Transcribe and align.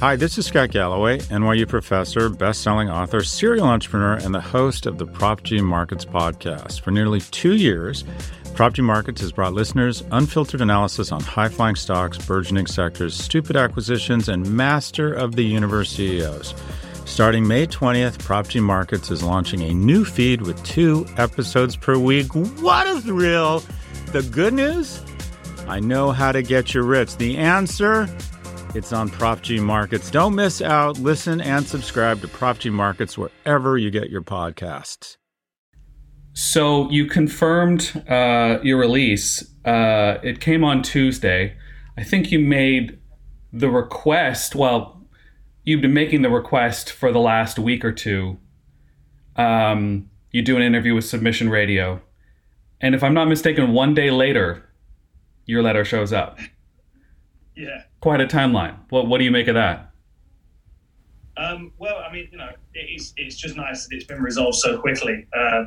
Hi, 0.00 0.14
this 0.14 0.36
is 0.36 0.44
Scott 0.44 0.72
Galloway, 0.72 1.20
NYU 1.20 1.66
professor, 1.66 2.28
best-selling 2.28 2.90
author, 2.90 3.24
serial 3.24 3.66
entrepreneur, 3.66 4.12
and 4.16 4.34
the 4.34 4.40
host 4.42 4.84
of 4.84 4.98
the 4.98 5.06
Prof 5.06 5.42
G 5.42 5.62
Markets 5.62 6.04
podcast. 6.04 6.82
For 6.82 6.90
nearly 6.90 7.22
two 7.22 7.54
years, 7.54 8.04
Prof 8.54 8.74
G 8.74 8.82
Markets 8.82 9.22
has 9.22 9.32
brought 9.32 9.54
listeners 9.54 10.04
unfiltered 10.12 10.60
analysis 10.60 11.12
on 11.12 11.22
high-flying 11.22 11.76
stocks, 11.76 12.18
burgeoning 12.18 12.66
sectors, 12.66 13.16
stupid 13.16 13.56
acquisitions, 13.56 14.28
and 14.28 14.54
master 14.54 15.14
of 15.14 15.34
the 15.34 15.44
universe 15.44 15.92
CEOs. 15.92 16.54
Starting 17.06 17.48
May 17.48 17.66
20th, 17.66 18.18
Prof 18.18 18.50
G 18.50 18.60
Markets 18.60 19.10
is 19.10 19.22
launching 19.22 19.62
a 19.62 19.72
new 19.72 20.04
feed 20.04 20.42
with 20.42 20.62
two 20.62 21.06
episodes 21.16 21.74
per 21.74 21.96
week. 21.96 22.34
What 22.34 22.86
a 22.86 23.00
thrill! 23.00 23.62
The 24.12 24.22
good 24.24 24.52
news? 24.52 25.02
I 25.66 25.80
know 25.80 26.12
how 26.12 26.32
to 26.32 26.42
get 26.42 26.74
you 26.74 26.82
rich. 26.82 27.16
The 27.16 27.38
answer? 27.38 28.14
It's 28.76 28.92
on 28.92 29.08
Prof 29.08 29.40
G 29.40 29.58
Markets. 29.58 30.10
Don't 30.10 30.34
miss 30.34 30.60
out. 30.60 30.98
Listen 30.98 31.40
and 31.40 31.66
subscribe 31.66 32.20
to 32.20 32.28
Prof 32.28 32.58
G 32.58 32.68
Markets 32.68 33.16
wherever 33.16 33.78
you 33.78 33.90
get 33.90 34.10
your 34.10 34.20
podcasts. 34.20 35.16
So 36.34 36.90
you 36.90 37.06
confirmed 37.06 38.04
uh, 38.06 38.58
your 38.62 38.76
release. 38.76 39.42
Uh, 39.64 40.18
it 40.22 40.40
came 40.40 40.62
on 40.62 40.82
Tuesday. 40.82 41.56
I 41.96 42.04
think 42.04 42.30
you 42.30 42.38
made 42.38 42.98
the 43.50 43.70
request. 43.70 44.54
Well, 44.54 45.06
you've 45.64 45.80
been 45.80 45.94
making 45.94 46.20
the 46.20 46.28
request 46.28 46.92
for 46.92 47.12
the 47.12 47.18
last 47.20 47.58
week 47.58 47.82
or 47.82 47.92
two. 47.92 48.36
Um, 49.36 50.10
you 50.32 50.42
do 50.42 50.54
an 50.54 50.62
interview 50.62 50.94
with 50.94 51.06
Submission 51.06 51.48
Radio, 51.48 52.02
and 52.82 52.94
if 52.94 53.02
I'm 53.02 53.14
not 53.14 53.26
mistaken, 53.26 53.72
one 53.72 53.94
day 53.94 54.10
later, 54.10 54.68
your 55.46 55.62
letter 55.62 55.86
shows 55.86 56.12
up. 56.12 56.38
Yeah 57.54 57.84
quite 58.06 58.20
a 58.20 58.24
timeline. 58.24 58.76
What 58.90 59.08
what 59.08 59.18
do 59.18 59.24
you 59.24 59.32
make 59.32 59.48
of 59.48 59.56
that? 59.56 59.90
Um, 61.36 61.72
well, 61.76 61.96
I 62.08 62.12
mean, 62.12 62.28
you 62.30 62.38
know, 62.38 62.50
it's 62.72 63.12
it's 63.16 63.34
just 63.34 63.56
nice 63.56 63.84
that 63.84 63.96
it's 63.96 64.04
been 64.04 64.22
resolved 64.22 64.58
so 64.58 64.78
quickly. 64.78 65.26
Uh, 65.36 65.64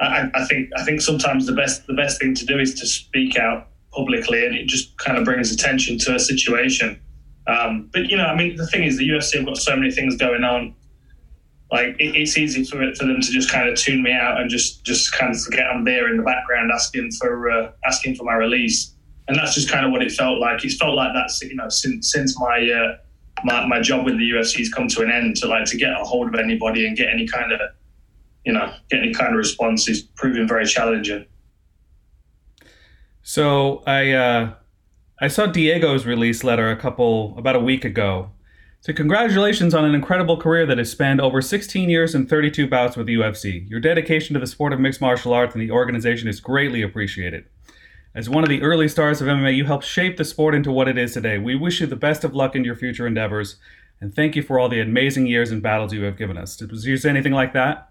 I, 0.00 0.28
I, 0.34 0.44
think 0.46 0.70
I 0.76 0.82
think 0.82 1.00
sometimes 1.00 1.46
the 1.46 1.52
best 1.52 1.86
the 1.86 1.94
best 1.94 2.20
thing 2.20 2.34
to 2.34 2.44
do 2.44 2.58
is 2.58 2.74
to 2.80 2.84
speak 2.84 3.38
out 3.38 3.68
publicly, 3.92 4.44
and 4.44 4.56
it 4.56 4.66
just 4.66 4.98
kind 4.98 5.16
of 5.16 5.24
brings 5.24 5.52
attention 5.52 5.98
to 5.98 6.16
a 6.16 6.18
situation. 6.18 7.00
Um, 7.46 7.90
but 7.92 8.06
you 8.10 8.16
know, 8.16 8.26
I 8.26 8.34
mean, 8.34 8.56
the 8.56 8.66
thing 8.66 8.82
is, 8.82 8.98
the 8.98 9.08
UFC 9.08 9.36
have 9.36 9.46
got 9.46 9.56
so 9.56 9.76
many 9.76 9.92
things 9.92 10.16
going 10.16 10.42
on. 10.42 10.74
Like 11.70 11.90
it, 12.00 12.16
it's 12.16 12.36
easy 12.36 12.64
for 12.64 12.92
for 12.96 13.04
them 13.06 13.20
to 13.20 13.30
just 13.30 13.48
kind 13.48 13.68
of 13.68 13.78
tune 13.78 14.02
me 14.02 14.10
out 14.10 14.40
and 14.40 14.50
just 14.50 14.82
just 14.82 15.12
kind 15.12 15.32
of 15.32 15.40
forget 15.40 15.66
I'm 15.72 15.84
there 15.84 16.10
in 16.10 16.16
the 16.16 16.24
background 16.24 16.72
asking 16.74 17.12
for 17.12 17.48
uh, 17.52 17.70
asking 17.84 18.16
for 18.16 18.24
my 18.24 18.34
release 18.34 18.91
and 19.28 19.36
that's 19.36 19.54
just 19.54 19.70
kind 19.70 19.86
of 19.86 19.92
what 19.92 20.02
it 20.02 20.12
felt 20.12 20.38
like. 20.38 20.64
It 20.64 20.72
felt 20.72 20.94
like 20.94 21.12
that, 21.14 21.30
you 21.46 21.54
know, 21.54 21.68
since 21.68 22.12
since 22.12 22.38
my 22.38 22.70
uh, 22.70 22.96
my, 23.44 23.66
my 23.66 23.80
job 23.80 24.04
with 24.04 24.18
the 24.18 24.30
UFC 24.30 24.58
has 24.58 24.68
come 24.68 24.88
to 24.88 25.02
an 25.02 25.10
end, 25.10 25.36
to 25.36 25.46
like 25.46 25.64
to 25.66 25.76
get 25.76 25.92
a 25.92 26.04
hold 26.04 26.28
of 26.28 26.34
anybody 26.34 26.86
and 26.86 26.96
get 26.96 27.08
any 27.08 27.26
kind 27.26 27.52
of, 27.52 27.60
you 28.44 28.52
know, 28.52 28.72
get 28.90 29.00
any 29.00 29.12
kind 29.12 29.30
of 29.30 29.36
response 29.36 29.88
is 29.88 30.02
proving 30.02 30.46
very 30.46 30.66
challenging. 30.66 31.24
So 33.22 33.82
I 33.86 34.12
uh, 34.12 34.54
I 35.20 35.28
saw 35.28 35.46
Diego's 35.46 36.04
release 36.04 36.42
letter 36.42 36.70
a 36.70 36.76
couple 36.76 37.34
about 37.38 37.56
a 37.56 37.60
week 37.60 37.84
ago. 37.84 38.30
So 38.80 38.92
congratulations 38.92 39.74
on 39.74 39.84
an 39.84 39.94
incredible 39.94 40.36
career 40.36 40.66
that 40.66 40.76
has 40.78 40.90
spanned 40.90 41.20
over 41.20 41.40
16 41.40 41.88
years 41.88 42.16
and 42.16 42.28
32 42.28 42.66
bouts 42.66 42.96
with 42.96 43.06
the 43.06 43.14
UFC. 43.14 43.70
Your 43.70 43.78
dedication 43.78 44.34
to 44.34 44.40
the 44.40 44.46
sport 44.48 44.72
of 44.72 44.80
mixed 44.80 45.00
martial 45.00 45.32
arts 45.32 45.54
and 45.54 45.62
the 45.62 45.70
organization 45.70 46.26
is 46.26 46.40
greatly 46.40 46.82
appreciated. 46.82 47.44
As 48.14 48.28
one 48.28 48.42
of 48.42 48.50
the 48.50 48.60
early 48.60 48.88
stars 48.88 49.22
of 49.22 49.28
MMA, 49.28 49.56
you 49.56 49.64
helped 49.64 49.86
shape 49.86 50.18
the 50.18 50.24
sport 50.24 50.54
into 50.54 50.70
what 50.70 50.86
it 50.86 50.98
is 50.98 51.14
today. 51.14 51.38
We 51.38 51.54
wish 51.54 51.80
you 51.80 51.86
the 51.86 51.96
best 51.96 52.24
of 52.24 52.34
luck 52.34 52.54
in 52.54 52.62
your 52.62 52.76
future 52.76 53.06
endeavors, 53.06 53.56
and 54.02 54.14
thank 54.14 54.36
you 54.36 54.42
for 54.42 54.58
all 54.58 54.68
the 54.68 54.80
amazing 54.80 55.26
years 55.26 55.50
and 55.50 55.62
battles 55.62 55.94
you 55.94 56.02
have 56.02 56.18
given 56.18 56.36
us. 56.36 56.56
Did 56.56 56.70
you 56.72 56.96
say 56.98 57.08
anything 57.08 57.32
like 57.32 57.54
that? 57.54 57.90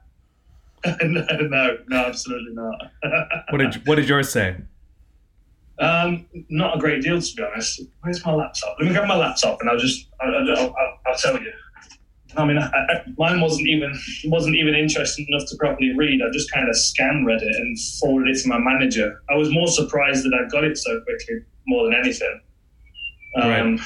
no, 0.85 1.25
no, 1.25 1.77
no, 1.87 1.97
absolutely 2.05 2.53
not. 2.53 2.91
what 3.49 3.57
did 3.57 3.87
What 3.87 3.95
did 3.95 4.07
yours 4.07 4.29
say? 4.29 4.57
Um, 5.79 6.27
not 6.49 6.77
a 6.77 6.79
great 6.79 7.01
deal, 7.01 7.19
to 7.19 7.35
be 7.35 7.43
honest. 7.43 7.81
Where's 8.01 8.23
my 8.23 8.33
laptop? 8.33 8.75
Let 8.79 8.87
me 8.87 8.93
grab 8.93 9.07
my 9.07 9.17
laptop, 9.17 9.59
and 9.61 9.69
I'll 9.69 9.77
just 9.79 10.07
I'll, 10.21 10.35
I'll, 10.35 10.75
I'll 11.07 11.15
tell 11.17 11.41
you. 11.41 11.51
I 12.37 12.45
mean, 12.45 12.57
I, 12.57 12.67
I, 12.67 13.03
mine 13.17 13.41
wasn't 13.41 13.67
even 13.67 13.93
wasn't 14.25 14.55
even 14.55 14.75
interesting 14.75 15.25
enough 15.29 15.47
to 15.49 15.55
properly 15.57 15.93
read. 15.95 16.21
I 16.21 16.31
just 16.31 16.51
kind 16.51 16.69
of 16.69 16.75
scan 16.75 17.25
read 17.25 17.41
it 17.41 17.55
and 17.55 17.77
forwarded 17.99 18.35
it 18.35 18.41
to 18.41 18.49
my 18.49 18.57
manager. 18.57 19.21
I 19.29 19.35
was 19.35 19.51
more 19.51 19.67
surprised 19.67 20.23
that 20.23 20.33
I 20.33 20.47
got 20.49 20.63
it 20.63 20.77
so 20.77 21.01
quickly, 21.01 21.43
more 21.67 21.85
than 21.85 21.95
anything. 21.95 22.41
Um, 23.41 23.49
right. 23.49 23.79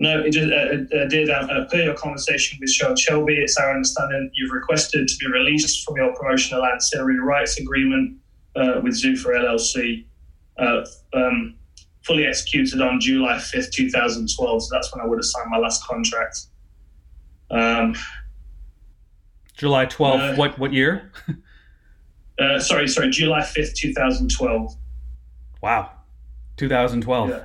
No, 0.00 0.20
it 0.20 0.30
just 0.30 0.52
uh, 0.52 0.96
uh, 0.96 1.08
did. 1.08 1.28
Uh, 1.28 1.64
per 1.66 1.82
your 1.82 1.94
conversation 1.94 2.58
with 2.60 2.70
Sean 2.70 2.96
Shelby, 2.96 3.34
it's 3.34 3.56
our 3.56 3.72
understanding 3.74 4.30
you've 4.32 4.52
requested 4.52 5.08
to 5.08 5.16
be 5.18 5.26
released 5.26 5.84
from 5.84 5.96
your 5.96 6.14
promotional 6.14 6.64
ancillary 6.64 7.18
rights 7.18 7.58
agreement 7.58 8.16
uh, 8.54 8.80
with 8.82 8.94
Zuffa 8.94 9.26
LLC. 9.26 10.06
Uh, 10.56 10.84
um, 11.14 11.57
fully 12.08 12.26
executed 12.26 12.80
on 12.80 12.98
July 12.98 13.34
5th, 13.34 13.70
2012. 13.70 14.62
So 14.62 14.68
that's 14.72 14.92
when 14.92 15.04
I 15.04 15.06
would 15.06 15.18
have 15.18 15.24
signed 15.24 15.50
my 15.50 15.58
last 15.58 15.84
contract. 15.86 16.46
Um, 17.50 17.94
July 19.56 19.86
12th, 19.86 20.32
uh, 20.32 20.36
what, 20.36 20.58
what 20.58 20.72
year? 20.72 21.12
uh, 22.40 22.58
sorry, 22.58 22.88
sorry, 22.88 23.10
July 23.10 23.40
5th, 23.40 23.74
2012. 23.74 24.74
Wow. 25.60 25.90
2012. 26.56 27.28
Yeah. 27.28 27.40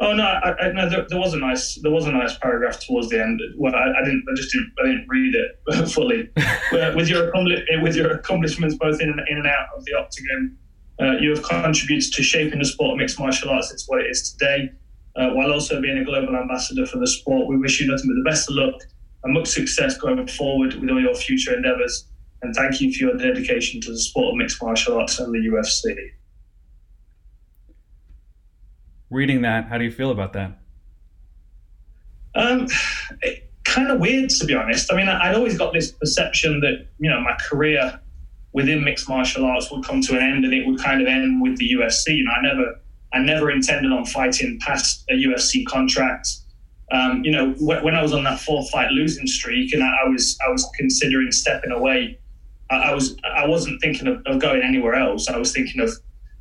Oh 0.00 0.12
no, 0.12 0.24
I, 0.24 0.54
I, 0.60 0.72
no. 0.72 0.90
There, 0.90 1.06
there, 1.08 1.20
was 1.20 1.34
a 1.34 1.38
nice, 1.38 1.76
there 1.76 1.92
was 1.92 2.06
a 2.06 2.12
nice 2.12 2.36
paragraph 2.38 2.84
towards 2.84 3.10
the 3.10 3.22
end. 3.22 3.40
Well, 3.56 3.74
I, 3.76 4.00
I 4.00 4.04
didn't, 4.04 4.24
I 4.28 4.34
just 4.34 4.50
didn't, 4.50 4.72
I 4.82 4.86
didn't 4.86 5.06
read 5.08 5.34
it 5.36 5.88
fully. 5.92 6.30
with 6.96 7.08
your 7.08 7.32
with 7.80 7.94
your 7.94 8.10
accomplishments 8.10 8.74
both 8.74 9.00
in 9.00 9.08
and, 9.08 9.20
in 9.28 9.38
and 9.38 9.46
out 9.46 9.68
of 9.76 9.84
the 9.84 9.94
octagon, 9.94 10.58
uh, 11.00 11.12
you 11.20 11.30
have 11.30 11.42
contributed 11.42 12.12
to 12.12 12.22
shaping 12.22 12.58
the 12.58 12.64
sport 12.64 12.92
of 12.92 12.98
mixed 12.98 13.18
martial 13.18 13.50
arts 13.50 13.70
into 13.70 13.84
what 13.86 14.00
it 14.00 14.10
is 14.10 14.32
today, 14.32 14.70
uh, 15.16 15.30
while 15.30 15.52
also 15.52 15.80
being 15.80 15.98
a 15.98 16.04
global 16.04 16.36
ambassador 16.36 16.86
for 16.86 16.98
the 16.98 17.06
sport. 17.06 17.48
We 17.48 17.56
wish 17.56 17.80
you 17.80 17.90
nothing 17.90 18.08
but 18.08 18.14
the 18.14 18.30
best 18.30 18.48
of 18.48 18.56
luck 18.56 18.80
and 19.24 19.34
much 19.34 19.48
success 19.48 19.98
going 19.98 20.26
forward 20.28 20.74
with 20.74 20.90
all 20.90 21.00
your 21.00 21.14
future 21.14 21.54
endeavours. 21.54 22.06
And 22.42 22.54
thank 22.54 22.80
you 22.80 22.92
for 22.92 23.06
your 23.06 23.16
dedication 23.16 23.80
to 23.80 23.90
the 23.90 23.98
sport 23.98 24.32
of 24.32 24.36
mixed 24.36 24.62
martial 24.62 24.98
arts 24.98 25.18
and 25.18 25.32
the 25.32 25.38
UFC. 25.38 26.10
Reading 29.10 29.42
that, 29.42 29.66
how 29.66 29.78
do 29.78 29.84
you 29.84 29.90
feel 29.90 30.10
about 30.10 30.32
that? 30.34 30.58
Um, 32.34 32.66
kind 33.64 33.90
of 33.90 34.00
weird, 34.00 34.30
to 34.30 34.44
be 34.44 34.54
honest. 34.54 34.92
I 34.92 34.96
mean, 34.96 35.08
I'd 35.08 35.34
always 35.34 35.56
got 35.56 35.72
this 35.72 35.92
perception 35.92 36.60
that 36.60 36.86
you 36.98 37.08
know 37.10 37.20
my 37.20 37.36
career 37.48 38.00
within 38.54 38.84
mixed 38.84 39.08
martial 39.08 39.44
arts 39.44 39.70
would 39.70 39.84
come 39.84 40.00
to 40.00 40.16
an 40.16 40.22
end 40.22 40.44
and 40.44 40.54
it 40.54 40.66
would 40.66 40.78
kind 40.78 41.02
of 41.02 41.08
end 41.08 41.42
with 41.42 41.58
the 41.58 41.70
UFC. 41.72 42.16
You 42.16 42.24
know, 42.24 42.30
I 42.30 42.42
never 42.42 42.80
I 43.12 43.18
never 43.18 43.50
intended 43.50 43.92
on 43.92 44.06
fighting 44.06 44.58
past 44.60 45.04
a 45.10 45.12
UFC 45.12 45.66
contract. 45.66 46.28
Um, 46.90 47.22
you 47.24 47.32
know, 47.32 47.50
when 47.58 47.94
I 47.94 48.02
was 48.02 48.12
on 48.12 48.24
that 48.24 48.40
four 48.40 48.64
fight 48.68 48.90
losing 48.90 49.26
streak 49.26 49.74
and 49.74 49.82
I 49.82 50.08
was 50.08 50.38
I 50.46 50.50
was 50.50 50.66
considering 50.76 51.30
stepping 51.32 51.72
away, 51.72 52.18
I, 52.70 52.94
was 52.94 53.16
I 53.24 53.46
wasn't 53.46 53.80
thinking 53.80 54.06
of, 54.06 54.22
of, 54.26 54.40
going 54.40 54.62
anywhere 54.62 54.94
else. 54.94 55.28
I 55.28 55.36
was 55.36 55.52
thinking 55.52 55.80
of 55.80 55.90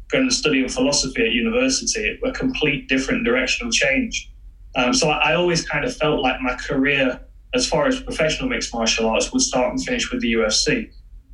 going 0.10 0.24
and 0.24 0.34
studying 0.34 0.70
philosophy 0.70 1.26
at 1.26 1.32
university, 1.32 2.20
a 2.24 2.32
complete 2.32 2.88
different 2.88 3.26
directional 3.26 3.72
change. 3.72 4.32
Um, 4.76 4.94
so 4.94 5.10
I, 5.10 5.32
I 5.32 5.36
always 5.36 5.68
kind 5.68 5.86
of 5.86 5.96
felt 5.96 6.22
like 6.22 6.40
my 6.42 6.56
career, 6.56 7.20
as 7.54 7.68
far 7.68 7.88
as 7.88 8.00
professional 8.02 8.50
mixed 8.50 8.74
martial 8.74 9.08
arts, 9.08 9.32
would 9.32 9.42
start 9.42 9.72
and 9.72 9.84
finish 9.84 10.12
with 10.12 10.22
the 10.22 10.34
UFC. 10.34 10.92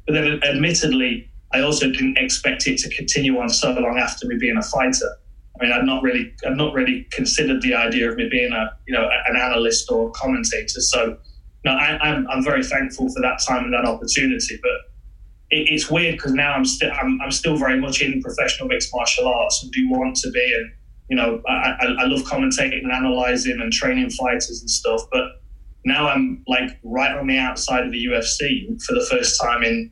But 0.10 0.16
then, 0.16 0.40
admittedly, 0.42 1.30
I 1.54 1.62
also 1.62 1.86
didn't 1.86 2.18
expect 2.18 2.66
it 2.66 2.80
to 2.80 2.90
continue 2.90 3.38
on 3.38 3.48
so 3.48 3.72
long 3.74 4.00
after 4.00 4.26
me 4.26 4.38
being 4.40 4.58
a 4.58 4.64
fighter. 4.64 5.08
I 5.56 5.64
mean, 5.64 5.72
I'd 5.72 5.86
not 5.86 6.02
really, 6.02 6.34
I'd 6.48 6.58
not 6.58 6.74
really 6.74 7.06
considered 7.12 7.62
the 7.62 7.76
idea 7.76 8.10
of 8.10 8.18
me 8.18 8.28
being 8.28 8.52
a, 8.52 8.76
you 8.88 8.94
know, 8.96 9.08
an 9.28 9.36
analyst 9.36 9.92
or 9.92 10.10
commentator. 10.14 10.82
So, 10.82 11.16
no, 11.64 11.74
I, 11.74 11.90
am 11.92 12.00
I'm, 12.02 12.28
I'm 12.32 12.44
very 12.44 12.64
thankful 12.64 13.08
for 13.14 13.22
that 13.22 13.40
time 13.48 13.66
and 13.66 13.74
that 13.76 13.86
opportunity. 13.86 14.58
But 14.60 14.72
it, 15.52 15.68
it's 15.70 15.92
weird 15.92 16.16
because 16.16 16.34
now 16.34 16.54
I'm 16.54 16.66
still, 16.66 16.92
I'm, 16.92 17.22
I'm 17.22 17.32
still 17.32 17.56
very 17.56 17.80
much 17.80 18.02
in 18.02 18.20
professional 18.20 18.68
mixed 18.68 18.90
martial 18.92 19.28
arts 19.28 19.62
and 19.62 19.72
do 19.72 19.92
want 19.92 20.16
to 20.18 20.32
be. 20.32 20.56
And 20.58 20.72
you 21.12 21.18
know, 21.18 21.40
I, 21.48 21.76
I, 21.82 21.86
I 22.00 22.06
love 22.06 22.22
commentating 22.22 22.82
and 22.82 22.92
analyzing 22.92 23.62
and 23.62 23.72
training 23.72 24.10
fighters 24.10 24.60
and 24.60 24.72
stuff. 24.72 25.02
But 25.12 25.44
now 25.86 26.08
I'm 26.08 26.44
like 26.48 26.80
right 26.84 27.16
on 27.16 27.28
the 27.28 27.38
outside 27.38 27.86
of 27.86 27.92
the 27.92 28.06
UFC 28.08 28.82
for 28.84 28.96
the 28.96 29.06
first 29.08 29.40
time 29.40 29.64
in 29.64 29.92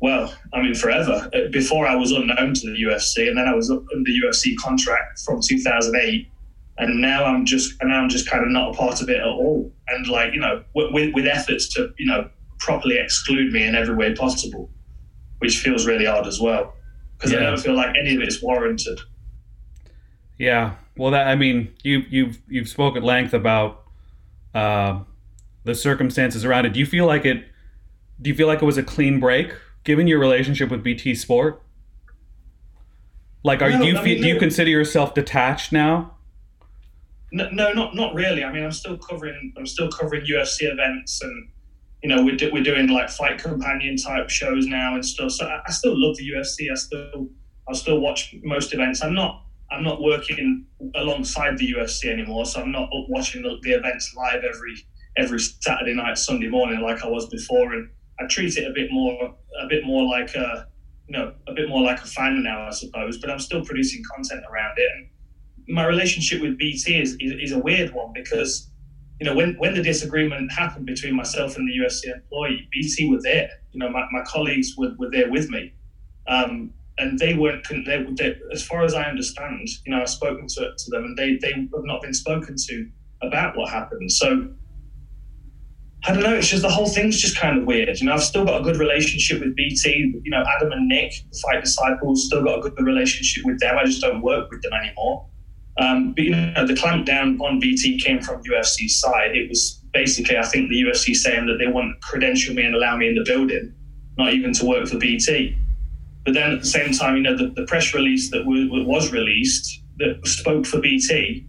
well, 0.00 0.32
I 0.52 0.62
mean, 0.62 0.74
forever. 0.74 1.28
Uh, 1.34 1.48
before 1.50 1.86
I 1.86 1.94
was 1.94 2.12
unknown 2.12 2.54
to 2.54 2.70
the 2.70 2.82
UFC, 2.82 3.28
and 3.28 3.36
then 3.36 3.48
I 3.48 3.54
was 3.54 3.70
under 3.70 4.10
UFC 4.10 4.56
contract 4.56 5.20
from 5.20 5.40
2008, 5.42 6.30
and 6.78 7.00
now 7.00 7.24
I'm 7.24 7.44
just, 7.44 7.74
and 7.80 7.90
now 7.90 8.00
I'm 8.00 8.08
just 8.08 8.28
kind 8.28 8.44
of 8.44 8.50
not 8.50 8.74
a 8.74 8.76
part 8.76 9.02
of 9.02 9.08
it 9.08 9.16
at 9.16 9.26
all. 9.26 9.72
And 9.88 10.06
like, 10.06 10.32
you 10.32 10.40
know, 10.40 10.62
with, 10.74 11.14
with 11.14 11.26
efforts 11.26 11.68
to, 11.74 11.92
you 11.98 12.06
know, 12.06 12.30
properly 12.58 12.98
exclude 12.98 13.52
me 13.52 13.64
in 13.64 13.74
every 13.74 13.94
way 13.94 14.14
possible, 14.14 14.70
which 15.38 15.58
feels 15.58 15.86
really 15.86 16.06
odd 16.06 16.26
as 16.26 16.40
well, 16.40 16.74
because 17.16 17.32
yeah. 17.32 17.38
I 17.38 17.42
don't 17.42 17.60
feel 17.60 17.74
like 17.74 17.96
any 17.96 18.14
of 18.14 18.22
it 18.22 18.28
is 18.28 18.42
warranted. 18.42 19.00
Yeah, 20.38 20.74
Well, 20.96 21.10
that 21.10 21.26
I 21.26 21.34
mean, 21.34 21.74
you 21.82 22.04
you've 22.08 22.38
you've 22.48 22.68
spoke 22.68 22.96
at 22.96 23.02
length 23.02 23.34
about 23.34 23.82
uh, 24.54 25.00
the 25.64 25.74
circumstances 25.74 26.44
around 26.44 26.66
it. 26.66 26.72
Do 26.72 26.78
you 26.78 26.86
feel 26.86 27.06
like 27.06 27.24
it? 27.24 27.44
Do 28.22 28.30
you 28.30 28.36
feel 28.36 28.46
like 28.46 28.62
it 28.62 28.64
was 28.64 28.78
a 28.78 28.82
clean 28.84 29.18
break, 29.18 29.52
given 29.88 30.06
your 30.06 30.18
relationship 30.18 30.70
with 30.70 30.84
BT 30.84 31.14
Sport? 31.14 31.62
Like, 33.42 33.62
are 33.62 33.70
no, 33.70 33.82
you 33.82 33.96
I 33.96 34.04
mean, 34.04 34.20
do 34.20 34.28
you 34.28 34.38
consider 34.38 34.68
yourself 34.68 35.14
detached 35.14 35.72
now? 35.72 36.14
No, 37.32 37.48
no, 37.50 37.72
not 37.72 37.94
not 37.94 38.14
really. 38.14 38.44
I 38.44 38.52
mean, 38.52 38.64
I'm 38.64 38.70
still 38.70 38.98
covering 38.98 39.54
I'm 39.56 39.66
still 39.66 39.90
covering 39.90 40.26
UFC 40.26 40.70
events, 40.70 41.22
and 41.22 41.48
you 42.02 42.10
know, 42.10 42.22
we're 42.22 42.36
do, 42.36 42.50
we're 42.52 42.62
doing 42.62 42.88
like 42.88 43.08
fight 43.08 43.38
companion 43.38 43.96
type 43.96 44.28
shows 44.28 44.66
now 44.66 44.94
and 44.94 45.04
stuff. 45.04 45.32
So 45.32 45.46
I, 45.46 45.62
I 45.66 45.70
still 45.70 45.94
love 45.96 46.18
the 46.18 46.30
UFC. 46.32 46.70
I 46.70 46.74
still 46.74 47.28
I 47.66 47.72
still 47.72 47.98
watch 48.00 48.34
most 48.42 48.74
events. 48.74 49.02
I'm 49.02 49.14
not 49.14 49.46
I'm 49.70 49.82
not 49.82 50.02
working 50.02 50.66
alongside 50.96 51.56
the 51.56 51.72
UFC 51.72 52.12
anymore, 52.12 52.44
so 52.44 52.60
I'm 52.60 52.72
not 52.72 52.90
watching 53.08 53.42
the, 53.42 53.56
the 53.62 53.70
events 53.70 54.14
live 54.14 54.44
every 54.44 54.74
every 55.16 55.40
Saturday 55.40 55.94
night, 55.94 56.18
Sunday 56.18 56.48
morning 56.48 56.82
like 56.82 57.02
I 57.02 57.08
was 57.08 57.26
before, 57.30 57.72
and 57.72 57.88
I 58.20 58.26
treat 58.26 58.56
it 58.56 58.66
a 58.66 58.72
bit 58.72 58.90
more 58.90 59.34
a 59.60 59.66
bit 59.68 59.84
more 59.84 60.04
like 60.04 60.34
a 60.34 60.66
you 61.06 61.16
know 61.16 61.32
a 61.46 61.54
bit 61.54 61.68
more 61.68 61.82
like 61.82 62.00
a 62.00 62.06
fan 62.06 62.42
now, 62.42 62.66
I 62.66 62.70
suppose. 62.70 63.18
But 63.18 63.30
I'm 63.30 63.38
still 63.38 63.64
producing 63.64 64.02
content 64.14 64.42
around 64.50 64.74
it. 64.76 64.90
And 64.96 65.74
my 65.74 65.86
relationship 65.86 66.40
with 66.40 66.58
BT 66.58 67.00
is, 67.00 67.16
is, 67.20 67.32
is 67.40 67.52
a 67.52 67.58
weird 67.58 67.92
one 67.92 68.12
because 68.14 68.70
you 69.20 69.26
know 69.26 69.34
when 69.34 69.54
when 69.58 69.74
the 69.74 69.82
disagreement 69.82 70.52
happened 70.52 70.86
between 70.86 71.14
myself 71.14 71.56
and 71.56 71.68
the 71.68 71.84
UFC 71.84 72.14
employee, 72.14 72.68
BT 72.72 73.10
were 73.10 73.22
there. 73.22 73.50
You 73.72 73.80
know, 73.80 73.90
my, 73.90 74.06
my 74.10 74.22
colleagues 74.24 74.74
were, 74.76 74.94
were 74.98 75.10
there 75.10 75.30
with 75.30 75.50
me. 75.50 75.72
Um, 76.26 76.72
and 76.98 77.18
they 77.18 77.34
weren't, 77.34 77.66
they, 77.86 78.04
they, 78.18 78.36
as 78.52 78.66
far 78.66 78.84
as 78.84 78.94
I 78.94 79.04
understand, 79.04 79.68
you 79.86 79.94
know, 79.94 80.02
I've 80.02 80.10
spoken 80.10 80.46
to, 80.48 80.72
to 80.76 80.90
them 80.90 81.04
and 81.04 81.16
they, 81.16 81.36
they 81.36 81.52
have 81.52 81.84
not 81.84 82.02
been 82.02 82.12
spoken 82.12 82.56
to 82.68 82.90
about 83.22 83.56
what 83.56 83.70
happened. 83.70 84.10
So 84.10 84.48
I 86.04 86.12
don't 86.12 86.22
know. 86.22 86.34
It's 86.34 86.48
just 86.48 86.62
the 86.62 86.70
whole 86.70 86.88
thing's 86.88 87.20
just 87.20 87.36
kind 87.36 87.58
of 87.58 87.66
weird. 87.66 87.98
You 87.98 88.06
know, 88.06 88.14
I've 88.14 88.22
still 88.22 88.44
got 88.44 88.60
a 88.60 88.64
good 88.64 88.76
relationship 88.76 89.40
with 89.40 89.56
BT. 89.56 90.20
You 90.22 90.30
know, 90.30 90.44
Adam 90.56 90.70
and 90.72 90.88
Nick, 90.88 91.12
the 91.30 91.38
Fight 91.38 91.64
Disciples, 91.64 92.26
still 92.26 92.44
got 92.44 92.58
a 92.58 92.70
good 92.70 92.78
relationship 92.84 93.44
with 93.44 93.58
them. 93.58 93.76
I 93.76 93.84
just 93.84 94.00
don't 94.00 94.22
work 94.22 94.50
with 94.50 94.62
them 94.62 94.72
anymore. 94.72 95.26
Um, 95.78 96.12
but 96.12 96.24
you 96.24 96.30
know, 96.30 96.66
the 96.66 96.74
clampdown 96.74 97.40
on 97.40 97.60
BT 97.60 98.00
came 98.00 98.20
from 98.20 98.42
UFC's 98.42 99.00
side. 99.00 99.36
It 99.36 99.48
was 99.48 99.80
basically, 99.92 100.36
I 100.36 100.46
think, 100.46 100.70
the 100.70 100.82
UFC 100.82 101.14
saying 101.14 101.46
that 101.46 101.58
they 101.58 101.66
wouldn't 101.66 102.00
credential 102.00 102.54
me 102.54 102.64
and 102.64 102.74
allow 102.74 102.96
me 102.96 103.08
in 103.08 103.14
the 103.14 103.24
building, 103.24 103.74
not 104.16 104.32
even 104.32 104.52
to 104.54 104.66
work 104.66 104.88
for 104.88 104.98
BT. 104.98 105.56
But 106.24 106.34
then 106.34 106.52
at 106.52 106.60
the 106.60 106.66
same 106.66 106.92
time, 106.92 107.16
you 107.16 107.22
know, 107.22 107.36
the, 107.36 107.48
the 107.48 107.64
press 107.66 107.94
release 107.94 108.30
that 108.30 108.44
was 108.44 109.12
released 109.12 109.82
that 109.98 110.20
spoke 110.26 110.66
for 110.66 110.80
BT 110.80 111.46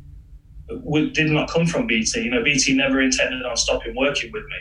did 1.13 1.31
not 1.31 1.50
come 1.50 1.66
from 1.66 1.88
BT. 1.88 2.21
You 2.21 2.31
know, 2.31 2.44
BT 2.44 2.75
never 2.75 3.01
intended 3.01 3.45
on 3.45 3.57
stopping 3.57 3.95
working 3.95 4.31
with 4.31 4.44
me. 4.44 4.57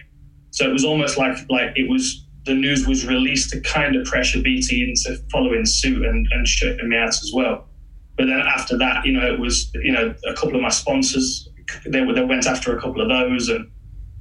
So 0.51 0.69
it 0.69 0.73
was 0.73 0.85
almost 0.85 1.19
like 1.19 1.37
like 1.51 1.73
it 1.77 1.89
was 1.89 2.25
the 2.45 2.55
news 2.55 2.87
was 2.87 3.07
released 3.07 3.51
to 3.51 3.61
kind 3.61 3.95
of 3.97 4.07
pressure 4.07 4.41
BT 4.41 4.83
into 4.83 5.21
following 5.31 5.67
suit 5.67 6.05
and, 6.05 6.27
and 6.33 6.49
shutting 6.49 6.89
me 6.89 6.97
out 6.97 7.09
as 7.09 7.31
well. 7.35 7.69
But 8.17 8.27
then 8.27 8.41
after 8.41 8.77
that, 8.79 9.05
you 9.05 9.13
know, 9.13 9.33
it 9.33 9.39
was 9.39 9.71
you 9.75 9.93
know 9.93 10.15
a 10.27 10.35
couple 10.35 10.57
of 10.57 10.63
my 10.63 10.71
sponsors 10.71 11.49
they 11.87 12.01
they 12.01 12.25
went 12.25 12.47
after 12.47 12.77
a 12.77 12.81
couple 12.81 13.03
of 13.03 13.09
those 13.09 13.49
and 13.49 13.71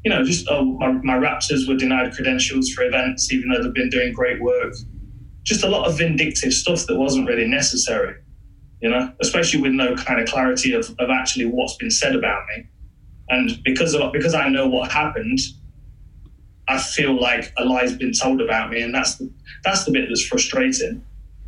you 0.04 0.12
know 0.12 0.24
just 0.24 0.48
oh 0.50 0.66
my, 0.66 0.92
my 0.92 1.16
Raptors 1.16 1.68
were 1.68 1.76
denied 1.76 2.14
credentials 2.14 2.70
for 2.70 2.84
events 2.84 3.32
even 3.32 3.50
though 3.50 3.64
they've 3.64 3.74
been 3.74 3.90
doing 3.90 4.14
great 4.14 4.42
work. 4.42 4.74
Just 5.44 5.64
a 5.64 5.70
lot 5.70 5.88
of 5.88 5.98
vindictive 5.98 6.54
stuff 6.54 6.86
that 6.88 6.98
wasn't 6.98 7.28
really 7.28 7.48
necessary 7.48 8.16
you 8.82 8.90
know, 8.90 9.12
especially 9.22 9.62
with 9.62 9.72
no 9.72 9.96
kind 9.96 10.20
of 10.20 10.28
clarity 10.28 10.74
of, 10.74 10.90
of 11.00 11.10
actually 11.10 11.46
what's 11.46 11.76
been 11.78 11.92
said 11.92 12.16
about 12.16 12.44
me. 12.56 12.68
And 13.30 13.62
because 13.64 13.94
of, 13.94 14.14
because 14.14 14.34
I 14.34 14.50
know 14.50 14.68
what 14.68 14.92
happened, 14.92 15.40
I 16.68 16.78
feel 16.78 17.20
like 17.20 17.54
a 17.58 17.66
lie's 17.66 17.96
been 17.96 18.14
told 18.14 18.42
about 18.42 18.70
me, 18.70 18.82
and 18.82 18.94
that's 18.94 19.16
the, 19.16 19.32
that's 19.64 19.86
the 19.86 19.92
bit 19.92 20.10
that's 20.10 20.26
frustrating. 20.26 21.04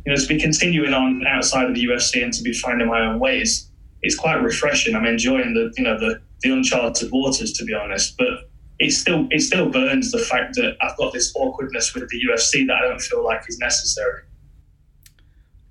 You 0.06 0.12
know, 0.12 0.16
to 0.16 0.26
be 0.26 0.40
continuing 0.40 0.94
on 0.94 1.26
outside 1.26 1.68
of 1.68 1.74
the 1.74 1.84
UFC 1.84 2.22
and 2.22 2.32
to 2.32 2.42
be 2.42 2.52
finding 2.52 2.88
my 2.88 3.00
own 3.00 3.18
ways, 3.18 3.70
it's 4.02 4.16
quite 4.16 4.42
refreshing. 4.42 4.94
I'm 4.94 5.04
enjoying 5.04 5.52
the 5.52 5.72
you 5.76 5.84
know 5.84 5.98
the 5.98 6.20
the 6.40 6.52
uncharted 6.52 7.10
waters, 7.12 7.52
to 7.54 7.64
be 7.64 7.74
honest. 7.74 8.16
But 8.16 8.50
it 8.78 8.92
still 8.92 9.28
it 9.30 9.40
still 9.40 9.68
burns 9.68 10.10
the 10.10 10.18
fact 10.18 10.54
that 10.56 10.76
I've 10.80 10.96
got 10.96 11.12
this 11.12 11.32
awkwardness 11.36 11.94
with 11.94 12.08
the 12.08 12.18
UFC 12.28 12.66
that 12.66 12.76
I 12.76 12.88
don't 12.88 13.00
feel 13.00 13.22
like 13.22 13.42
is 13.46 13.58
necessary. 13.58 14.22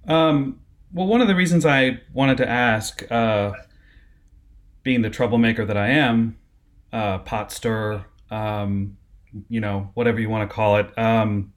Um, 0.07 0.59
well, 0.91 1.07
one 1.07 1.21
of 1.21 1.27
the 1.27 1.35
reasons 1.35 1.65
I 1.65 2.01
wanted 2.13 2.37
to 2.37 2.49
ask, 2.49 3.09
uh, 3.11 3.53
being 4.83 5.01
the 5.01 5.09
troublemaker 5.09 5.65
that 5.65 5.77
I 5.77 5.89
am, 5.89 6.37
uh, 6.91 7.19
pot 7.19 7.51
stir, 7.51 8.05
um, 8.31 8.97
you 9.49 9.59
know, 9.59 9.91
whatever 9.93 10.19
you 10.19 10.29
want 10.29 10.49
to 10.49 10.53
call 10.53 10.77
it, 10.77 10.97
um, 10.97 11.53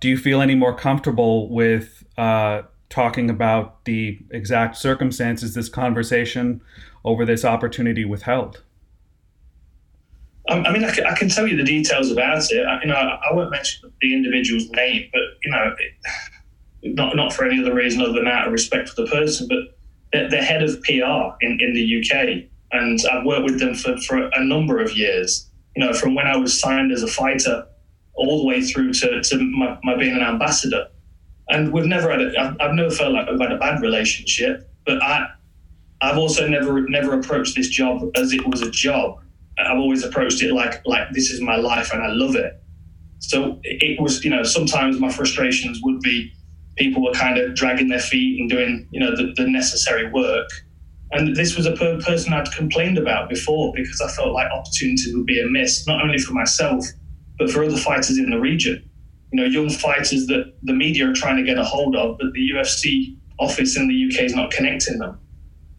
do 0.00 0.08
you 0.08 0.16
feel 0.16 0.40
any 0.40 0.54
more 0.54 0.74
comfortable 0.74 1.48
with 1.48 2.04
uh, 2.16 2.62
talking 2.88 3.30
about 3.30 3.84
the 3.84 4.20
exact 4.30 4.76
circumstances 4.76 5.54
this 5.54 5.68
conversation 5.68 6.60
over 7.04 7.24
this 7.24 7.44
opportunity 7.44 8.04
withheld? 8.04 8.62
Um, 10.48 10.64
I 10.64 10.72
mean, 10.72 10.84
I 10.84 10.90
can, 10.92 11.04
I 11.04 11.14
can, 11.14 11.28
tell 11.28 11.46
you 11.46 11.56
the 11.56 11.64
details 11.64 12.10
about 12.10 12.38
it. 12.50 12.64
I, 12.64 12.80
you 12.80 12.86
know, 12.86 12.94
I 12.94 13.34
won't 13.34 13.50
mention 13.50 13.92
the 14.00 14.14
individual's 14.14 14.70
name, 14.70 15.10
but 15.12 15.20
you 15.44 15.50
know. 15.50 15.74
It, 15.78 15.92
not 16.82 17.16
not 17.16 17.32
for 17.32 17.44
any 17.44 17.60
other 17.60 17.74
reason 17.74 18.00
other 18.00 18.12
than 18.12 18.28
out 18.28 18.46
of 18.46 18.52
respect 18.52 18.88
for 18.88 19.02
the 19.02 19.10
person, 19.10 19.48
but 19.48 19.76
they're, 20.12 20.30
they're 20.30 20.42
head 20.42 20.62
of 20.62 20.80
PR 20.82 21.36
in, 21.40 21.58
in 21.60 21.74
the 21.74 22.00
UK, 22.00 22.44
and 22.72 22.98
I've 23.10 23.24
worked 23.24 23.44
with 23.44 23.60
them 23.60 23.74
for, 23.74 23.96
for 23.98 24.30
a 24.34 24.44
number 24.44 24.78
of 24.78 24.96
years. 24.96 25.50
You 25.76 25.84
know, 25.84 25.92
from 25.92 26.14
when 26.14 26.26
I 26.26 26.36
was 26.36 26.58
signed 26.58 26.92
as 26.92 27.02
a 27.02 27.08
fighter 27.08 27.66
all 28.14 28.42
the 28.42 28.46
way 28.46 28.60
through 28.60 28.92
to, 28.92 29.22
to 29.22 29.38
my, 29.38 29.78
my 29.84 29.96
being 29.96 30.14
an 30.14 30.22
ambassador. 30.22 30.88
And 31.50 31.72
we've 31.72 31.86
never 31.86 32.10
had 32.10 32.20
a, 32.20 32.32
I've, 32.38 32.56
I've 32.60 32.74
never 32.74 32.90
felt 32.90 33.12
like 33.12 33.30
we've 33.30 33.40
had 33.40 33.52
a 33.52 33.58
bad 33.58 33.80
relationship, 33.80 34.68
but 34.84 35.00
I, 35.02 35.28
I've 36.00 36.18
also 36.18 36.46
never 36.46 36.82
never 36.88 37.18
approached 37.18 37.56
this 37.56 37.68
job 37.68 38.02
as 38.16 38.32
it 38.32 38.46
was 38.46 38.62
a 38.62 38.70
job. 38.70 39.20
I've 39.58 39.78
always 39.78 40.04
approached 40.04 40.42
it 40.42 40.52
like 40.52 40.82
like 40.86 41.10
this 41.12 41.30
is 41.30 41.40
my 41.40 41.56
life 41.56 41.92
and 41.92 42.02
I 42.02 42.08
love 42.08 42.36
it. 42.36 42.62
So 43.20 43.58
it 43.64 44.00
was, 44.00 44.24
you 44.24 44.30
know, 44.30 44.44
sometimes 44.44 45.00
my 45.00 45.10
frustrations 45.10 45.80
would 45.82 46.00
be 46.00 46.32
people 46.78 47.02
were 47.02 47.12
kind 47.12 47.36
of 47.38 47.54
dragging 47.54 47.88
their 47.88 48.00
feet 48.00 48.40
and 48.40 48.48
doing, 48.48 48.88
you 48.90 49.00
know, 49.00 49.14
the, 49.14 49.32
the 49.36 49.46
necessary 49.48 50.10
work. 50.10 50.48
And 51.12 51.34
this 51.34 51.56
was 51.56 51.66
a 51.66 51.72
per- 51.72 52.00
person 52.00 52.32
I'd 52.32 52.50
complained 52.52 52.98
about 52.98 53.28
before 53.28 53.72
because 53.74 54.00
I 54.00 54.08
felt 54.08 54.32
like 54.32 54.50
opportunity 54.50 55.14
would 55.14 55.26
be 55.26 55.40
a 55.40 55.46
miss, 55.46 55.86
not 55.86 56.02
only 56.02 56.18
for 56.18 56.32
myself, 56.32 56.86
but 57.38 57.50
for 57.50 57.64
other 57.64 57.76
fighters 57.76 58.18
in 58.18 58.30
the 58.30 58.38
region. 58.38 58.88
You 59.32 59.42
know, 59.42 59.46
young 59.46 59.70
fighters 59.70 60.26
that 60.26 60.54
the 60.62 60.72
media 60.72 61.10
are 61.10 61.14
trying 61.14 61.36
to 61.36 61.42
get 61.42 61.58
a 61.58 61.64
hold 61.64 61.96
of, 61.96 62.18
but 62.18 62.32
the 62.32 62.50
UFC 62.54 63.16
office 63.38 63.76
in 63.76 63.88
the 63.88 64.08
UK 64.08 64.24
is 64.24 64.34
not 64.34 64.50
connecting 64.50 64.98
them. 64.98 65.18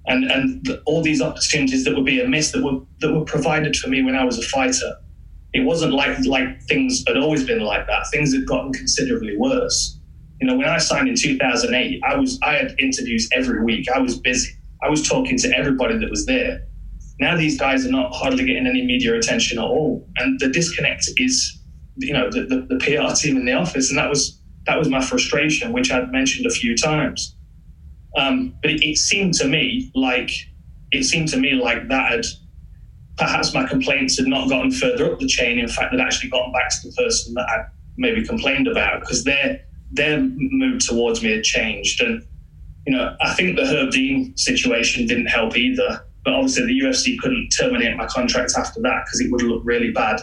And, 0.08 0.30
and 0.32 0.66
the, 0.66 0.82
all 0.86 1.02
these 1.02 1.22
opportunities 1.22 1.84
that 1.86 1.96
would 1.96 2.06
be 2.06 2.20
a 2.20 2.28
miss 2.28 2.52
that 2.52 2.64
were, 2.64 2.80
that 3.00 3.14
were 3.14 3.26
provided 3.26 3.76
for 3.76 3.90
me 3.90 4.02
when 4.02 4.16
I 4.16 4.24
was 4.24 4.40
a 4.40 4.44
fighter. 4.44 4.96
It 5.54 5.66
wasn't 5.66 5.94
like, 5.94 6.18
like 6.26 6.62
things 6.64 7.04
had 7.08 7.18
always 7.18 7.44
been 7.44 7.60
like 7.60 7.86
that. 7.88 8.08
Things 8.12 8.34
had 8.34 8.46
gotten 8.46 8.72
considerably 8.72 9.36
worse 9.38 9.99
you 10.42 10.48
know, 10.48 10.56
when 10.56 10.68
I 10.68 10.78
signed 10.78 11.10
in 11.10 11.16
2008, 11.16 12.02
I 12.04 12.16
was 12.16 12.40
I 12.42 12.54
had 12.54 12.76
interviews 12.80 13.28
every 13.34 13.64
week. 13.64 13.88
I 13.94 14.00
was 14.00 14.18
busy. 14.18 14.52
I 14.82 14.90
was 14.90 15.08
talking 15.08 15.38
to 15.40 15.58
everybody 15.58 15.98
that 15.98 16.10
was 16.10 16.26
there. 16.26 16.62
Now 17.20 17.36
these 17.36 17.60
guys 17.60 17.86
are 17.86 17.92
not 17.92 18.14
hardly 18.14 18.46
getting 18.46 18.66
any 18.66 18.86
media 18.86 19.16
attention 19.16 19.60
at 19.60 19.66
all, 19.66 20.08
and 20.18 20.40
the 20.40 20.48
disconnect 20.48 21.10
is, 21.18 21.60
you 21.98 22.14
know, 22.14 22.30
the, 22.32 22.44
the, 22.46 22.66
the 22.70 22.78
PR 22.78 23.14
team 23.14 23.36
in 23.36 23.46
the 23.46 23.54
office, 23.54 23.90
and 23.90 24.00
that 24.00 24.10
was 24.10 24.40
that 24.66 24.78
was 24.78 24.88
my 24.88 25.02
frustration, 25.02 25.74
which 25.74 25.92
I'd 25.92 26.12
mentioned 26.12 26.46
a 26.46 26.52
few 26.52 26.78
times. 26.78 27.36
Um, 28.18 28.56
but 28.62 28.72
it, 28.72 28.82
it 28.82 28.98
seemed 28.98 29.34
to 29.36 29.48
me 29.48 29.92
like 29.94 30.32
it 30.92 31.04
seemed 31.04 31.28
to 31.30 31.38
me 31.38 31.54
like 31.54 31.90
that 31.90 32.12
had 32.12 32.26
perhaps 33.18 33.54
my 33.54 33.68
complaints 33.68 34.18
had 34.18 34.28
not 34.28 34.48
gotten 34.48 34.72
further 34.72 35.12
up 35.12 35.20
the 35.20 35.28
chain. 35.28 35.60
In 35.60 35.68
fact, 35.68 35.92
had 35.92 36.00
actually 36.00 36.30
gotten 36.30 36.54
back 36.54 36.70
to 36.70 36.88
the 36.88 36.96
person 36.96 37.34
that 37.34 37.50
I 37.50 37.66
maybe 37.98 38.26
complained 38.26 38.70
about 38.70 39.02
because 39.02 39.26
they're 39.26 39.60
their 39.92 40.20
mood 40.20 40.82
towards 40.82 41.24
me 41.24 41.32
had 41.32 41.44
changed. 41.44 42.02
And, 42.02 42.26
you 42.86 42.96
know, 42.96 43.16
I 43.22 43.34
think 43.34 43.56
the 43.56 43.66
Herb 43.66 43.92
Dean 43.92 44.36
situation 44.38 45.08
didn't 45.08 45.28
help 45.28 45.58
either. 45.58 46.06
But 46.24 46.34
obviously, 46.34 46.66
the 46.66 46.80
UFC 46.82 47.18
couldn't 47.20 47.50
terminate 47.50 47.96
my 47.96 48.06
contract 48.06 48.54
after 48.58 48.82
that 48.82 49.06
because 49.06 49.22
it 49.22 49.32
would 49.32 49.42
look 49.42 49.62
really 49.64 49.92
bad, 49.92 50.20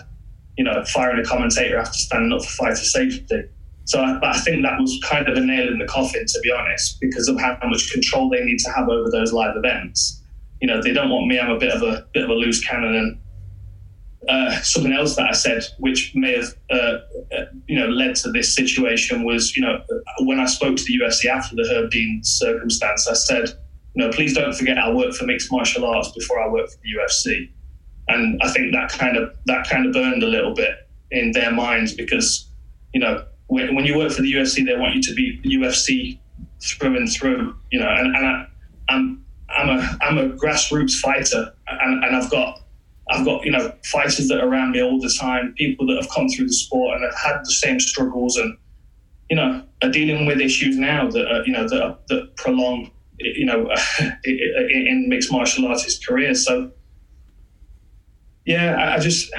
you 0.57 0.65
know, 0.65 0.85
firing 0.85 1.19
a 1.19 1.25
commentator 1.25 1.79
after 1.79 1.99
standing 1.99 2.33
up 2.33 2.45
for 2.45 2.51
fighter 2.51 2.77
safety. 2.77 3.45
So 3.87 4.01
I, 4.01 4.19
I 4.23 4.39
think 4.41 4.63
that 4.63 4.81
was 4.81 5.01
kind 5.09 5.29
of 5.29 5.37
a 5.37 5.41
nail 5.41 5.69
in 5.69 5.79
the 5.79 5.87
coffin, 5.87 6.27
to 6.27 6.41
be 6.43 6.51
honest, 6.53 7.01
because 7.01 7.29
of 7.29 7.39
how 7.41 7.57
much 7.65 7.93
control 7.93 8.29
they 8.29 8.45
need 8.45 8.59
to 8.59 8.71
have 8.73 8.89
over 8.89 9.11
those 9.11 9.33
live 9.33 9.57
events. 9.57 10.23
You 10.61 10.67
know, 10.67 10.83
they 10.83 10.93
don't 10.93 11.09
want 11.09 11.29
me. 11.29 11.39
I'm 11.39 11.51
a 11.51 11.59
bit 11.59 11.73
of 11.73 11.83
a 11.83 12.07
bit 12.13 12.25
of 12.25 12.31
a 12.31 12.35
loose 12.35 12.65
cannon, 12.67 12.95
and 12.95 13.19
uh, 14.29 14.61
something 14.63 14.93
else 14.93 15.17
that 15.17 15.29
I 15.29 15.33
said, 15.33 15.63
which 15.79 16.13
may 16.15 16.37
have 16.37 16.55
uh, 16.71 16.99
uh, 17.37 17.45
you 17.67 17.79
know 17.79 17.89
led 17.89 18.17
to 18.17 18.31
this 18.33 18.55
situation, 18.55 19.25
was 19.25 19.57
you 19.57 19.63
know 19.63 19.81
when 20.21 20.41
I 20.41 20.47
spoke 20.47 20.77
to 20.77 20.85
the 20.85 20.99
UFC 21.03 21.27
after 21.27 21.55
the 21.57 21.69
Herb 21.71 21.91
Dean 21.91 22.21
circumstance, 22.23 23.09
I 23.09 23.15
said, 23.15 23.49
you 23.95 24.05
know, 24.05 24.11
please 24.11 24.35
don't 24.35 24.55
forget 24.55 24.79
I 24.79 24.93
worked 24.93 25.17
for 25.17 25.27
mixed 25.27 25.51
martial 25.53 25.85
arts 25.85 26.11
before 26.13 26.41
I 26.41 26.49
worked 26.49 26.73
for 26.73 26.79
the 26.83 26.91
UFC, 26.99 27.51
and 28.09 28.41
I 28.43 28.51
think 28.51 28.73
that 28.73 28.91
kind 28.91 29.17
of 29.17 29.37
that 29.47 29.69
kind 29.69 29.87
of 29.87 29.93
burned 29.93 30.23
a 30.23 30.29
little 30.29 30.55
bit 30.55 30.89
in 31.11 31.33
their 31.33 31.53
minds 31.53 31.95
because 31.95 32.49
you 32.93 33.01
know 33.01 33.25
when, 33.49 33.75
when 33.75 33.85
you 33.85 33.97
work 33.97 34.13
for 34.13 34.23
the 34.23 34.33
UFC, 34.33 34.65
they 34.65 34.77
want 34.77 34.95
you 34.95 35.03
to 35.03 35.15
be 35.15 35.41
UFC 35.45 36.19
through 36.61 36.97
and 36.97 37.11
through, 37.11 37.55
you 37.71 37.79
know, 37.79 37.89
and, 37.89 38.17
and 38.17 38.27
I, 38.27 38.47
I'm 38.89 39.25
I'm 39.49 39.69
a 39.69 39.99
I'm 40.01 40.19
a 40.19 40.29
grassroots 40.31 40.95
fighter, 40.95 41.53
and, 41.69 42.05
and 42.05 42.17
I've 42.17 42.31
got 42.31 42.63
I've 43.11 43.25
got 43.25 43.45
you 43.45 43.53
know 43.53 43.73
fighters 43.85 44.29
that 44.29 44.41
are 44.41 44.49
around 44.49 44.73
me 44.73 44.83
all 44.83 45.01
the 45.01 45.15
time, 45.19 45.55
people 45.57 45.87
that 45.87 45.97
have 45.97 46.11
come 46.11 46.29
through 46.29 46.47
the 46.47 46.53
sport 46.53 46.97
and 46.97 47.05
have 47.05 47.15
had 47.15 47.41
the 47.45 47.53
same 47.53 47.79
struggles, 47.79 48.37
and 48.37 48.57
you 49.31 49.37
know 49.37 49.63
are 49.83 49.91
dealing 49.91 50.27
with 50.27 50.41
issues 50.41 50.77
now 50.77 51.09
that 51.11 51.27
are, 51.27 51.47
you 51.47 51.53
know 51.53 51.69
that 51.69 51.83
are, 51.83 51.99
that 52.09 52.35
prolong 52.37 52.91
you 53.19 53.47
know 53.47 53.71
in 54.25 55.07
mixed 55.09 55.31
martial 55.31 55.67
artist 55.67 56.07
careers. 56.07 56.45
So 56.45 56.71
yeah, 58.45 58.95
I 58.95 58.99
just. 58.99 59.33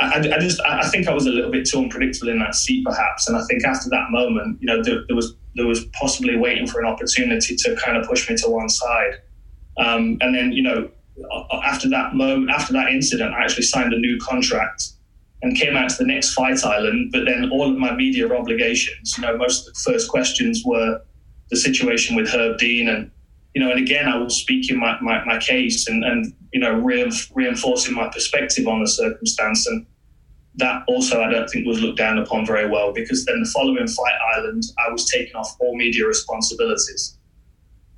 I, 0.00 0.18
I, 0.18 0.38
just 0.38 0.60
I 0.60 0.88
think 0.90 1.08
I 1.08 1.12
was 1.12 1.26
a 1.26 1.30
little 1.30 1.50
bit 1.50 1.68
too 1.68 1.78
unpredictable 1.78 2.30
in 2.30 2.38
that 2.38 2.54
seat, 2.54 2.84
perhaps, 2.84 3.26
and 3.26 3.36
I 3.36 3.42
think 3.46 3.64
after 3.64 3.90
that 3.90 4.06
moment, 4.10 4.58
you 4.60 4.66
know, 4.66 4.80
there, 4.80 5.00
there 5.08 5.16
was 5.16 5.34
there 5.56 5.66
was 5.66 5.86
possibly 5.86 6.36
waiting 6.36 6.68
for 6.68 6.80
an 6.80 6.86
opportunity 6.86 7.56
to 7.56 7.76
kind 7.84 7.96
of 7.96 8.06
push 8.06 8.30
me 8.30 8.36
to 8.36 8.48
one 8.48 8.68
side, 8.68 9.14
um, 9.76 10.16
and 10.20 10.32
then 10.36 10.52
you 10.52 10.62
know, 10.62 10.88
after 11.64 11.88
that 11.90 12.14
moment, 12.14 12.50
after 12.50 12.72
that 12.74 12.88
incident, 12.90 13.34
I 13.34 13.44
actually 13.44 13.64
signed 13.64 13.92
a 13.92 13.98
new 13.98 14.18
contract 14.18 14.90
and 15.42 15.56
came 15.56 15.76
out 15.76 15.90
to 15.90 15.96
the 15.98 16.06
next 16.06 16.34
fight 16.34 16.64
island. 16.64 17.12
But 17.12 17.24
then 17.26 17.50
all 17.50 17.70
of 17.70 17.76
my 17.76 17.94
media 17.94 18.32
obligations, 18.32 19.16
you 19.16 19.22
know, 19.22 19.36
most 19.36 19.68
of 19.68 19.74
the 19.74 19.80
first 19.92 20.08
questions 20.08 20.62
were 20.64 21.00
the 21.50 21.56
situation 21.56 22.16
with 22.16 22.28
Herb 22.28 22.58
Dean 22.58 22.88
and 22.88 23.10
you 23.54 23.64
know, 23.64 23.72
and 23.72 23.80
again, 23.80 24.06
I 24.06 24.16
was 24.16 24.36
speaking 24.36 24.78
my, 24.78 25.00
my, 25.00 25.24
my 25.24 25.38
case 25.38 25.88
and, 25.88 26.04
and, 26.04 26.32
you 26.52 26.60
know, 26.60 26.74
reinforcing 26.74 27.94
my 27.94 28.08
perspective 28.08 28.68
on 28.68 28.80
the 28.80 28.86
circumstance. 28.86 29.66
And 29.66 29.86
that 30.56 30.84
also, 30.86 31.22
I 31.22 31.30
don't 31.30 31.48
think, 31.48 31.66
was 31.66 31.80
looked 31.80 31.98
down 31.98 32.18
upon 32.18 32.46
very 32.46 32.68
well 32.68 32.92
because 32.92 33.24
then 33.24 33.40
the 33.42 33.48
following 33.48 33.88
Fight 33.88 34.14
Island, 34.36 34.62
I 34.78 34.92
was 34.92 35.10
taking 35.10 35.34
off 35.34 35.56
all 35.60 35.76
media 35.76 36.06
responsibilities. 36.06 37.18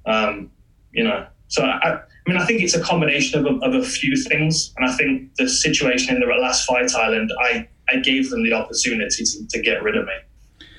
Um, 0.06 0.50
you 0.92 1.04
know, 1.04 1.26
so 1.48 1.64
I, 1.64 2.00
I 2.30 2.32
mean, 2.32 2.42
I 2.42 2.46
think 2.46 2.62
it's 2.62 2.75
a 2.75 2.80
combination 2.80 3.44
of 3.44 3.46
a, 3.46 3.58
of 3.64 3.75
a 3.75 3.84
few 3.84 4.16
things. 4.16 4.72
And 4.76 4.88
I 4.88 4.94
think 4.94 5.34
the 5.34 5.49
situation 5.49 6.14
in 6.14 6.20
the 6.20 6.26
last 6.26 6.64
Fight 6.64 6.94
Island, 6.94 7.32
I, 7.40 7.68
I 7.88 7.96
gave 7.96 8.30
them 8.30 8.44
the 8.44 8.52
opportunity 8.52 9.25
to, 9.25 9.46
to 9.49 9.60
get 9.60 9.82
rid 9.82 9.96
of 9.96 10.06
me 10.06 10.12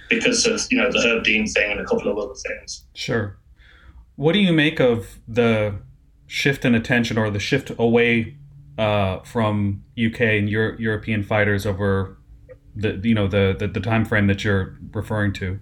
because 0.10 0.46
of, 0.46 0.62
you 0.72 0.78
know, 0.78 0.90
the 0.90 1.02
Herb 1.02 1.26
Dean 1.26 1.46
thing 1.48 1.72
and 1.72 1.82
a 1.82 1.84
couple 1.84 2.10
of 2.10 2.18
other 2.18 2.36
things. 2.36 2.86
Sure. 2.94 3.38
What 4.16 4.32
do 4.32 4.40
you 4.40 4.54
make 4.54 4.80
of 4.80 5.20
the 5.28 5.76
shift 6.26 6.64
in 6.64 6.74
attention 6.74 7.18
or 7.18 7.30
the 7.30 7.40
shift 7.40 7.72
away 7.78 8.38
uh, 8.78 9.20
from 9.20 9.84
UK 10.02 10.22
and 10.22 10.50
Euro- 10.50 10.78
European 10.78 11.22
fighters 11.22 11.66
over 11.66 12.18
the 12.74 12.98
you 13.04 13.14
know 13.14 13.28
the, 13.28 13.54
the 13.60 13.68
the 13.68 13.82
time 13.82 14.06
frame 14.06 14.28
that 14.28 14.46
you're 14.46 14.78
referring 14.94 15.34
to? 15.34 15.60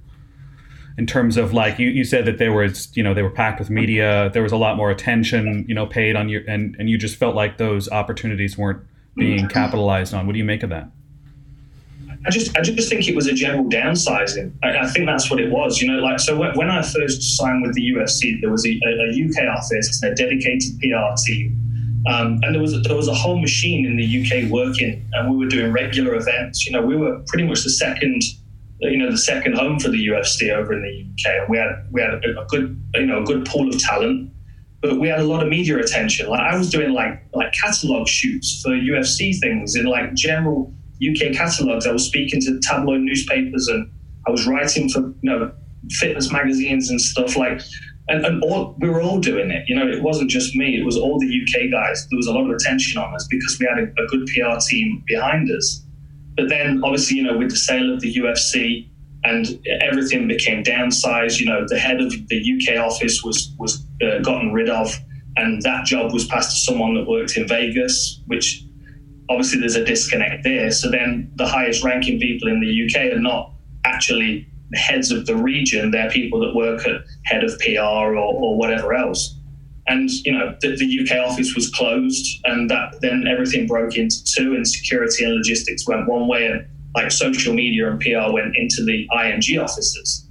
In 0.97 1.05
terms 1.05 1.37
of 1.37 1.53
like 1.53 1.79
you, 1.79 1.87
you 1.89 2.03
said 2.03 2.25
that 2.25 2.37
there 2.39 2.51
was 2.51 2.89
you 2.95 3.03
know 3.03 3.13
they 3.13 3.23
were 3.23 3.29
packed 3.29 3.59
with 3.59 3.69
media, 3.69 4.29
there 4.33 4.43
was 4.43 4.51
a 4.51 4.57
lot 4.57 4.75
more 4.75 4.91
attention 4.91 5.65
you 5.67 5.75
know 5.75 5.85
paid 5.85 6.15
on 6.15 6.27
you 6.29 6.43
and 6.47 6.75
and 6.77 6.89
you 6.89 6.97
just 6.97 7.15
felt 7.15 7.35
like 7.35 7.57
those 7.57 7.89
opportunities 7.89 8.57
weren't 8.57 8.83
being 9.15 9.47
capitalized 9.47 10.13
on. 10.13 10.25
What 10.25 10.33
do 10.33 10.39
you 10.39 10.45
make 10.45 10.63
of 10.63 10.69
that? 10.69 10.89
I 12.25 12.31
just 12.31 12.55
I 12.57 12.61
just 12.61 12.89
think 12.89 13.07
it 13.07 13.15
was 13.15 13.27
a 13.27 13.33
general 13.33 13.63
downsizing. 13.65 14.51
I, 14.61 14.79
I, 14.79 14.87
think 14.87 15.05
that's 15.05 15.31
what 15.31 15.39
it 15.39 15.51
was. 15.51 15.81
You 15.81 15.89
know, 15.89 15.99
like 15.99 16.19
so 16.19 16.37
when, 16.37 16.53
when 16.57 16.69
I 16.69 16.81
first 16.81 17.37
signed 17.37 17.61
with 17.61 17.75
the 17.75 17.93
UFC, 17.93 18.41
there 18.41 18.51
was 18.51 18.65
a, 18.65 18.71
a 18.71 19.25
UK 19.25 19.47
office, 19.55 20.01
and 20.03 20.11
a 20.11 20.15
dedicated 20.15 20.79
PR 20.79 21.15
team, 21.25 21.57
um, 22.07 22.39
and 22.43 22.53
there 22.53 22.61
was 22.61 22.73
a, 22.73 22.79
there 22.79 22.95
was 22.95 23.07
a 23.07 23.13
whole 23.13 23.39
machine 23.39 23.85
in 23.85 23.95
the 23.95 24.03
UK 24.03 24.51
working, 24.51 25.05
and 25.13 25.31
we 25.31 25.37
were 25.37 25.49
doing 25.49 25.71
regular 25.71 26.15
events. 26.15 26.65
You 26.65 26.73
know, 26.73 26.81
we 26.81 26.97
were 26.97 27.19
pretty 27.27 27.47
much 27.47 27.63
the 27.63 27.69
second, 27.69 28.21
you 28.79 28.97
know, 28.97 29.11
the 29.11 29.17
second 29.17 29.55
home 29.55 29.79
for 29.79 29.89
the 29.89 30.07
UFC 30.07 30.51
over 30.51 30.73
in 30.73 30.81
the 30.81 31.29
UK, 31.29 31.41
and 31.41 31.49
we 31.49 31.57
had 31.57 31.87
we 31.91 32.01
had 32.01 32.13
a, 32.13 32.45
good 32.47 32.81
you 32.95 33.05
know 33.05 33.21
a 33.21 33.25
good 33.25 33.45
pool 33.45 33.67
of 33.67 33.79
talent 33.79 34.31
but 34.81 34.99
we 34.99 35.09
had 35.09 35.19
a 35.19 35.23
lot 35.23 35.43
of 35.43 35.49
media 35.49 35.77
attention. 35.77 36.29
Like 36.29 36.39
I 36.39 36.57
was 36.57 36.69
doing 36.69 36.93
like 36.93 37.21
like 37.33 37.51
catalog 37.53 38.07
shoots 38.07 38.61
for 38.61 38.69
UFC 38.69 39.37
things 39.39 39.75
in 39.75 39.85
like 39.85 40.13
general 40.13 40.73
UK 41.01 41.33
catalogs. 41.33 41.85
I 41.85 41.91
was 41.91 42.05
speaking 42.05 42.39
to 42.41 42.59
tabloid 42.61 43.01
newspapers 43.01 43.67
and 43.67 43.91
I 44.27 44.31
was 44.31 44.47
writing 44.47 44.89
for 44.89 44.99
you 44.99 45.15
know 45.23 45.51
fitness 45.91 46.31
magazines 46.31 46.89
and 46.89 46.99
stuff 46.99 47.35
like. 47.35 47.61
And, 48.11 48.25
and 48.25 48.41
all, 48.41 48.75
we 48.79 48.89
were 48.89 49.03
all 49.03 49.19
doing 49.19 49.51
it. 49.51 49.69
You 49.69 49.75
know, 49.75 49.87
it 49.87 50.01
wasn't 50.01 50.31
just 50.31 50.55
me. 50.55 50.75
It 50.75 50.83
was 50.83 50.97
all 50.97 51.19
the 51.19 51.27
UK 51.27 51.69
guys. 51.69 52.07
There 52.09 52.17
was 52.17 52.25
a 52.25 52.33
lot 52.33 52.49
of 52.49 52.49
attention 52.49 52.99
on 52.99 53.13
us 53.13 53.27
because 53.29 53.59
we 53.59 53.67
had 53.67 53.77
a, 53.77 53.83
a 53.83 54.07
good 54.07 54.25
PR 54.25 54.57
team 54.67 55.03
behind 55.05 55.51
us. 55.51 55.85
But 56.39 56.47
then, 56.47 56.79
obviously, 56.85 57.17
you 57.17 57.23
know, 57.23 57.37
with 57.37 57.49
the 57.49 57.57
sale 57.57 57.93
of 57.93 57.99
the 57.99 58.15
UFC, 58.15 58.87
and 59.25 59.59
everything 59.81 60.25
became 60.25 60.63
downsized. 60.63 61.37
You 61.37 61.47
know, 61.47 61.65
the 61.67 61.77
head 61.77 61.99
of 61.99 62.13
the 62.29 62.37
UK 62.39 62.79
office 62.79 63.21
was 63.23 63.53
was 63.59 63.85
uh, 64.01 64.19
gotten 64.19 64.53
rid 64.53 64.69
of, 64.69 64.97
and 65.35 65.61
that 65.63 65.85
job 65.85 66.13
was 66.13 66.25
passed 66.27 66.51
to 66.51 66.63
someone 66.63 66.93
that 66.93 67.05
worked 67.09 67.35
in 67.35 67.45
Vegas, 67.45 68.21
which 68.27 68.63
obviously 69.29 69.59
there's 69.59 69.75
a 69.75 69.83
disconnect 69.83 70.45
there. 70.45 70.71
So 70.71 70.89
then 70.89 71.29
the 71.35 71.45
highest 71.45 71.83
ranking 71.83 72.21
people 72.21 72.47
in 72.47 72.61
the 72.61 72.85
UK 72.85 73.11
are 73.13 73.19
not 73.19 73.51
actually 73.83 74.47
heads 74.75 75.11
of 75.11 75.25
the 75.25 75.35
region. 75.35 75.91
They're 75.91 76.09
people 76.09 76.39
that 76.39 76.55
work 76.55 76.87
at 76.87 77.01
head 77.25 77.43
of 77.43 77.59
PR 77.59 77.81
or, 77.81 78.15
or 78.15 78.57
whatever 78.57 78.93
else. 78.93 79.35
And 79.89 80.09
you 80.23 80.31
know 80.31 80.55
the, 80.61 80.75
the, 80.75 80.99
UK 81.01 81.27
office 81.27 81.55
was 81.55 81.69
closed, 81.71 82.39
and 82.45 82.69
that 82.69 83.01
then 83.01 83.25
everything 83.27 83.65
broke 83.65 83.97
into 83.97 84.23
two, 84.23 84.53
and 84.53 84.67
security 84.67 85.23
and 85.23 85.33
logistics 85.33 85.87
went 85.87 86.07
one 86.07 86.27
way, 86.27 86.45
and 86.45 86.65
like 86.95 87.11
social 87.11 87.53
media 87.53 87.89
and 87.89 87.99
PR 87.99 88.31
went 88.31 88.55
into 88.55 88.83
the 88.83 89.07
IMG 89.11 89.61
offices. 89.61 90.27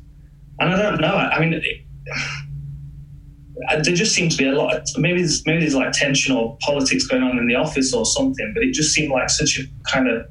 And 0.61 0.73
I 0.73 0.81
don't 0.81 1.00
know. 1.00 1.15
I 1.15 1.41
mean, 1.41 1.55
it, 1.55 1.65
there 3.85 3.95
just 3.95 4.15
seemed 4.15 4.31
to 4.33 4.38
be 4.38 4.47
a 4.47 4.53
lot. 4.53 4.75
Of, 4.75 4.83
maybe 4.97 5.21
there's 5.21 5.45
maybe 5.45 5.61
there's 5.61 5.75
like 5.75 5.93
tension 5.93 6.37
or 6.37 6.57
politics 6.61 7.07
going 7.07 7.23
on 7.23 7.38
in 7.38 7.49
the 7.49 7.57
office 7.57 7.93
or 7.93 8.07
something. 8.07 8.53
But 8.55 8.62
it 8.62 8.73
just 8.73 8.95
seemed 8.95 9.11
like 9.11 9.29
such 9.29 9.59
a 9.59 9.62
kind 9.91 10.09
of 10.09 10.27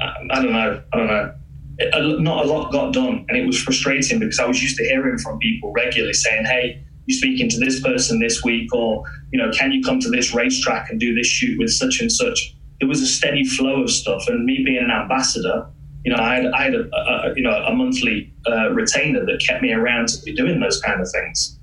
I 0.00 0.42
don't 0.42 0.52
know. 0.52 0.82
I 0.92 0.96
don't 0.96 1.06
know. 1.06 1.34
It, 1.78 2.20
not 2.20 2.44
a 2.44 2.48
lot 2.48 2.72
got 2.72 2.92
done, 2.92 3.24
and 3.28 3.38
it 3.38 3.46
was 3.46 3.60
frustrating 3.60 4.18
because 4.18 4.38
I 4.38 4.46
was 4.46 4.62
used 4.62 4.76
to 4.78 4.84
hearing 4.84 5.18
from 5.18 5.38
people 5.38 5.72
regularly 5.72 6.12
saying, 6.12 6.44
"Hey, 6.44 6.84
you're 7.08 7.16
speaking 7.18 7.48
to 7.48 7.58
this 7.58 7.80
person 7.80 8.20
this 8.20 8.44
week," 8.44 8.72
or 8.74 9.02
you 9.32 9.38
know, 9.38 9.50
"Can 9.50 9.72
you 9.72 9.82
come 9.82 9.98
to 10.00 10.10
this 10.10 10.34
racetrack 10.34 10.90
and 10.90 11.00
do 11.00 11.14
this 11.14 11.26
shoot 11.26 11.58
with 11.58 11.70
such 11.70 12.00
and 12.00 12.12
such?" 12.12 12.54
It 12.80 12.84
was 12.84 13.02
a 13.02 13.06
steady 13.06 13.44
flow 13.44 13.82
of 13.82 13.90
stuff, 13.90 14.28
and 14.28 14.44
me 14.44 14.62
being 14.64 14.78
an 14.84 14.90
ambassador, 14.90 15.66
you 16.04 16.12
know, 16.14 16.22
I 16.22 16.34
had, 16.36 16.46
I 16.46 16.62
had 16.62 16.74
a, 16.74 16.88
a 16.94 17.34
you 17.34 17.42
know 17.42 17.54
a 17.54 17.74
monthly 17.74 18.32
uh, 18.46 18.70
retainer 18.70 19.24
that 19.26 19.44
kept 19.44 19.62
me 19.62 19.72
around 19.72 20.08
to 20.08 20.22
be 20.22 20.34
doing 20.34 20.60
those 20.60 20.80
kind 20.80 21.00
of 21.00 21.10
things, 21.10 21.58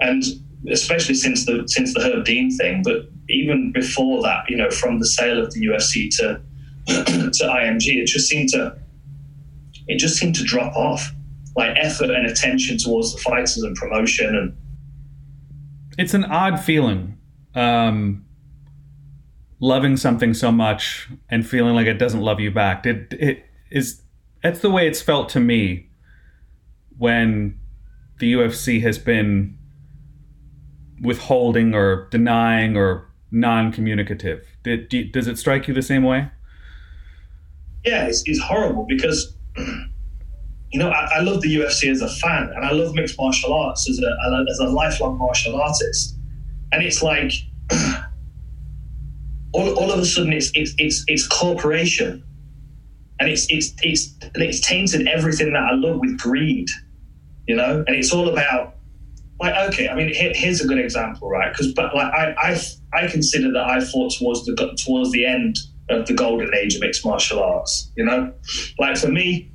and 0.00 0.22
especially 0.70 1.14
since 1.14 1.46
the 1.46 1.64
since 1.66 1.94
the 1.94 2.00
Herb 2.00 2.24
Dean 2.24 2.50
thing, 2.56 2.82
but 2.82 3.08
even 3.28 3.72
before 3.72 4.22
that, 4.22 4.48
you 4.48 4.56
know, 4.56 4.70
from 4.70 4.98
the 4.98 5.06
sale 5.06 5.42
of 5.42 5.52
the 5.52 5.66
UFC 5.66 6.10
to 6.16 6.40
to 6.86 7.44
IMG, 7.44 8.02
it 8.02 8.06
just 8.06 8.28
seemed 8.28 8.48
to 8.50 8.76
it 9.86 9.98
just 9.98 10.16
seemed 10.16 10.34
to 10.36 10.44
drop 10.44 10.74
off. 10.76 11.12
Like 11.56 11.76
effort 11.76 12.10
and 12.10 12.24
attention 12.24 12.78
towards 12.78 13.12
the 13.12 13.20
fighters 13.20 13.56
and 13.56 13.74
promotion 13.74 14.36
and 14.36 14.56
it's 15.98 16.14
an 16.14 16.24
odd 16.24 16.60
feeling. 16.60 17.18
Um, 17.54 18.24
loving 19.60 19.96
something 19.96 20.32
so 20.34 20.52
much 20.52 21.08
and 21.28 21.46
feeling 21.46 21.74
like 21.74 21.86
it 21.86 21.98
doesn't 21.98 22.20
love 22.20 22.40
you 22.40 22.50
back. 22.50 22.86
It 22.86 23.12
it 23.12 23.44
is 23.70 24.02
that's 24.42 24.60
the 24.60 24.70
way 24.70 24.86
it's 24.86 25.02
felt 25.02 25.28
to 25.30 25.40
me 25.40 25.90
when 26.96 27.58
the 28.18 28.32
UFC 28.32 28.80
has 28.82 28.98
been 28.98 29.56
withholding 31.02 31.74
or 31.74 32.08
denying 32.10 32.76
or 32.76 33.08
non-communicative. 33.30 34.44
Did, 34.64 34.88
do, 34.88 35.04
does 35.04 35.28
it 35.28 35.38
strike 35.38 35.68
you 35.68 35.74
the 35.74 35.82
same 35.82 36.02
way? 36.02 36.30
Yeah, 37.84 38.06
it's, 38.06 38.22
it's 38.26 38.40
horrible 38.40 38.84
because 38.88 39.36
you 40.72 40.78
know 40.78 40.90
I, 40.90 41.08
I, 41.16 41.20
love 41.20 41.40
the 41.40 41.54
UFC 41.56 41.90
as 41.90 42.02
a 42.02 42.08
fan, 42.08 42.50
and 42.54 42.64
I 42.64 42.72
love 42.72 42.94
mixed 42.94 43.18
martial 43.18 43.52
arts 43.52 43.88
as 43.88 43.98
a 44.00 44.16
as 44.50 44.58
a 44.58 44.64
lifelong 44.64 45.18
martial 45.18 45.60
artist, 45.60 46.16
and 46.72 46.82
it's 46.82 47.02
like 47.02 47.32
all, 49.52 49.74
all 49.74 49.90
of 49.90 49.98
a 49.98 50.04
sudden 50.04 50.32
it's 50.32 50.50
it's 50.54 50.74
it's, 50.78 51.04
it's 51.06 51.26
corporation, 51.26 52.22
and 53.20 53.30
it's 53.30 53.46
it's 53.50 53.74
it's 53.82 54.14
it's 54.34 54.60
tainted 54.60 55.08
everything 55.08 55.52
that 55.52 55.62
I 55.62 55.74
love 55.74 56.00
with 56.00 56.18
greed, 56.18 56.68
you 57.46 57.56
know, 57.56 57.84
and 57.86 57.96
it's 57.96 58.12
all 58.12 58.28
about 58.28 58.74
like 59.40 59.54
okay, 59.72 59.88
I 59.88 59.94
mean, 59.94 60.12
here, 60.12 60.32
here's 60.34 60.60
a 60.60 60.66
good 60.66 60.78
example, 60.78 61.28
right? 61.28 61.52
Because 61.52 61.72
but 61.72 61.94
like 61.94 62.12
I, 62.12 62.34
I 62.38 62.60
I 62.92 63.06
consider 63.06 63.52
that 63.52 63.64
I 63.64 63.80
fought 63.80 64.12
towards 64.18 64.44
the 64.44 64.54
towards 64.84 65.12
the 65.12 65.24
end 65.24 65.56
of 65.90 66.06
the 66.06 66.14
golden 66.14 66.54
age 66.54 66.74
of 66.74 66.80
mixed 66.80 67.04
martial 67.04 67.42
arts. 67.42 67.90
You 67.96 68.04
know, 68.04 68.32
like 68.78 68.96
for 68.96 69.08
me, 69.08 69.50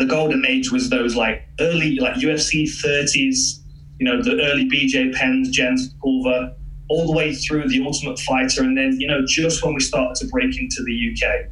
the 0.00 0.06
golden 0.06 0.46
age 0.46 0.72
was 0.72 0.88
those 0.88 1.14
like 1.14 1.46
early 1.60 1.96
like 1.96 2.14
UFC 2.14 2.64
30s, 2.64 3.60
you 3.98 4.06
know, 4.06 4.22
the 4.22 4.32
early 4.42 4.66
BJ 4.66 5.14
Penns, 5.14 5.50
Jens 5.50 5.92
Pulver, 6.02 6.54
all 6.88 7.06
the 7.06 7.12
way 7.12 7.34
through 7.34 7.68
the 7.68 7.84
Ultimate 7.84 8.18
Fighter, 8.18 8.62
and 8.62 8.76
then 8.76 8.98
you 8.98 9.06
know 9.06 9.20
just 9.26 9.62
when 9.62 9.74
we 9.74 9.80
started 9.80 10.16
to 10.16 10.26
break 10.28 10.58
into 10.58 10.82
the 10.82 11.12
UK, 11.12 11.46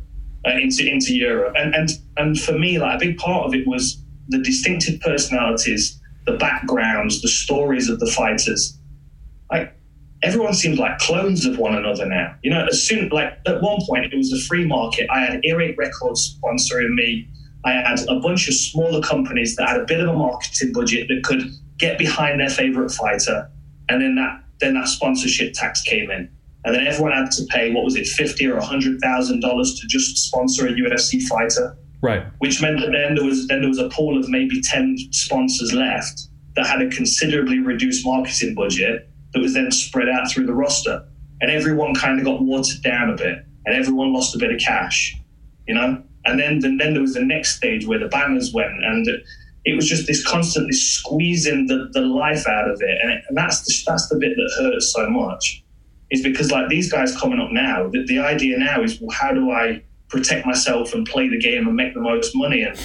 uh, 0.47 0.59
into 0.59 0.89
into 0.89 1.15
Europe, 1.15 1.55
and 1.57 1.75
and 1.75 1.91
and 2.17 2.41
for 2.41 2.59
me, 2.59 2.79
like 2.79 2.97
a 2.97 2.99
big 2.99 3.19
part 3.19 3.47
of 3.47 3.55
it 3.55 3.67
was 3.67 4.03
the 4.29 4.39
distinctive 4.39 4.99
personalities, 5.01 6.01
the 6.27 6.33
backgrounds, 6.39 7.21
the 7.21 7.29
stories 7.29 7.91
of 7.91 8.01
the 8.01 8.11
fighters. 8.11 8.79
Like 9.53 9.79
everyone 10.23 10.55
seems 10.55 10.79
like 10.79 10.99
clones 10.99 11.45
of 11.45 11.59
one 11.59 11.75
another 11.75 12.07
now. 12.07 12.35
You 12.43 12.51
know, 12.51 12.67
as 12.67 12.83
soon 12.83 13.11
like 13.11 13.39
at 13.47 13.61
one 13.61 13.79
point 13.87 14.07
it 14.07 14.17
was 14.17 14.33
a 14.33 14.41
free 14.47 14.67
market. 14.67 15.07
I 15.11 15.21
had 15.21 15.45
Earache 15.45 15.77
Records 15.77 16.39
sponsoring 16.43 16.95
me. 16.95 17.29
I 17.65 17.73
had 17.73 18.01
a 18.09 18.21
bunch 18.21 18.49
of 18.49 18.55
smaller 18.55 19.03
companies 19.03 19.57
that 19.57 19.69
had 19.69 19.81
a 19.81 19.85
bit 19.85 20.01
of 20.01 20.09
a 20.09 20.13
marketing 20.13 20.73
budget 20.73 21.09
that 21.09 21.23
could 21.25 21.43
get 21.79 21.99
behind 21.99 22.41
their 22.41 22.49
favorite 22.49 22.91
fighter, 22.91 23.51
and 23.89 24.03
then 24.03 24.15
that 24.17 24.43
then 24.61 24.75
that 24.75 24.89
sponsorship 24.89 25.55
tax 25.55 25.83
came 25.83 26.11
in. 26.11 26.29
And 26.65 26.75
then 26.75 26.87
everyone 26.87 27.13
had 27.13 27.31
to 27.33 27.45
pay 27.47 27.73
what 27.73 27.85
was 27.85 27.97
it, 27.97 28.07
fifty 28.07 28.47
or 28.47 28.61
hundred 28.61 29.01
thousand 29.01 29.41
dollars 29.41 29.79
to 29.81 29.87
just 29.87 30.17
sponsor 30.19 30.67
a 30.67 30.73
UFC 30.73 31.23
fighter. 31.23 31.77
Right. 32.01 32.25
Which 32.39 32.63
meant 32.63 32.81
that 32.81 32.93
then 32.93 33.17
there 33.17 33.25
was 33.25 33.47
then 33.49 33.61
there 33.61 33.69
was 33.69 33.79
a 33.79 33.89
pool 33.89 34.19
of 34.19 34.29
maybe 34.29 34.61
ten 34.61 34.97
sponsors 35.11 35.73
left 35.73 36.29
that 36.57 36.67
had 36.67 36.83
a 36.83 36.89
considerably 36.91 37.59
reduced 37.61 38.05
marketing 38.05 38.55
budget 38.55 39.09
that 39.33 39.41
was 39.41 39.55
then 39.55 39.71
spread 39.71 40.09
out 40.09 40.31
through 40.31 40.47
the 40.47 40.55
roster. 40.55 41.05
And 41.41 41.51
everyone 41.51 41.95
kind 41.95 42.19
of 42.19 42.25
got 42.25 42.43
watered 42.43 42.83
down 42.83 43.11
a 43.11 43.17
bit 43.17 43.45
and 43.65 43.77
everyone 43.77 44.13
lost 44.13 44.35
a 44.35 44.39
bit 44.39 44.51
of 44.53 44.61
cash, 44.61 45.17
you 45.67 45.75
know? 45.75 46.03
And 46.29 46.39
then, 46.39 46.61
then, 46.61 46.77
then 46.77 46.93
there 46.93 47.03
was 47.03 47.15
the 47.15 47.25
next 47.25 47.57
stage 47.57 47.87
where 47.87 47.99
the 47.99 48.09
banners 48.09 48.53
went 48.53 48.85
and 48.85 49.07
it 49.65 49.75
was 49.75 49.89
just 49.89 50.07
this 50.07 50.25
constantly 50.25 50.73
squeezing 50.73 51.67
the, 51.67 51.89
the 51.93 52.01
life 52.01 52.47
out 52.47 52.71
of 52.71 52.81
it. 52.81 52.99
And, 53.03 53.13
it, 53.13 53.25
and 53.29 53.37
that's, 53.37 53.63
the, 53.63 53.91
that's 53.91 54.09
the 54.09 54.17
bit 54.17 54.37
that 54.37 54.63
hurts 54.63 54.93
so 54.93 55.11
much 55.11 55.63
is 56.11 56.23
because 56.23 56.51
like 56.51 56.69
these 56.69 56.91
guys 56.91 57.17
coming 57.17 57.41
up 57.41 57.51
now, 57.53 57.89
the, 57.89 58.05
the 58.07 58.19
idea 58.19 58.59
now 58.59 58.83
is, 58.83 59.01
well, 59.01 59.11
how 59.11 59.33
do 59.33 59.51
I 59.51 59.83
protect 60.09 60.47
myself 60.47 60.95
and 60.95 61.07
play 61.07 61.29
the 61.29 61.39
game 61.39 61.67
and 61.67 61.77
make 61.77 61.95
the 61.95 62.01
most 62.01 62.33
money? 62.35 62.63
And 62.63 62.79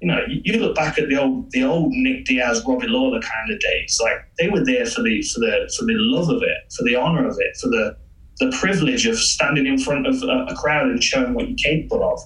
you 0.00 0.08
know, 0.08 0.20
you, 0.28 0.60
look 0.60 0.76
back 0.76 0.98
at 0.98 1.08
the 1.08 1.16
old 1.16 1.50
the 1.50 1.64
old 1.64 1.92
Nick 1.92 2.26
Diaz, 2.26 2.62
Robbie 2.66 2.86
Lawler 2.86 3.20
kind 3.20 3.50
of 3.50 3.58
days. 3.58 3.98
Like 4.00 4.30
they 4.38 4.48
were 4.48 4.64
there 4.64 4.86
for 4.86 5.02
the 5.02 5.22
for 5.22 5.40
the 5.40 5.72
for 5.76 5.84
the 5.86 5.94
love 5.96 6.28
of 6.28 6.42
it, 6.42 6.72
for 6.72 6.84
the 6.84 6.94
honor 6.94 7.26
of 7.26 7.36
it, 7.40 7.56
for 7.56 7.68
the 7.68 7.96
the 8.38 8.56
privilege 8.60 9.06
of 9.06 9.18
standing 9.18 9.66
in 9.66 9.78
front 9.78 10.06
of 10.06 10.22
a, 10.22 10.52
a 10.52 10.54
crowd 10.54 10.86
and 10.86 11.02
showing 11.02 11.34
what 11.34 11.48
you're 11.48 11.56
capable 11.56 12.04
of. 12.04 12.20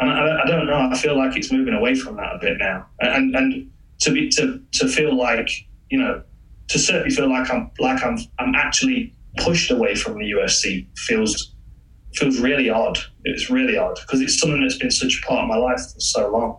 And 0.00 0.10
I, 0.10 0.42
I, 0.42 0.46
don't 0.46 0.66
know. 0.66 0.88
I 0.90 0.96
feel 0.96 1.16
like 1.16 1.36
it's 1.36 1.52
moving 1.52 1.74
away 1.74 1.94
from 1.94 2.16
that 2.16 2.34
a 2.34 2.38
bit 2.40 2.58
now. 2.58 2.86
And 3.00 3.34
and 3.34 3.70
to 4.00 4.12
be 4.12 4.28
to 4.30 4.60
to 4.72 4.88
feel 4.88 5.16
like 5.16 5.48
you 5.90 5.98
know 5.98 6.22
to 6.68 6.78
certainly 6.78 7.14
feel 7.14 7.28
like 7.28 7.50
I'm 7.50 7.70
like 7.78 8.02
I'm 8.02 8.18
I'm 8.38 8.54
actually 8.54 9.14
pushed 9.38 9.70
away 9.70 9.94
from 9.94 10.18
the 10.18 10.30
UFC 10.30 10.86
feels 10.96 11.54
feels 12.14 12.38
really 12.40 12.70
odd. 12.70 12.98
It's 13.24 13.50
really 13.50 13.76
odd 13.76 13.98
because 14.00 14.20
it's 14.20 14.38
something 14.38 14.60
that's 14.60 14.78
been 14.78 14.90
such 14.90 15.20
a 15.22 15.26
part 15.26 15.44
of 15.44 15.48
my 15.48 15.56
life 15.56 15.80
for 15.80 16.00
so 16.00 16.30
long 16.30 16.58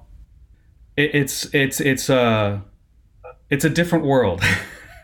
it, 0.97 1.13
it's 1.13 1.45
it's 1.53 1.79
it's 1.79 2.09
a 2.09 2.19
uh, 2.19 2.59
it's 3.49 3.65
a 3.65 3.69
different 3.69 4.05
world. 4.05 4.41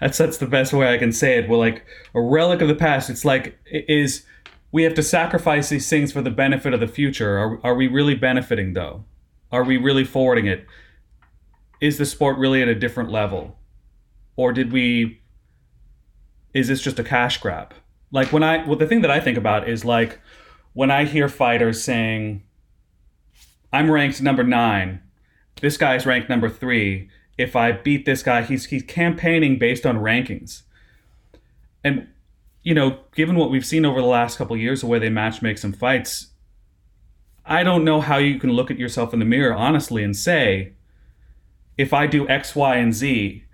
that's 0.00 0.18
that's 0.18 0.38
the 0.38 0.46
best 0.46 0.72
way 0.72 0.92
I 0.92 0.98
can 0.98 1.12
say 1.12 1.38
it. 1.38 1.48
We're 1.48 1.58
like 1.58 1.84
a 2.14 2.20
relic 2.20 2.60
of 2.60 2.68
the 2.68 2.74
past. 2.74 3.10
It's 3.10 3.24
like 3.24 3.58
it 3.66 3.84
is 3.88 4.24
we 4.72 4.82
have 4.84 4.94
to 4.94 5.02
sacrifice 5.02 5.68
these 5.68 5.88
things 5.88 6.12
for 6.12 6.22
the 6.22 6.30
benefit 6.30 6.74
of 6.74 6.80
the 6.80 6.88
future. 6.88 7.38
Are 7.38 7.60
are 7.62 7.74
we 7.74 7.86
really 7.86 8.14
benefiting 8.14 8.72
though? 8.72 9.04
Are 9.52 9.62
we 9.62 9.76
really 9.76 10.04
forwarding 10.04 10.46
it? 10.46 10.66
Is 11.80 11.98
the 11.98 12.06
sport 12.06 12.38
really 12.38 12.62
at 12.62 12.68
a 12.68 12.74
different 12.74 13.10
level? 13.10 13.58
Or 14.34 14.52
did 14.52 14.72
we 14.72 15.20
is 16.54 16.68
this 16.68 16.82
just 16.82 16.98
a 16.98 17.04
cash 17.04 17.38
grab? 17.38 17.74
Like 18.10 18.32
when 18.32 18.42
I 18.42 18.66
well 18.66 18.76
the 18.76 18.86
thing 18.86 19.02
that 19.02 19.10
I 19.10 19.20
think 19.20 19.38
about 19.38 19.68
is 19.68 19.84
like 19.84 20.18
when 20.72 20.90
I 20.90 21.04
hear 21.04 21.28
fighters 21.28 21.84
saying 21.84 22.42
I'm 23.72 23.90
ranked 23.90 24.20
number 24.20 24.42
9 24.42 25.00
this 25.60 25.76
guy's 25.76 26.06
ranked 26.06 26.28
number 26.28 26.48
three. 26.48 27.08
If 27.38 27.56
I 27.56 27.72
beat 27.72 28.04
this 28.04 28.22
guy, 28.22 28.42
he's 28.42 28.66
he's 28.66 28.82
campaigning 28.82 29.58
based 29.58 29.86
on 29.86 29.98
rankings. 29.98 30.62
And 31.84 32.08
you 32.62 32.74
know, 32.74 33.00
given 33.14 33.36
what 33.36 33.50
we've 33.50 33.66
seen 33.66 33.84
over 33.84 34.00
the 34.00 34.06
last 34.06 34.38
couple 34.38 34.56
years, 34.56 34.80
the 34.80 34.86
way 34.86 34.98
they 34.98 35.10
match 35.10 35.42
make 35.42 35.58
some 35.58 35.72
fights, 35.72 36.28
I 37.44 37.62
don't 37.62 37.84
know 37.84 38.00
how 38.00 38.18
you 38.18 38.38
can 38.38 38.50
look 38.50 38.70
at 38.70 38.78
yourself 38.78 39.12
in 39.12 39.18
the 39.18 39.24
mirror 39.24 39.54
honestly 39.54 40.04
and 40.04 40.16
say, 40.16 40.74
if 41.76 41.92
I 41.92 42.06
do 42.06 42.28
X, 42.28 42.54
Y, 42.54 42.76
and 42.76 42.94
Z, 42.94 43.44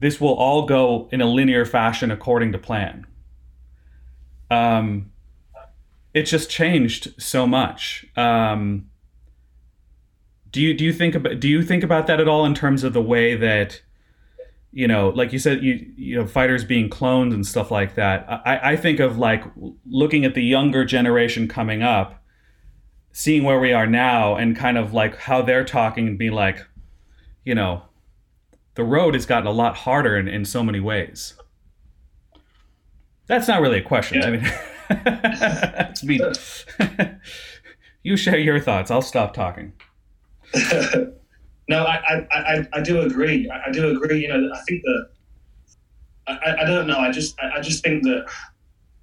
this 0.00 0.20
will 0.20 0.34
all 0.34 0.66
go 0.66 1.08
in 1.12 1.20
a 1.20 1.26
linear 1.26 1.64
fashion 1.64 2.10
according 2.10 2.52
to 2.52 2.58
plan. 2.58 3.06
Um, 4.50 5.12
it's 6.14 6.30
just 6.30 6.50
changed 6.50 7.20
so 7.20 7.46
much. 7.46 8.06
Um, 8.16 8.90
do 10.50 10.62
you 10.62 10.74
do 10.74 10.84
you 10.84 10.92
think 10.92 11.14
about 11.14 11.40
do 11.40 11.48
you 11.48 11.62
think 11.62 11.84
about 11.84 12.06
that 12.06 12.20
at 12.20 12.28
all 12.28 12.46
in 12.46 12.54
terms 12.54 12.82
of 12.82 12.94
the 12.94 13.02
way 13.02 13.34
that 13.34 13.82
you 14.72 14.86
know, 14.86 15.08
like 15.10 15.32
you 15.32 15.38
said, 15.38 15.62
you 15.62 15.92
you 15.96 16.16
know, 16.16 16.26
fighters 16.26 16.64
being 16.64 16.90
cloned 16.90 17.32
and 17.32 17.46
stuff 17.46 17.70
like 17.70 17.94
that. 17.94 18.26
I, 18.28 18.72
I 18.72 18.76
think 18.76 19.00
of 19.00 19.18
like 19.18 19.44
looking 19.86 20.24
at 20.24 20.34
the 20.34 20.42
younger 20.42 20.84
generation 20.84 21.48
coming 21.48 21.82
up, 21.82 22.22
seeing 23.12 23.44
where 23.44 23.58
we 23.58 23.72
are 23.72 23.86
now, 23.86 24.36
and 24.36 24.56
kind 24.56 24.76
of 24.76 24.92
like 24.92 25.16
how 25.16 25.42
they're 25.42 25.64
talking 25.64 26.06
and 26.06 26.18
being 26.18 26.32
like, 26.32 26.66
you 27.44 27.54
know, 27.54 27.82
the 28.74 28.84
road 28.84 29.14
has 29.14 29.26
gotten 29.26 29.46
a 29.46 29.52
lot 29.52 29.76
harder 29.76 30.16
in, 30.16 30.28
in 30.28 30.44
so 30.44 30.62
many 30.62 30.80
ways. 30.80 31.34
That's 33.26 33.48
not 33.48 33.60
really 33.60 33.78
a 33.78 33.82
question. 33.82 34.20
Yeah. 34.20 34.26
I 34.26 34.30
mean, 34.30 34.52
it's 35.90 36.04
me. 36.04 36.20
you 38.02 38.16
share 38.16 38.38
your 38.38 38.60
thoughts. 38.60 38.90
I'll 38.90 39.02
stop 39.02 39.34
talking. 39.34 39.72
no, 41.68 41.84
I, 41.84 42.00
I, 42.08 42.26
I, 42.32 42.68
I, 42.72 42.80
do 42.80 43.02
agree. 43.02 43.48
I, 43.50 43.68
I, 43.68 43.72
do 43.72 43.90
agree. 43.90 44.22
You 44.22 44.28
know, 44.28 44.50
I 44.54 44.60
think 44.62 44.82
that 44.82 45.08
I, 46.26 46.56
I 46.62 46.64
don't 46.64 46.86
know. 46.86 46.98
I 46.98 47.10
just 47.10 47.38
I, 47.40 47.60
just 47.60 47.82
think 47.84 48.02
that 48.04 48.26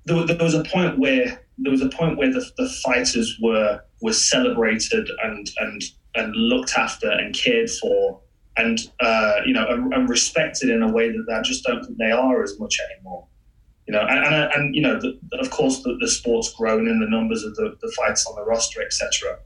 there, 0.06 0.26
there, 0.26 0.38
was 0.38 0.56
a 0.56 0.64
point 0.64 0.98
where 0.98 1.42
there 1.58 1.72
was 1.72 1.82
a 1.82 1.90
point 1.90 2.18
where 2.18 2.32
the, 2.32 2.44
the 2.58 2.70
fighters 2.84 3.38
were 3.42 3.82
were 4.02 4.14
celebrated 4.14 5.10
and 5.24 5.50
and 5.60 5.84
and 6.16 6.36
looked 6.36 6.74
after 6.78 7.10
and 7.10 7.36
cared 7.36 7.70
for 7.70 8.22
and 8.58 8.80
uh, 9.00 9.42
you 9.46 9.54
know 9.54 9.68
and, 9.68 9.94
and, 9.94 10.10
respected 10.10 10.70
in 10.70 10.82
a 10.82 10.92
way 10.92 11.12
that 11.12 11.26
I 11.32 11.42
just 11.42 11.64
don't 11.64 11.84
think 11.84 11.98
they 11.98 12.12
are 12.12 12.44
as 12.44 12.60
much 12.60 12.80
anymore. 12.92 13.28
You 13.88 13.94
know, 13.94 14.02
and 14.02 14.26
and, 14.26 14.52
and 14.54 14.76
you 14.76 14.82
know, 14.82 15.00
the, 15.00 15.20
of 15.40 15.52
course, 15.52 15.84
the, 15.84 15.98
the 16.00 16.08
sport's 16.08 16.52
grown 16.54 16.88
in 16.88 17.00
the 17.00 17.08
numbers 17.08 17.44
of 17.44 17.56
the, 17.56 17.76
the 17.82 17.94
fights 17.96 18.26
on 18.26 18.36
the 18.36 18.44
roster, 18.44 18.82
etc. 18.82 19.38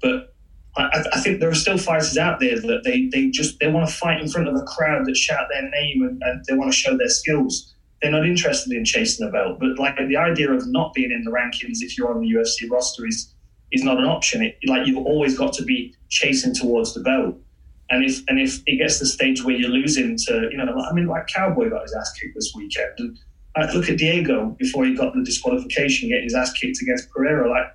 But 0.00 0.31
I, 0.76 1.04
I, 1.12 1.20
think 1.20 1.40
there 1.40 1.50
are 1.50 1.54
still 1.54 1.76
fighters 1.76 2.16
out 2.16 2.40
there 2.40 2.58
that 2.58 2.82
they, 2.82 3.06
they 3.08 3.28
just 3.28 3.58
they 3.60 3.68
want 3.68 3.86
to 3.86 3.94
fight 3.94 4.20
in 4.20 4.28
front 4.28 4.48
of 4.48 4.54
a 4.54 4.62
crowd 4.62 5.04
that 5.06 5.16
shout 5.16 5.46
their 5.52 5.68
name 5.68 6.02
and, 6.02 6.22
and 6.22 6.44
they 6.48 6.54
want 6.54 6.72
to 6.72 6.76
show 6.76 6.96
their 6.96 7.10
skills. 7.10 7.74
They're 8.00 8.10
not 8.10 8.26
interested 8.26 8.72
in 8.72 8.84
chasing 8.84 9.26
the 9.26 9.32
belt. 9.32 9.58
But 9.60 9.78
like 9.78 9.96
the 9.96 10.16
idea 10.16 10.50
of 10.50 10.66
not 10.66 10.94
being 10.94 11.12
in 11.12 11.24
the 11.24 11.30
rankings 11.30 11.78
if 11.80 11.98
you're 11.98 12.12
on 12.12 12.22
the 12.22 12.32
UFC 12.32 12.70
roster 12.70 13.06
is 13.06 13.34
is 13.70 13.84
not 13.84 13.98
an 13.98 14.04
option. 14.04 14.42
It, 14.42 14.58
like 14.66 14.86
you've 14.86 15.04
always 15.04 15.36
got 15.36 15.52
to 15.54 15.64
be 15.64 15.94
chasing 16.08 16.54
towards 16.54 16.94
the 16.94 17.00
belt. 17.00 17.36
And 17.90 18.04
if 18.04 18.22
and 18.28 18.40
if 18.40 18.62
it 18.66 18.78
gets 18.78 18.98
to 18.98 19.04
the 19.04 19.10
stage 19.10 19.44
where 19.44 19.54
you're 19.54 19.70
losing 19.70 20.16
to, 20.26 20.48
you 20.50 20.56
know, 20.56 20.74
I 20.74 20.92
mean, 20.94 21.06
like 21.06 21.26
Cowboy 21.26 21.68
got 21.68 21.82
his 21.82 21.94
ass 21.94 22.12
kicked 22.18 22.34
this 22.34 22.52
weekend, 22.56 23.18
and 23.56 23.74
look 23.74 23.90
at 23.90 23.98
Diego 23.98 24.56
before 24.58 24.86
he 24.86 24.94
got 24.94 25.12
the 25.12 25.22
disqualification, 25.22 26.08
getting 26.08 26.24
his 26.24 26.34
ass 26.34 26.52
kicked 26.52 26.80
against 26.80 27.10
Pereira. 27.10 27.50
Like 27.50 27.66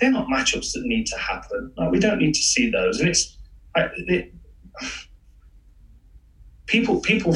they're 0.00 0.10
not 0.10 0.26
matchups 0.26 0.72
that 0.72 0.82
need 0.84 1.06
to 1.06 1.18
happen. 1.18 1.72
We 1.90 2.00
don't 2.00 2.18
need 2.18 2.34
to 2.34 2.42
see 2.42 2.70
those. 2.70 3.00
And 3.00 3.08
it's 3.08 3.36
it, 3.76 4.32
people 6.66 7.00
people 7.00 7.34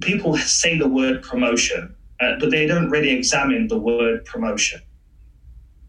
people 0.00 0.36
say 0.36 0.78
the 0.78 0.88
word 0.88 1.22
promotion, 1.22 1.94
uh, 2.20 2.34
but 2.40 2.50
they 2.50 2.66
don't 2.66 2.90
really 2.90 3.10
examine 3.10 3.68
the 3.68 3.78
word 3.78 4.24
promotion. 4.24 4.80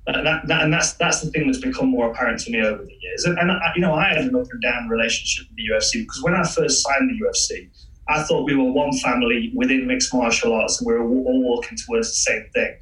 And, 0.06 0.28
that, 0.28 0.48
that, 0.48 0.64
and 0.64 0.74
that's 0.74 0.94
that's 0.94 1.22
the 1.22 1.32
thing 1.32 1.48
that's 1.48 1.60
become 1.60 1.90
more 1.90 2.12
apparent 2.12 2.40
to 2.42 2.52
me 2.52 2.62
over 2.62 2.84
the 2.84 2.98
years. 3.02 3.24
And, 3.24 3.38
and 3.40 3.52
I, 3.52 3.72
you 3.76 3.82
know, 3.82 3.94
I 3.94 4.10
had 4.10 4.18
an 4.18 4.36
up 4.36 4.48
and 4.52 4.62
down 4.62 4.90
relationship 4.90 5.48
with 5.50 5.58
the 5.58 5.74
UFC 5.74 6.04
because 6.04 6.22
when 6.22 6.34
I 6.34 6.44
first 6.44 6.84
signed 6.84 7.10
the 7.10 7.26
UFC, 7.26 7.70
I 8.10 8.22
thought 8.24 8.44
we 8.44 8.56
were 8.56 8.72
one 8.72 8.92
family 8.98 9.54
within 9.56 9.88
mixed 9.88 10.14
martial 10.14 10.54
arts 10.54 10.82
and 10.82 10.88
we 10.88 10.94
were 10.94 11.08
all 11.08 11.56
working 11.56 11.78
towards 11.78 12.10
the 12.10 12.16
same 12.16 12.46
thing. 12.54 12.76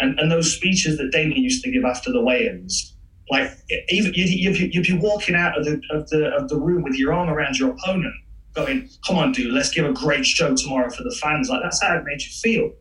And, 0.00 0.18
and 0.18 0.30
those 0.30 0.52
speeches 0.52 0.96
that 0.98 1.12
Damian 1.12 1.42
used 1.42 1.62
to 1.64 1.70
give 1.70 1.84
after 1.84 2.10
the 2.10 2.20
weigh-ins, 2.20 2.96
like 3.30 3.52
even 3.90 4.12
you'd, 4.14 4.58
you'd, 4.58 4.74
you'd 4.74 4.86
be 4.86 4.98
walking 4.98 5.34
out 5.34 5.56
of 5.56 5.64
the, 5.64 5.80
of 5.90 6.08
the 6.08 6.34
of 6.34 6.48
the 6.48 6.56
room 6.56 6.82
with 6.82 6.94
your 6.94 7.12
arm 7.12 7.28
around 7.28 7.58
your 7.58 7.70
opponent, 7.70 8.14
going, 8.54 8.88
"Come 9.06 9.18
on, 9.18 9.32
dude, 9.32 9.52
let's 9.52 9.70
give 9.70 9.86
a 9.86 9.92
great 9.92 10.26
show 10.26 10.54
tomorrow 10.56 10.90
for 10.90 11.04
the 11.04 11.16
fans." 11.22 11.48
Like 11.48 11.62
that's 11.62 11.80
how 11.80 11.96
it 11.96 12.02
made 12.04 12.22
you 12.22 12.30
feel. 12.30 12.72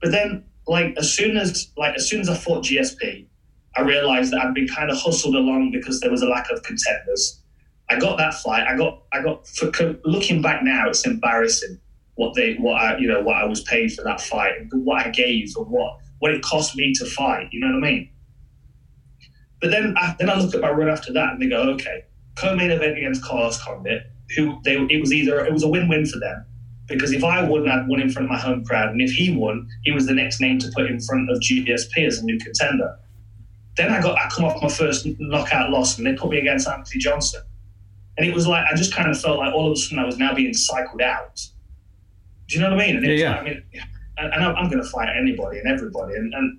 But 0.00 0.12
then, 0.12 0.44
like 0.66 0.94
as 0.96 1.12
soon 1.12 1.36
as 1.36 1.70
like 1.76 1.96
as 1.96 2.08
soon 2.08 2.20
as 2.20 2.30
I 2.30 2.34
fought 2.34 2.64
GSP, 2.64 3.26
I 3.76 3.82
realized 3.82 4.32
that 4.32 4.40
I'd 4.40 4.54
been 4.54 4.68
kind 4.68 4.90
of 4.90 4.96
hustled 4.96 5.34
along 5.34 5.72
because 5.72 6.00
there 6.00 6.10
was 6.10 6.22
a 6.22 6.26
lack 6.26 6.50
of 6.50 6.62
contenders. 6.62 7.42
I 7.90 7.98
got 7.98 8.16
that 8.18 8.34
fight. 8.34 8.66
I 8.66 8.76
got 8.76 9.02
I 9.12 9.22
got 9.22 9.46
for, 9.48 9.70
looking 10.04 10.40
back 10.40 10.62
now, 10.62 10.88
it's 10.88 11.06
embarrassing 11.06 11.78
what 12.14 12.34
they 12.34 12.54
what 12.54 12.80
I 12.80 12.98
you 12.98 13.08
know 13.08 13.20
what 13.20 13.36
I 13.36 13.44
was 13.44 13.62
paid 13.62 13.92
for 13.92 14.02
that 14.04 14.20
fight, 14.20 14.52
what 14.72 15.06
I 15.06 15.10
gave, 15.10 15.54
or 15.56 15.64
what 15.64 15.98
what 16.20 16.32
it 16.32 16.42
cost 16.42 16.76
me 16.76 16.94
to 16.94 17.04
fight. 17.04 17.48
You 17.52 17.60
know 17.60 17.74
what 17.74 17.84
I 17.84 17.92
mean? 17.92 18.10
But 19.60 19.70
then 19.70 19.94
I, 19.98 20.14
then 20.18 20.30
I 20.30 20.38
look 20.38 20.54
at 20.54 20.60
my 20.60 20.70
run 20.70 20.88
after 20.88 21.12
that 21.12 21.34
and 21.34 21.42
they 21.42 21.48
go, 21.48 21.60
okay, 21.72 22.04
co-main 22.36 22.70
event 22.70 22.96
against 22.96 23.22
Carlos 23.22 23.62
Condit, 23.62 24.04
who 24.36 24.58
they 24.64 24.76
it 24.76 25.00
was 25.00 25.12
either 25.12 25.44
it 25.44 25.52
was 25.52 25.64
a 25.64 25.68
win-win 25.68 26.06
for 26.06 26.18
them 26.18 26.46
because 26.90 27.12
if 27.12 27.22
I 27.22 27.42
won, 27.44 27.68
I'd 27.68 27.86
won 27.88 28.00
in 28.00 28.10
front 28.10 28.26
of 28.26 28.30
my 28.30 28.38
home 28.38 28.64
crowd, 28.64 28.90
and 28.90 29.00
if 29.00 29.12
he 29.12 29.34
won, 29.34 29.68
he 29.84 29.92
was 29.92 30.06
the 30.06 30.12
next 30.12 30.40
name 30.40 30.58
to 30.58 30.70
put 30.74 30.86
in 30.86 31.00
front 31.00 31.30
of 31.30 31.38
GSP 31.38 32.06
as 32.06 32.18
a 32.18 32.24
new 32.24 32.38
contender. 32.38 32.98
Then 33.76 33.92
I 33.92 34.02
got 34.02 34.18
I 34.18 34.28
come 34.28 34.44
off 34.44 34.60
my 34.60 34.68
first 34.68 35.06
knockout 35.18 35.70
loss, 35.70 35.96
and 35.96 36.06
they 36.06 36.14
put 36.14 36.30
me 36.30 36.38
against 36.38 36.68
Anthony 36.68 37.00
Johnson, 37.00 37.42
and 38.18 38.26
it 38.26 38.34
was 38.34 38.46
like 38.46 38.64
I 38.70 38.76
just 38.76 38.92
kind 38.92 39.08
of 39.08 39.18
felt 39.18 39.38
like 39.38 39.54
all 39.54 39.66
of 39.66 39.72
a 39.72 39.76
sudden 39.76 40.00
I 40.00 40.04
was 40.04 40.18
now 40.18 40.34
being 40.34 40.52
cycled 40.52 41.00
out. 41.00 41.40
Do 42.48 42.56
you 42.56 42.60
know 42.60 42.70
what 42.70 42.82
I 42.82 42.86
mean? 42.86 42.96
And 42.96 43.06
yeah, 43.06 43.12
yeah. 43.12 43.30
Like, 43.30 43.40
I 43.40 43.44
mean, 43.44 43.62
and, 44.20 44.32
and 44.32 44.44
I'm 44.44 44.70
going 44.70 44.82
to 44.82 44.88
fight 44.88 45.08
anybody 45.16 45.58
and 45.58 45.68
everybody, 45.68 46.14
and, 46.14 46.32
and 46.34 46.58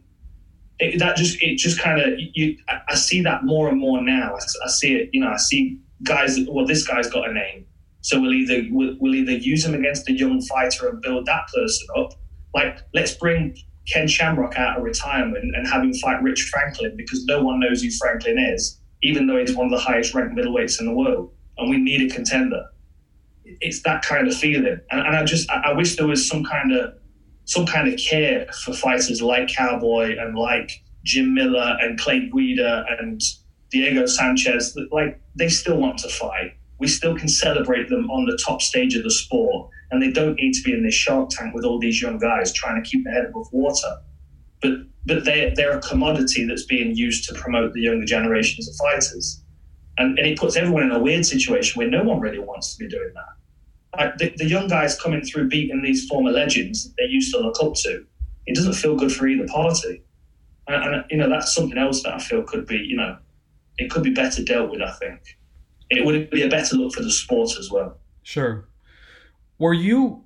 it, 0.80 1.00
that 1.00 1.16
just 1.16 1.42
it 1.42 1.58
just 1.58 1.80
kind 1.80 2.02
of 2.02 2.20
you. 2.34 2.58
I 2.90 2.96
see 2.96 3.22
that 3.22 3.44
more 3.44 3.70
and 3.70 3.80
more 3.80 4.02
now. 4.02 4.36
I, 4.36 4.40
I 4.66 4.70
see 4.70 4.96
it. 4.96 5.10
You 5.14 5.22
know, 5.22 5.30
I 5.30 5.38
see 5.38 5.80
guys. 6.04 6.40
Well, 6.50 6.66
this 6.66 6.88
guy's 6.88 7.10
got 7.10 7.30
a 7.30 7.34
name 7.34 7.66
so 8.02 8.20
we'll 8.20 8.34
either 8.34 8.64
we'll, 8.72 8.96
we'll 9.00 9.16
either 9.16 9.34
use 9.34 9.64
him 9.66 9.74
against 9.76 10.10
a 10.10 10.14
young 10.14 10.42
fighter 10.42 10.90
and 10.90 11.02
build 11.02 11.28
that 11.28 11.48
person 11.54 11.88
up. 11.98 12.14
Like 12.54 12.80
let's 12.94 13.14
bring 13.14 13.56
Ken 13.92 14.08
Shamrock 14.08 14.56
out 14.58 14.78
of 14.78 14.84
retirement 14.84 15.56
and 15.56 15.68
have 15.68 15.84
him 15.84 15.94
fight 15.94 16.22
Rich 16.22 16.50
Franklin 16.52 16.96
because 16.98 17.24
no 17.26 17.44
one 17.44 17.60
knows 17.60 17.82
who 17.82 17.92
Franklin 17.92 18.38
is, 18.38 18.80
even 19.04 19.28
though 19.28 19.38
he's 19.38 19.56
one 19.56 19.68
of 19.68 19.72
the 19.72 19.80
highest 19.80 20.14
ranked 20.14 20.36
middleweights 20.36 20.80
in 20.80 20.88
the 20.88 20.94
world. 20.94 21.32
And 21.58 21.70
we 21.70 21.78
need 21.78 22.12
a 22.12 22.14
contender. 22.14 22.66
It's 23.46 23.82
that 23.84 24.02
kind 24.04 24.28
of 24.28 24.36
feeling. 24.36 24.80
And, 24.90 25.02
and 25.02 25.16
I 25.16 25.24
just 25.24 25.50
I 25.50 25.74
wish 25.74 25.96
there 25.96 26.08
was 26.08 26.28
some 26.28 26.44
kind 26.44 26.74
of 26.74 26.96
some 27.46 27.66
kind 27.66 27.88
of 27.88 28.00
care 28.00 28.48
for 28.64 28.74
fighters 28.74 29.22
like 29.22 29.48
Cowboy 29.50 30.16
and 30.18 30.38
like 30.38 30.72
Jim 31.04 31.34
Miller 31.34 31.78
and 31.82 32.00
Clay 32.00 32.30
Guida 32.30 32.86
and 33.00 33.22
Diego 33.72 34.06
Sanchez. 34.06 34.78
Like 34.92 35.20
they 35.36 35.50
still 35.50 35.78
want 35.78 35.98
to 36.00 36.10
fight 36.10 36.56
we 36.82 36.88
still 36.88 37.16
can 37.16 37.30
celebrate 37.30 37.90
them 37.90 38.10
on 38.10 38.26
the 38.26 38.38
top 38.44 38.60
stage 38.60 38.96
of 38.96 39.04
the 39.04 39.12
sport. 39.12 39.70
And 39.92 40.02
they 40.02 40.12
don't 40.12 40.36
need 40.36 40.54
to 40.54 40.64
be 40.64 40.74
in 40.74 40.84
this 40.84 40.96
shark 40.96 41.30
tank 41.30 41.54
with 41.54 41.64
all 41.64 41.80
these 41.80 42.02
young 42.02 42.18
guys 42.18 42.52
trying 42.52 42.82
to 42.82 42.90
keep 42.90 43.04
their 43.04 43.14
head 43.14 43.26
above 43.26 43.48
water. 43.54 44.00
But 44.62 44.72
but 45.06 45.24
they 45.26 45.54
they're 45.56 45.78
a 45.78 45.82
commodity 45.82 46.46
that's 46.46 46.66
being 46.66 46.96
used 46.96 47.30
to 47.30 47.36
promote 47.36 47.74
the 47.74 47.82
younger 47.82 48.06
generations 48.06 48.68
of 48.68 48.76
fighters. 48.76 49.44
And, 49.98 50.18
and 50.18 50.28
it 50.28 50.40
puts 50.40 50.56
everyone 50.56 50.84
in 50.84 50.92
a 50.92 51.00
weird 51.00 51.26
situation 51.26 51.78
where 51.78 51.90
no 51.90 52.04
one 52.04 52.20
really 52.20 52.40
wants 52.40 52.74
to 52.74 52.84
be 52.84 52.90
doing 52.90 53.12
that. 53.14 53.41
The, 53.94 54.34
the 54.38 54.46
young 54.46 54.68
guys 54.68 55.00
coming 55.00 55.22
through 55.22 55.50
beating 55.50 55.82
these 55.82 56.08
former 56.08 56.32
legends 56.32 56.94
they 56.98 57.06
used 57.06 57.34
to 57.34 57.40
look 57.40 57.62
up 57.62 57.74
to, 57.76 58.06
it 58.46 58.56
doesn't 58.56 58.74
feel 58.74 58.96
good 58.96 59.12
for 59.12 59.28
either 59.28 59.48
party. 59.48 60.04
And, 60.68 60.96
and 60.96 61.06
you 61.10 61.18
know, 61.18 61.30
that's 61.30 61.54
something 61.54 61.78
else 61.78 62.04
that 62.04 62.14
I 62.14 62.20
feel 62.20 62.44
could 62.44 62.66
be, 62.66 62.78
you 62.78 62.96
know, 62.96 63.18
it 63.78 63.92
could 63.92 64.04
be 64.04 64.12
better 64.12 64.44
dealt 64.44 64.72
with, 64.72 64.82
I 64.82 64.92
think 64.92 65.38
it 65.92 66.06
would 66.06 66.30
be 66.30 66.42
a 66.42 66.50
better 66.50 66.78
look 66.78 66.94
for 66.94 67.04
the 67.04 67.12
sport 67.12 67.52
as 67.60 67.70
well. 67.70 67.98
Sure. 68.24 68.66
Were 69.60 69.74
you 69.74 70.24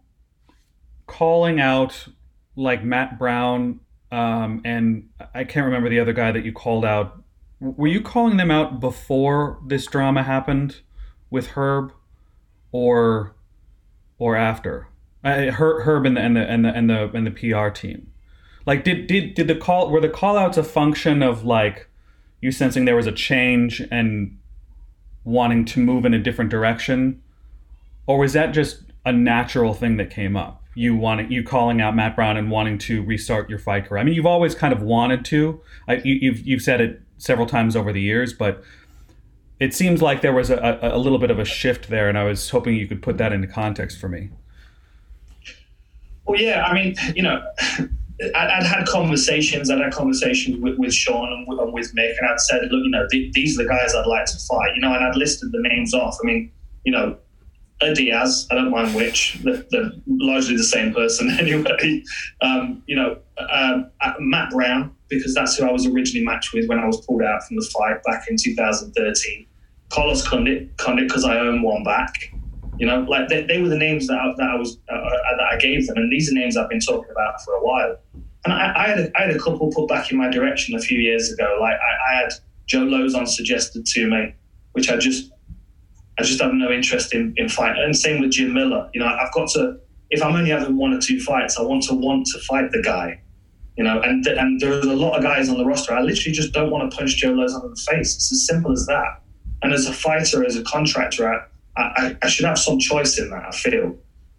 calling 1.07 1.59
out 1.59 2.07
like 2.55 2.83
Matt 2.83 3.17
Brown 3.17 3.79
um, 4.11 4.61
and 4.63 5.09
I 5.33 5.43
can't 5.43 5.65
remember 5.65 5.89
the 5.89 5.99
other 5.99 6.13
guy 6.13 6.31
that 6.31 6.45
you 6.45 6.53
called 6.53 6.85
out? 6.85 7.21
Were 7.59 7.87
you 7.87 8.01
calling 8.01 8.37
them 8.37 8.51
out 8.51 8.79
before 8.79 9.59
this 9.65 9.87
drama 9.87 10.23
happened 10.23 10.81
with 11.31 11.47
Herb, 11.47 11.91
or 12.71 13.34
or 14.17 14.35
after? 14.35 14.87
Uh, 15.23 15.51
Herb 15.51 16.05
and 16.05 16.15
the 16.15 16.21
and 16.21 16.35
the 16.35 16.41
and 16.47 16.65
the 16.65 16.69
and 16.69 16.89
the 16.89 17.09
and 17.11 17.27
the 17.27 17.31
PR 17.31 17.69
team. 17.69 18.11
Like, 18.65 18.83
did 18.83 19.07
did 19.07 19.33
did 19.33 19.47
the 19.47 19.55
call 19.55 19.89
were 19.89 19.99
the 19.99 20.09
call 20.09 20.37
outs 20.37 20.57
a 20.57 20.63
function 20.63 21.23
of 21.23 21.43
like 21.43 21.89
you 22.41 22.51
sensing 22.51 22.85
there 22.85 22.95
was 22.95 23.07
a 23.07 23.11
change 23.11 23.81
and 23.91 24.37
wanting 25.23 25.65
to 25.65 25.79
move 25.79 26.05
in 26.05 26.13
a 26.13 26.19
different 26.19 26.51
direction, 26.51 27.21
or 28.05 28.19
was 28.19 28.33
that 28.33 28.53
just 28.53 28.83
a 29.03 29.11
natural 29.11 29.73
thing 29.73 29.97
that 29.97 30.09
came 30.09 30.35
up? 30.35 30.63
You 30.75 30.95
wanting 30.95 31.31
you 31.31 31.43
calling 31.43 31.81
out 31.81 31.95
Matt 31.95 32.15
Brown 32.15 32.37
and 32.37 32.51
wanting 32.51 32.77
to 32.79 33.01
restart 33.03 33.49
your 33.49 33.59
fight 33.59 33.87
career. 33.87 34.01
I 34.01 34.03
mean, 34.03 34.13
you've 34.13 34.25
always 34.25 34.53
kind 34.53 34.73
of 34.73 34.81
wanted 34.81 35.25
to. 35.25 35.61
I, 35.87 35.95
you, 35.97 36.15
you've 36.15 36.45
you've 36.45 36.61
said 36.61 36.81
it 36.81 37.01
several 37.17 37.47
times 37.47 37.75
over 37.75 37.93
the 37.93 38.01
years, 38.01 38.33
but 38.33 38.63
it 39.59 39.73
seems 39.73 40.01
like 40.01 40.21
there 40.21 40.33
was 40.33 40.49
a, 40.49 40.79
a, 40.81 40.97
little 40.97 41.17
bit 41.17 41.31
of 41.31 41.39
a 41.39 41.45
shift 41.45 41.89
there, 41.89 42.09
and 42.09 42.17
I 42.17 42.23
was 42.23 42.49
hoping 42.49 42.75
you 42.75 42.87
could 42.87 43.01
put 43.01 43.17
that 43.17 43.31
into 43.31 43.47
context 43.47 43.99
for 43.99 44.09
me. 44.09 44.29
Well, 46.25 46.39
yeah, 46.39 46.65
I 46.65 46.73
mean, 46.73 46.95
you 47.15 47.23
know, 47.23 47.41
I'd, 48.35 48.63
had 48.63 48.85
conversations. 48.87 49.69
I'd 49.69 49.79
had 49.79 49.93
conversations 49.93 50.61
with, 50.61 50.77
with 50.77 50.93
Sean 50.93 51.31
and 51.31 51.47
with, 51.47 51.59
and 51.59 51.73
with, 51.73 51.93
Mick, 51.95 52.13
and 52.19 52.29
I'd 52.29 52.39
said, 52.39 52.63
look, 52.63 52.83
you 52.83 52.89
know, 52.89 53.07
th- 53.09 53.33
these 53.33 53.57
are 53.57 53.63
the 53.63 53.69
guys 53.69 53.93
I'd 53.95 54.07
like 54.07 54.25
to 54.25 54.37
fight. 54.39 54.71
You 54.75 54.81
know, 54.81 54.93
and 54.93 55.05
I'd 55.05 55.15
listed 55.15 55.51
the 55.51 55.61
names 55.61 55.93
off. 55.93 56.17
I 56.21 56.25
mean, 56.25 56.51
you 56.83 56.91
know, 56.91 57.17
a 57.81 57.93
Diaz, 57.93 58.47
I 58.51 58.55
don't 58.55 58.71
mind 58.71 58.95
which. 58.95 59.39
They're, 59.43 59.63
they're 59.69 59.91
largely 60.07 60.55
the 60.55 60.63
same 60.63 60.93
person 60.93 61.29
anyway. 61.39 62.03
Um, 62.41 62.83
you 62.87 62.95
know, 62.95 63.17
um, 63.51 63.91
uh, 64.01 64.13
Matt 64.19 64.51
Brown 64.51 64.95
because 65.09 65.33
that's 65.33 65.57
who 65.57 65.65
I 65.65 65.71
was 65.71 65.85
originally 65.85 66.25
matched 66.25 66.53
with 66.53 66.67
when 66.67 66.79
I 66.79 66.85
was 66.85 67.05
pulled 67.05 67.23
out 67.23 67.43
from 67.43 67.57
the 67.57 67.69
fight 67.73 68.03
back 68.03 68.27
in 68.29 68.37
2013. 68.37 69.47
Carlos 69.89 70.27
Condit, 70.27 70.75
Condit 70.77 71.07
because 71.07 71.25
I 71.25 71.37
own 71.37 71.61
one 71.61 71.83
back. 71.83 72.13
You 72.77 72.85
know, 72.85 73.01
like 73.01 73.29
they, 73.29 73.43
they 73.43 73.61
were 73.61 73.69
the 73.69 73.77
names 73.77 74.07
that 74.07 74.17
I, 74.17 74.33
that 74.37 74.49
I 74.49 74.55
was 74.55 74.77
uh, 74.91 74.95
uh, 74.95 75.09
that 75.37 75.47
I 75.53 75.57
gave 75.57 75.87
them, 75.87 75.97
and 75.97 76.11
these 76.11 76.29
are 76.29 76.33
names 76.33 76.57
I've 76.57 76.69
been 76.69 76.81
talking 76.81 77.09
about 77.09 77.41
for 77.43 77.53
a 77.53 77.63
while. 77.63 77.97
And 78.43 78.53
I, 78.53 78.73
I, 78.75 78.87
had 78.89 78.99
a, 78.99 79.17
I 79.17 79.21
had 79.21 79.31
a 79.31 79.39
couple 79.39 79.71
put 79.71 79.87
back 79.87 80.11
in 80.11 80.17
my 80.17 80.29
direction 80.29 80.75
a 80.75 80.79
few 80.79 80.99
years 80.99 81.31
ago. 81.31 81.57
Like 81.61 81.73
I, 81.73 82.13
I 82.13 82.21
had 82.21 82.33
Joe 82.67 82.85
Lauzon 82.85 83.27
suggested 83.27 83.85
to 83.85 84.09
me, 84.09 84.33
which 84.73 84.89
I 84.89 84.97
just 84.97 85.31
I 86.19 86.23
just 86.23 86.41
have 86.41 86.53
no 86.53 86.69
interest 86.69 87.13
in 87.13 87.33
in 87.37 87.47
fighting. 87.47 87.81
And 87.81 87.95
same 87.95 88.21
with 88.21 88.31
Jim 88.31 88.53
Miller. 88.53 88.89
You 88.93 88.99
know, 88.99 89.07
I've 89.07 89.31
got 89.33 89.49
to 89.51 89.79
if 90.09 90.21
I'm 90.21 90.35
only 90.35 90.51
having 90.51 90.77
one 90.77 90.93
or 90.93 90.99
two 90.99 91.19
fights, 91.19 91.57
I 91.57 91.63
want 91.63 91.83
to 91.83 91.93
want 91.93 92.27
to 92.27 92.39
fight 92.39 92.71
the 92.71 92.81
guy. 92.81 93.21
You 93.77 93.83
know, 93.83 94.01
and 94.01 94.25
and 94.25 94.59
there's 94.59 94.85
a 94.85 94.95
lot 94.95 95.17
of 95.17 95.23
guys 95.23 95.49
on 95.49 95.57
the 95.57 95.65
roster. 95.65 95.93
I 95.93 96.01
literally 96.01 96.33
just 96.33 96.53
don't 96.53 96.71
want 96.71 96.89
to 96.89 96.97
punch 96.97 97.17
Joe 97.17 97.33
Lauzon 97.33 97.65
in 97.65 97.71
the 97.71 97.85
face. 97.91 98.15
It's 98.15 98.31
as 98.31 98.47
simple 98.47 98.71
as 98.71 98.85
that. 98.85 99.21
And 99.63 99.73
as 99.73 99.85
a 99.85 99.93
fighter, 99.93 100.45
as 100.45 100.55
a 100.55 100.63
contractor, 100.63 101.27
I, 101.27 101.81
I, 101.81 102.17
I 102.21 102.27
should 102.29 102.45
have 102.45 102.59
some 102.59 102.79
choice 102.79 103.17
in 103.17 103.29
that. 103.31 103.45
I 103.45 103.51
feel 103.51 103.97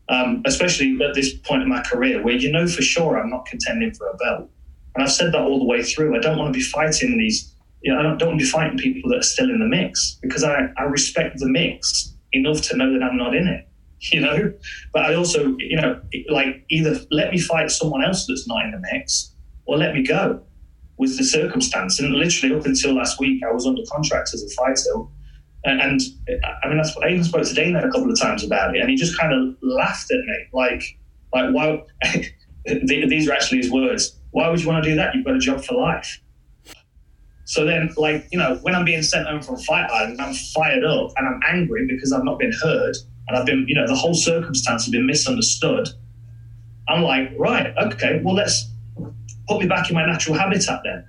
um, 0.08 0.42
especially 0.46 0.96
at 1.04 1.14
this 1.14 1.34
point 1.34 1.62
in 1.62 1.68
my 1.68 1.82
career 1.82 2.22
where 2.22 2.34
you 2.34 2.50
know 2.50 2.66
for 2.66 2.82
sure 2.82 3.18
I'm 3.18 3.30
not 3.30 3.46
contending 3.46 3.92
for 3.92 4.08
a 4.08 4.16
belt. 4.16 4.50
And 4.94 5.04
I've 5.04 5.12
said 5.12 5.32
that 5.32 5.40
all 5.40 5.58
the 5.58 5.64
way 5.64 5.82
through. 5.82 6.16
I 6.16 6.20
don't 6.20 6.38
want 6.38 6.52
to 6.52 6.58
be 6.58 6.64
fighting 6.64 7.18
these, 7.18 7.54
you 7.82 7.92
know, 7.92 8.00
I 8.00 8.02
don't, 8.02 8.18
don't 8.18 8.28
want 8.30 8.40
to 8.40 8.44
be 8.44 8.50
fighting 8.50 8.78
people 8.78 9.10
that 9.10 9.18
are 9.18 9.22
still 9.22 9.50
in 9.50 9.58
the 9.58 9.66
mix 9.66 10.18
because 10.22 10.42
I, 10.42 10.68
I 10.78 10.84
respect 10.84 11.38
the 11.38 11.48
mix 11.48 12.14
enough 12.32 12.62
to 12.62 12.76
know 12.76 12.92
that 12.92 13.02
I'm 13.02 13.16
not 13.16 13.34
in 13.34 13.46
it, 13.46 13.68
you 14.12 14.20
know? 14.20 14.52
But 14.92 15.06
I 15.06 15.14
also, 15.14 15.56
you 15.58 15.76
know, 15.76 16.00
like 16.28 16.64
either 16.70 16.98
let 17.10 17.32
me 17.32 17.38
fight 17.38 17.70
someone 17.70 18.04
else 18.04 18.26
that's 18.26 18.46
not 18.46 18.64
in 18.64 18.70
the 18.72 18.82
mix 18.92 19.34
or 19.64 19.76
let 19.76 19.94
me 19.94 20.02
go 20.02 20.42
with 20.98 21.16
the 21.18 21.24
circumstance. 21.24 22.00
And 22.00 22.12
literally 22.14 22.54
up 22.54 22.66
until 22.66 22.94
last 22.94 23.18
week, 23.20 23.42
I 23.42 23.52
was 23.52 23.66
under 23.66 23.82
contract 23.90 24.30
as 24.32 24.42
a 24.42 24.48
fighter 24.50 25.06
and, 25.66 25.80
and 25.80 26.00
I 26.62 26.68
mean, 26.68 26.76
that's 26.76 26.96
I 26.98 27.08
even 27.08 27.24
spoke 27.24 27.44
to 27.44 27.54
Dana 27.54 27.80
a 27.80 27.90
couple 27.90 28.10
of 28.10 28.18
times 28.18 28.44
about 28.44 28.74
it, 28.74 28.80
and 28.80 28.88
he 28.88 28.96
just 28.96 29.18
kind 29.18 29.32
of 29.32 29.56
laughed 29.62 30.10
at 30.12 30.18
me, 30.18 30.46
like, 30.52 30.82
like 31.34 31.52
why? 31.52 31.82
these 32.84 33.28
are 33.28 33.32
actually 33.32 33.58
his 33.58 33.70
words. 33.70 34.16
Why 34.30 34.48
would 34.48 34.60
you 34.60 34.68
want 34.68 34.84
to 34.84 34.90
do 34.90 34.96
that? 34.96 35.14
You've 35.14 35.24
got 35.24 35.34
a 35.34 35.40
job 35.40 35.64
for 35.64 35.74
life. 35.74 36.20
So 37.44 37.64
then, 37.64 37.90
like, 37.96 38.26
you 38.32 38.38
know, 38.38 38.58
when 38.62 38.74
I'm 38.74 38.84
being 38.84 39.02
sent 39.02 39.26
home 39.26 39.40
from 39.40 39.56
Fight 39.58 39.88
Island, 39.90 40.20
I'm 40.20 40.34
fired 40.34 40.84
up 40.84 41.12
and 41.16 41.28
I'm 41.28 41.40
angry 41.48 41.86
because 41.86 42.12
I've 42.12 42.24
not 42.24 42.38
been 42.38 42.52
heard 42.62 42.96
and 43.28 43.36
I've 43.36 43.46
been, 43.46 43.66
you 43.68 43.74
know, 43.74 43.86
the 43.86 43.94
whole 43.94 44.14
circumstance 44.14 44.84
has 44.84 44.92
been 44.92 45.06
misunderstood. 45.06 45.88
I'm 46.88 47.02
like, 47.02 47.32
right, 47.38 47.74
okay, 47.76 48.20
well, 48.22 48.34
let's 48.34 48.70
put 49.48 49.60
me 49.60 49.66
back 49.66 49.88
in 49.88 49.94
my 49.94 50.06
natural 50.06 50.36
habitat 50.36 50.80
then. 50.84 51.04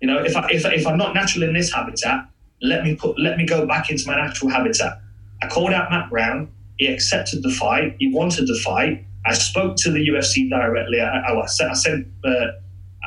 You 0.00 0.08
know, 0.08 0.18
if 0.22 0.36
I 0.36 0.46
if, 0.50 0.64
if 0.66 0.86
I'm 0.86 0.98
not 0.98 1.14
natural 1.14 1.44
in 1.44 1.54
this 1.54 1.72
habitat, 1.72 2.26
let 2.60 2.82
me 2.84 2.96
put 2.96 3.18
let 3.18 3.36
me 3.36 3.46
go 3.46 3.66
back 3.66 3.90
into 3.90 4.06
my 4.06 4.16
natural 4.16 4.50
habitat. 4.50 5.00
I 5.42 5.48
called 5.48 5.72
out 5.72 5.90
Matt 5.90 6.10
Brown. 6.10 6.50
He 6.78 6.86
accepted 6.86 7.42
the 7.42 7.50
fight. 7.50 7.96
He 7.98 8.12
wanted 8.12 8.46
the 8.46 8.60
fight. 8.64 9.04
I 9.26 9.34
spoke 9.34 9.76
to 9.76 9.90
the 9.90 10.06
UFC 10.08 10.50
directly. 10.50 11.00
I, 11.00 11.20
I, 11.20 11.40
I 11.40 11.46
sent 11.46 11.70
I 11.70 11.74
sent, 11.74 12.06
uh, 12.24 12.46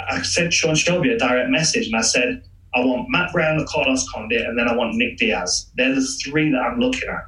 I 0.09 0.21
sent 0.21 0.53
Sean 0.53 0.75
Shelby 0.75 1.11
a 1.11 1.17
direct 1.17 1.49
message, 1.49 1.87
and 1.87 1.95
I 1.95 2.01
said 2.01 2.43
I 2.73 2.79
want 2.79 3.09
Matt 3.09 3.33
Brown, 3.33 3.57
the 3.57 3.65
Carlos 3.65 4.07
Condit, 4.09 4.45
and 4.45 4.57
then 4.57 4.67
I 4.67 4.75
want 4.75 4.95
Nick 4.95 5.17
Diaz. 5.17 5.69
They're 5.75 5.93
the 5.93 6.01
three 6.01 6.51
that 6.51 6.59
I'm 6.59 6.79
looking 6.79 7.09
at. 7.09 7.27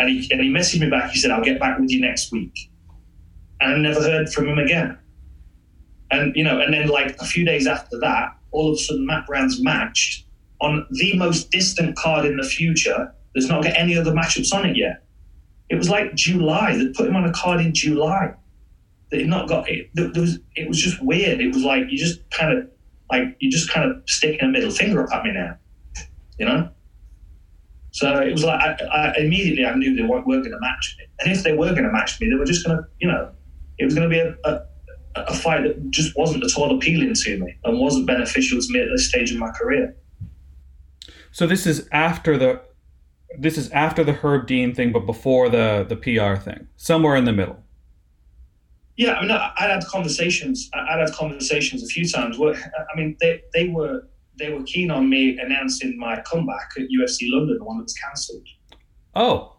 And 0.00 0.08
he 0.08 0.28
and 0.32 0.40
he 0.40 0.48
messaged 0.48 0.80
me 0.80 0.90
back. 0.90 1.10
He 1.10 1.20
said 1.20 1.30
I'll 1.30 1.44
get 1.44 1.60
back 1.60 1.78
with 1.78 1.90
you 1.90 2.00
next 2.00 2.32
week. 2.32 2.70
And 3.60 3.74
I 3.74 3.78
never 3.78 4.02
heard 4.02 4.32
from 4.32 4.48
him 4.48 4.58
again. 4.58 4.98
And 6.10 6.34
you 6.34 6.42
know, 6.42 6.60
and 6.60 6.74
then 6.74 6.88
like 6.88 7.16
a 7.20 7.24
few 7.24 7.44
days 7.44 7.68
after 7.68 8.00
that, 8.00 8.36
all 8.50 8.70
of 8.70 8.74
a 8.74 8.78
sudden 8.78 9.06
Matt 9.06 9.26
Brown's 9.26 9.62
matched 9.62 10.26
on 10.60 10.86
the 10.90 11.16
most 11.16 11.50
distant 11.50 11.96
card 11.96 12.24
in 12.24 12.36
the 12.36 12.42
future 12.42 13.14
There's 13.34 13.48
not 13.48 13.62
got 13.62 13.76
any 13.76 13.96
other 13.96 14.12
matchups 14.12 14.52
on 14.52 14.66
it 14.66 14.76
yet. 14.76 15.04
It 15.68 15.76
was 15.76 15.88
like 15.88 16.14
July. 16.14 16.76
They 16.76 16.88
put 16.88 17.06
him 17.06 17.16
on 17.16 17.24
a 17.24 17.32
card 17.32 17.60
in 17.60 17.72
July. 17.72 18.34
They 19.10 19.24
not 19.24 19.48
got 19.48 19.68
it. 19.68 19.90
There 19.94 20.10
was. 20.14 20.38
It 20.56 20.68
was 20.68 20.78
just 20.78 21.02
weird. 21.02 21.40
It 21.40 21.54
was 21.54 21.62
like 21.62 21.84
you 21.90 21.98
just 21.98 22.28
kind 22.30 22.56
of 22.56 22.68
like 23.10 23.36
you 23.38 23.50
just 23.50 23.70
kind 23.70 23.90
of 23.90 24.02
sticking 24.06 24.40
a 24.40 24.48
middle 24.48 24.70
finger 24.70 25.02
up 25.04 25.12
at 25.12 25.24
me 25.24 25.32
now. 25.32 25.56
You 26.38 26.46
know. 26.46 26.68
So 27.92 28.20
it 28.20 28.32
was 28.32 28.44
like 28.44 28.60
I, 28.60 28.84
I 28.84 29.14
immediately 29.18 29.64
I 29.64 29.74
knew 29.74 29.96
they 29.96 30.02
weren't, 30.02 30.26
weren't 30.26 30.44
going 30.44 30.52
to 30.52 30.60
match 30.60 30.96
me, 30.98 31.06
and 31.20 31.32
if 31.32 31.42
they 31.42 31.52
were 31.52 31.70
going 31.70 31.84
to 31.84 31.92
match 31.92 32.20
me, 32.20 32.28
they 32.28 32.36
were 32.36 32.44
just 32.44 32.64
going 32.64 32.78
to, 32.78 32.84
you 33.00 33.08
know, 33.08 33.30
it 33.78 33.84
was 33.84 33.94
going 33.94 34.08
to 34.08 34.14
be 34.14 34.20
a, 34.20 34.36
a, 34.44 34.62
a 35.16 35.34
fight 35.34 35.62
that 35.64 35.90
just 35.90 36.16
wasn't 36.16 36.44
at 36.44 36.56
all 36.56 36.76
appealing 36.76 37.14
to 37.14 37.38
me 37.38 37.56
and 37.64 37.80
wasn't 37.80 38.06
beneficial 38.06 38.60
to 38.60 38.72
me 38.72 38.80
at 38.80 38.88
this 38.90 39.08
stage 39.08 39.32
of 39.32 39.38
my 39.38 39.50
career. 39.50 39.96
So 41.32 41.46
this 41.46 41.66
is 41.66 41.88
after 41.92 42.36
the 42.36 42.62
this 43.38 43.56
is 43.56 43.70
after 43.70 44.02
the 44.02 44.12
Herb 44.12 44.46
Dean 44.46 44.74
thing, 44.74 44.92
but 44.92 45.06
before 45.06 45.48
the 45.48 45.84
the 45.88 45.96
PR 45.96 46.40
thing, 46.40 46.68
somewhere 46.76 47.16
in 47.16 47.24
the 47.24 47.32
middle. 47.32 47.62
Yeah, 48.96 49.14
I 49.14 49.22
mean, 49.22 49.30
I, 49.30 49.52
had 49.56 49.82
conversations. 49.86 50.68
I'd 50.74 51.00
had 51.00 51.12
conversations 51.14 51.82
a 51.82 51.86
few 51.86 52.06
times. 52.06 52.38
Where 52.38 52.54
I 52.54 52.96
mean, 52.96 53.16
they 53.20 53.42
they 53.54 53.68
were 53.68 54.02
they 54.40 54.50
were 54.50 54.62
keen 54.64 54.90
on 54.90 55.08
me 55.08 55.38
announcing 55.38 55.96
my 55.98 56.20
comeback 56.22 56.70
at 56.76 56.84
UFC 56.84 57.30
London, 57.30 57.58
the 57.58 57.64
one 57.64 57.76
that 57.76 57.84
was 57.84 57.94
cancelled. 57.94 58.46
Oh. 59.14 59.56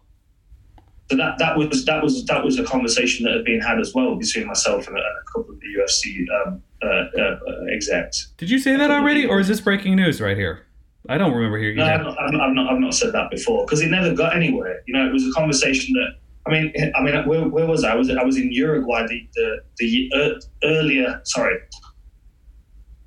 So 1.10 1.16
that, 1.16 1.38
that 1.38 1.56
was 1.56 1.84
that 1.84 2.02
was 2.02 2.24
that 2.26 2.42
was 2.44 2.58
a 2.58 2.64
conversation 2.64 3.24
that 3.24 3.34
had 3.34 3.44
been 3.44 3.60
had 3.60 3.78
as 3.78 3.92
well 3.94 4.16
between 4.16 4.46
myself 4.46 4.86
and 4.86 4.96
a, 4.96 5.00
and 5.00 5.06
a 5.06 5.32
couple 5.32 5.54
of 5.54 5.60
the 5.60 5.66
UFC 5.78 6.24
um, 6.46 6.62
uh, 6.82 6.86
uh, 7.20 7.74
execs. 7.74 8.32
Did 8.38 8.50
you 8.50 8.58
say 8.58 8.76
that 8.76 8.90
already, 8.90 9.26
or 9.26 9.38
is 9.38 9.48
this 9.48 9.60
breaking 9.60 9.96
news 9.96 10.20
right 10.20 10.36
here? 10.36 10.66
I 11.08 11.18
don't 11.18 11.32
remember 11.32 11.58
hearing. 11.58 11.76
No, 11.76 11.84
I've 11.84 12.00
not, 12.00 12.20
I've, 12.20 12.32
not, 12.32 12.40
I've, 12.40 12.54
not, 12.54 12.72
I've 12.72 12.80
not 12.80 12.94
said 12.94 13.12
that 13.12 13.30
before 13.30 13.66
because 13.66 13.82
it 13.82 13.90
never 13.90 14.14
got 14.14 14.34
anywhere. 14.34 14.82
You 14.86 14.94
know, 14.94 15.06
it 15.06 15.12
was 15.12 15.26
a 15.26 15.32
conversation 15.32 15.92
that. 15.94 16.18
I 16.44 16.50
mean, 16.50 16.72
I 16.96 17.02
mean, 17.02 17.28
where, 17.28 17.46
where 17.48 17.66
was 17.66 17.84
I? 17.84 17.92
I 17.92 17.94
was 17.94 18.10
I 18.10 18.24
was 18.24 18.36
in 18.36 18.50
Uruguay 18.50 19.06
the 19.06 19.28
the, 19.34 19.60
the 19.78 20.10
uh, 20.14 20.66
earlier, 20.66 21.20
sorry, 21.24 21.56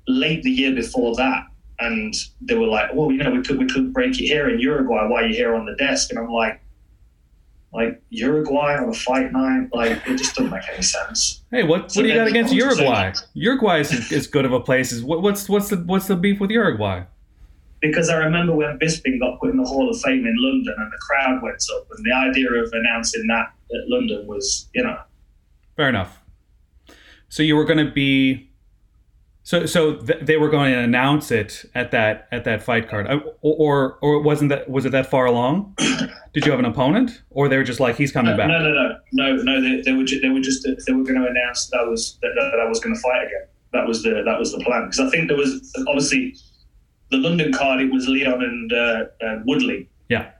late 0.08 0.42
the 0.42 0.50
year 0.50 0.74
before 0.74 1.14
that, 1.16 1.44
and 1.78 2.14
they 2.40 2.54
were 2.54 2.66
like, 2.66 2.94
"Well, 2.94 3.10
you 3.10 3.18
know, 3.18 3.30
we 3.30 3.42
could 3.42 3.58
we 3.58 3.66
could 3.66 3.92
break 3.92 4.20
it 4.20 4.26
here 4.26 4.48
in 4.48 4.58
Uruguay 4.60 5.06
while 5.06 5.22
you're 5.22 5.36
here 5.36 5.54
on 5.54 5.66
the 5.66 5.74
desk," 5.76 6.10
and 6.10 6.18
I'm 6.18 6.30
like, 6.30 6.60
like 7.72 8.02
Uruguay 8.10 8.76
on 8.78 8.88
a 8.88 8.92
fight 8.92 9.32
night, 9.32 9.68
like 9.72 9.92
it 10.06 10.16
just 10.16 10.34
doesn't 10.34 10.50
make 10.50 10.62
any 10.72 10.82
sense. 10.82 11.42
Hey, 11.50 11.62
what 11.62 11.92
so 11.92 12.00
what 12.00 12.04
do 12.04 12.08
you 12.08 12.14
got 12.14 12.26
against 12.26 12.54
Uruguay? 12.54 13.12
Uruguay 13.34 13.80
is 13.80 14.12
as 14.12 14.26
good 14.26 14.44
of 14.44 14.52
a 14.52 14.60
place 14.60 14.92
as 14.92 15.02
what, 15.02 15.22
what's 15.22 15.48
what's 15.48 15.68
the 15.68 15.76
what's 15.76 16.06
the 16.06 16.16
beef 16.16 16.40
with 16.40 16.50
Uruguay? 16.50 17.04
Because 17.82 18.08
I 18.08 18.16
remember 18.16 18.54
when 18.54 18.78
Bisping 18.78 19.20
got 19.20 19.38
put 19.38 19.50
in 19.50 19.58
the 19.58 19.68
Hall 19.68 19.90
of 19.90 20.00
Fame 20.00 20.26
in 20.26 20.34
London 20.38 20.74
and 20.76 20.90
the 20.90 20.98
crowd 20.98 21.42
went 21.42 21.62
up, 21.76 21.86
and 21.90 22.04
the 22.04 22.12
idea 22.12 22.50
of 22.50 22.70
announcing 22.72 23.26
that 23.26 23.52
at 23.70 23.88
London 23.88 24.26
was, 24.26 24.68
you 24.74 24.82
know, 24.82 24.98
fair 25.76 25.90
enough. 25.90 26.18
So 27.28 27.42
you 27.42 27.56
were 27.56 27.64
going 27.64 27.84
to 27.84 27.92
be 27.92 28.45
so, 29.46 29.64
so 29.64 29.94
th- 29.98 30.18
they 30.22 30.36
were 30.38 30.48
going 30.48 30.72
to 30.72 30.80
announce 30.80 31.30
it 31.30 31.64
at 31.72 31.92
that 31.92 32.26
at 32.32 32.42
that 32.46 32.64
fight 32.64 32.88
card, 32.88 33.06
uh, 33.06 33.20
or 33.42 33.96
or 34.02 34.20
wasn't 34.20 34.48
that 34.48 34.68
was 34.68 34.84
it 34.84 34.90
that 34.90 35.08
far 35.08 35.26
along? 35.26 35.72
Did 36.34 36.44
you 36.44 36.50
have 36.50 36.58
an 36.58 36.64
opponent, 36.64 37.22
or 37.30 37.48
they 37.48 37.56
were 37.56 37.62
just 37.62 37.78
like 37.78 37.94
he's 37.94 38.10
coming 38.10 38.32
no, 38.32 38.36
back? 38.36 38.48
No, 38.48 38.58
no, 38.58 38.72
no, 39.12 39.36
no, 39.36 39.42
no. 39.44 39.60
They, 39.60 39.82
they 39.82 39.92
were 39.92 40.02
ju- 40.02 40.20
they 40.20 40.30
were 40.30 40.40
just 40.40 40.64
they 40.64 40.92
were 40.92 41.04
going 41.04 41.20
to 41.20 41.28
announce 41.28 41.68
that 41.68 41.78
I 41.78 41.84
was 41.84 42.18
that, 42.22 42.32
that 42.34 42.58
I 42.58 42.68
was 42.68 42.80
going 42.80 42.96
to 42.96 43.00
fight 43.00 43.24
again. 43.24 43.46
That 43.72 43.86
was 43.86 44.02
the 44.02 44.20
that 44.24 44.36
was 44.36 44.50
the 44.50 44.58
plan 44.64 44.86
because 44.86 44.98
I 44.98 45.08
think 45.10 45.28
there 45.28 45.36
was 45.36 45.72
obviously 45.86 46.34
the 47.12 47.18
London 47.18 47.52
card. 47.52 47.80
It 47.80 47.92
was 47.92 48.08
Leon 48.08 48.42
and 48.42 48.72
uh, 48.72 49.04
uh, 49.24 49.38
Woodley. 49.44 49.88
Yeah. 50.08 50.32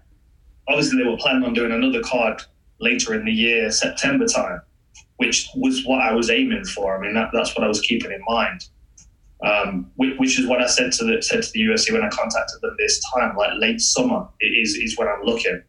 Obviously, 0.66 1.01
they 1.01 1.09
were 1.09 1.16
planning 1.16 1.45
on 1.45 1.55
doing 1.55 1.71
another 1.71 2.03
card 2.03 2.42
later 2.81 3.14
in 3.14 3.25
the 3.25 3.33
year, 3.33 3.71
September 3.71 4.27
time, 4.27 4.62
which 5.19 5.49
was 5.55 5.85
what 5.87 6.01
I 6.01 6.12
was 6.12 6.29
aiming 6.29 6.64
for. 6.64 6.99
I 6.99 7.01
mean, 7.01 7.14
that, 7.14 7.31
that's 7.33 7.55
what 7.55 7.62
I 7.62 7.69
was 7.69 7.81
keeping 7.81 8.11
in 8.11 8.21
mind 8.27 8.66
um, 9.44 9.90
which 9.96 10.38
is 10.38 10.46
what 10.46 10.62
I 10.62 10.66
said 10.66 10.92
to 10.92 11.05
the 11.05 11.22
said 11.22 11.42
to 11.42 11.51
the 11.53 11.61
UFC 11.61 11.92
when 11.92 12.03
I 12.03 12.09
contacted 12.09 12.61
them 12.62 12.75
this 12.79 13.01
time, 13.14 13.37
like 13.37 13.51
late 13.59 13.81
summer 13.81 14.29
is 14.40 14.75
is 14.77 14.96
when 14.99 15.09
I'm 15.09 15.22
looking 15.22 15.62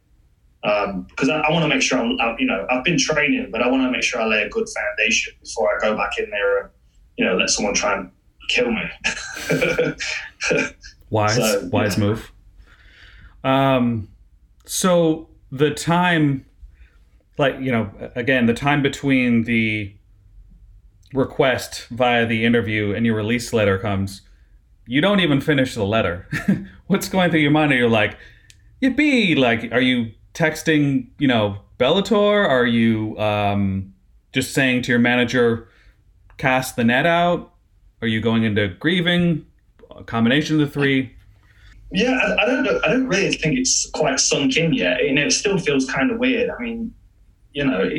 um, 0.63 1.03
because 1.03 1.29
I, 1.29 1.39
I 1.39 1.51
want 1.51 1.63
to 1.63 1.69
make 1.69 1.81
sure 1.81 1.99
I'm, 1.99 2.19
I, 2.19 2.35
you 2.37 2.45
know 2.45 2.65
I've 2.69 2.83
been 2.83 2.97
training, 2.97 3.49
but 3.51 3.61
I 3.61 3.69
want 3.69 3.83
to 3.83 3.91
make 3.91 4.03
sure 4.03 4.21
I 4.21 4.25
lay 4.25 4.43
a 4.43 4.49
good 4.49 4.67
foundation 4.67 5.33
before 5.41 5.69
I 5.75 5.79
go 5.79 5.95
back 5.95 6.11
in 6.17 6.29
there 6.29 6.61
and 6.61 6.69
you 7.17 7.25
know 7.25 7.37
let 7.37 7.49
someone 7.49 7.73
try 7.73 7.97
and 7.97 8.11
kill 8.49 8.71
me. 8.71 8.83
wise, 11.09 11.35
so, 11.35 11.69
wise 11.71 11.97
yeah. 11.97 12.03
move. 12.03 12.31
Um, 13.43 14.09
so 14.65 15.29
the 15.51 15.71
time, 15.71 16.45
like 17.37 17.59
you 17.59 17.71
know, 17.71 17.91
again, 18.15 18.45
the 18.47 18.53
time 18.53 18.81
between 18.81 19.43
the 19.43 19.93
request 21.13 21.87
via 21.89 22.25
the 22.25 22.45
interview 22.45 22.93
and 22.93 23.05
your 23.05 23.15
release 23.15 23.53
letter 23.53 23.77
comes, 23.77 24.21
you 24.85 25.01
don't 25.01 25.19
even 25.19 25.41
finish 25.41 25.75
the 25.75 25.85
letter. 25.85 26.27
What's 26.87 27.09
going 27.09 27.31
through 27.31 27.41
your 27.41 27.51
mind? 27.51 27.71
Are 27.73 27.77
you 27.77 27.87
like, 27.87 28.17
yippee? 28.81 29.37
Like, 29.37 29.71
are 29.71 29.81
you 29.81 30.11
texting, 30.33 31.07
you 31.19 31.27
know, 31.27 31.57
Bellator? 31.77 32.47
Are 32.47 32.65
you 32.65 33.17
um, 33.19 33.93
just 34.33 34.53
saying 34.53 34.83
to 34.83 34.91
your 34.91 34.99
manager, 34.99 35.67
cast 36.37 36.75
the 36.75 36.83
net 36.83 37.05
out? 37.05 37.53
Are 38.01 38.07
you 38.07 38.21
going 38.21 38.43
into 38.43 38.67
grieving? 38.67 39.45
A 39.95 40.03
combination 40.03 40.59
of 40.59 40.67
the 40.67 40.71
three? 40.71 41.13
Yeah, 41.91 42.11
I, 42.11 42.43
I 42.43 42.45
don't 42.45 42.63
know. 42.63 42.79
I 42.83 42.89
don't 42.89 43.07
really 43.07 43.31
think 43.31 43.57
it's 43.57 43.89
quite 43.91 44.19
sunk 44.19 44.57
in 44.57 44.73
yet. 44.73 45.03
You 45.03 45.13
know, 45.13 45.25
it 45.25 45.31
still 45.31 45.57
feels 45.57 45.89
kind 45.89 46.11
of 46.11 46.19
weird. 46.19 46.49
I 46.49 46.61
mean, 46.61 46.93
you 47.53 47.65
know, 47.65 47.89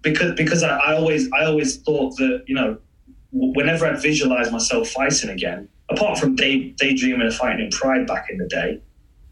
because 0.00 0.34
because 0.36 0.62
I, 0.62 0.76
I 0.76 0.94
always 0.96 1.30
I 1.32 1.44
always 1.44 1.78
thought 1.78 2.16
that 2.16 2.44
you 2.46 2.54
know 2.54 2.78
whenever 3.32 3.86
I'd 3.86 4.00
visualize 4.02 4.50
myself 4.50 4.88
fighting 4.88 5.30
again, 5.30 5.68
apart 5.88 6.18
from 6.18 6.34
day, 6.34 6.70
daydreaming 6.78 7.26
of 7.26 7.34
fighting 7.34 7.64
in 7.66 7.70
Pride 7.70 8.06
back 8.06 8.26
in 8.28 8.38
the 8.38 8.48
day, 8.48 8.80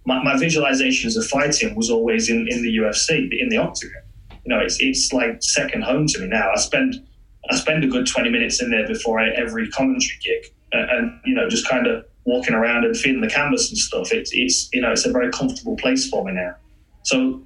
my, 0.07 0.23
my 0.23 0.35
visualizations 0.35 1.17
of 1.17 1.27
fighting 1.27 1.75
was 1.75 1.91
always 1.91 2.31
in, 2.31 2.47
in 2.49 2.63
the 2.63 2.79
UFC, 2.79 3.29
in 3.39 3.49
the 3.49 3.57
octagon. 3.57 4.03
You 4.45 4.55
know, 4.55 4.61
it's 4.61 4.81
it's 4.81 5.13
like 5.13 5.43
second 5.43 5.83
home 5.83 6.07
to 6.07 6.21
me 6.21 6.29
now. 6.29 6.51
I 6.51 6.57
spend 6.57 7.07
I 7.51 7.57
spend 7.57 7.85
a 7.85 7.89
good 7.89 8.07
twenty 8.07 8.31
minutes 8.31 8.63
in 8.63 8.71
there 8.71 8.87
before 8.87 9.21
I, 9.21 9.31
every 9.31 9.69
commentary 9.71 10.19
gig, 10.23 10.53
and, 10.73 10.91
and 10.91 11.21
you 11.27 11.35
know, 11.35 11.49
just 11.49 11.69
kind 11.69 11.87
of 11.87 12.05
walking 12.25 12.55
around 12.55 12.85
and 12.85 12.97
feeling 12.97 13.21
the 13.21 13.29
canvas 13.29 13.69
and 13.69 13.77
stuff. 13.77 14.13
It's 14.13 14.31
it's 14.33 14.71
you 14.73 14.81
know, 14.81 14.93
it's 14.93 15.05
a 15.05 15.13
very 15.13 15.31
comfortable 15.31 15.77
place 15.77 16.09
for 16.09 16.25
me 16.25 16.33
now. 16.33 16.55
So 17.03 17.43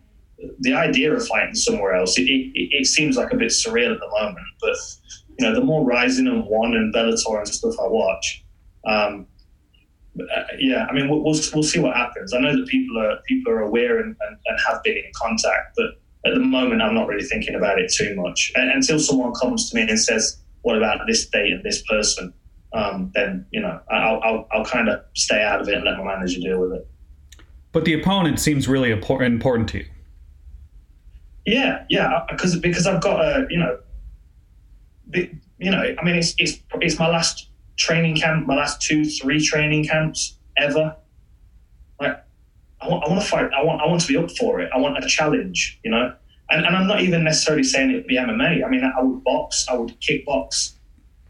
the 0.61 0.75
idea 0.75 1.13
of 1.13 1.27
fighting 1.27 1.55
somewhere 1.55 1.95
else, 1.95 2.19
it, 2.19 2.23
it, 2.23 2.53
it, 2.55 2.87
seems 2.87 3.17
like 3.17 3.33
a 3.33 3.37
bit 3.37 3.49
surreal 3.49 3.95
at 3.95 4.01
the 4.01 4.09
moment. 4.09 4.47
But 4.61 4.77
you 5.39 5.47
know, 5.47 5.55
the 5.55 5.65
more 5.65 5.85
Rizin 5.85 6.29
and 6.29 6.45
One 6.45 6.75
and 6.75 6.95
Bellator 6.95 7.39
and 7.39 7.49
stuff 7.49 7.75
I 7.81 7.87
watch, 7.87 8.45
um, 8.87 9.27
uh, 10.21 10.43
yeah, 10.59 10.87
I 10.91 10.93
mean, 10.93 11.09
we'll, 11.09 11.21
we'll, 11.21 11.39
we'll 11.55 11.63
see 11.63 11.79
what 11.79 11.97
happens. 11.97 12.35
I 12.35 12.41
know 12.41 12.55
that 12.55 12.67
people 12.69 12.99
are 12.99 13.19
people 13.27 13.53
are 13.53 13.61
aware 13.61 13.99
and, 13.99 14.15
and, 14.21 14.37
and, 14.47 14.59
have 14.69 14.83
been 14.83 14.97
in 14.97 15.11
contact, 15.15 15.75
but 15.77 15.87
at 16.27 16.35
the 16.35 16.41
moment, 16.41 16.83
I'm 16.83 16.95
not 16.95 17.07
really 17.09 17.25
thinking 17.25 17.55
about 17.55 17.79
it 17.79 17.91
too 17.93 18.15
much. 18.17 18.53
And, 18.55 18.71
until 18.71 18.99
someone 18.99 19.33
comes 19.35 19.71
to 19.71 19.77
me 19.77 19.83
and 19.83 19.99
says, 19.99 20.43
"What 20.63 20.77
about 20.77 21.01
this 21.07 21.27
date 21.29 21.53
and 21.53 21.65
this 21.65 21.83
person?" 21.85 22.35
Um, 22.75 23.11
then 23.15 23.47
you 23.53 23.61
know, 23.61 23.81
I'll, 23.91 24.21
I'll, 24.23 24.49
I'll 24.53 24.65
kind 24.65 24.89
of 24.89 25.03
stay 25.15 25.43
out 25.43 25.61
of 25.61 25.69
it 25.69 25.75
and 25.75 25.85
let 25.85 25.97
my 25.99 26.05
manager 26.05 26.41
deal 26.41 26.61
with 26.61 26.73
it. 26.73 26.87
But 27.73 27.87
the 27.87 27.95
opponent 27.95 28.39
seems 28.39 28.69
really 28.69 28.91
important 28.91 29.33
important 29.33 29.71
to 29.71 29.79
you. 29.79 29.87
Yeah, 31.45 31.85
yeah, 31.89 32.25
because 32.31 32.57
because 32.57 32.87
I've 32.87 33.01
got 33.01 33.21
a 33.21 33.47
you 33.51 33.59
know, 33.59 33.79
you 35.13 35.71
know, 35.71 35.95
I 35.99 36.05
mean, 36.05 36.17
it's 36.17 36.35
it's 36.39 36.59
it's 36.81 36.99
my 36.99 37.09
last 37.09 37.49
training 37.77 38.17
camp, 38.17 38.47
my 38.47 38.57
last 38.57 38.81
two 38.81 39.05
three 39.05 39.45
training 39.45 39.87
camps 39.87 40.37
ever. 40.57 40.97
Like, 42.01 42.25
I 42.81 42.89
want 42.89 43.05
I 43.05 43.09
want 43.09 43.23
to 43.23 43.27
fight. 43.27 43.51
I 43.53 43.63
want 43.65 43.81
I 43.81 43.87
want 43.87 44.01
to 44.03 44.09
be 44.09 44.17
up 44.17 44.31
for 44.33 44.61
it. 44.61 44.71
I 44.75 44.79
want 44.79 45.03
a 45.03 45.07
challenge, 45.07 45.81
you 45.85 45.91
know. 45.91 46.15
And, 46.51 46.67
and 46.67 46.77
I'm 46.77 46.87
not 46.87 47.01
even 47.01 47.25
necessarily 47.25 47.65
saying 47.65 47.91
it'd 47.91 48.07
be 48.07 48.17
MMA. 48.17 48.65
I 48.65 48.69
mean, 48.69 48.85
I 48.85 49.01
would 49.03 49.25
box, 49.25 49.67
I 49.71 49.75
would 49.75 49.99
kickbox. 50.01 50.75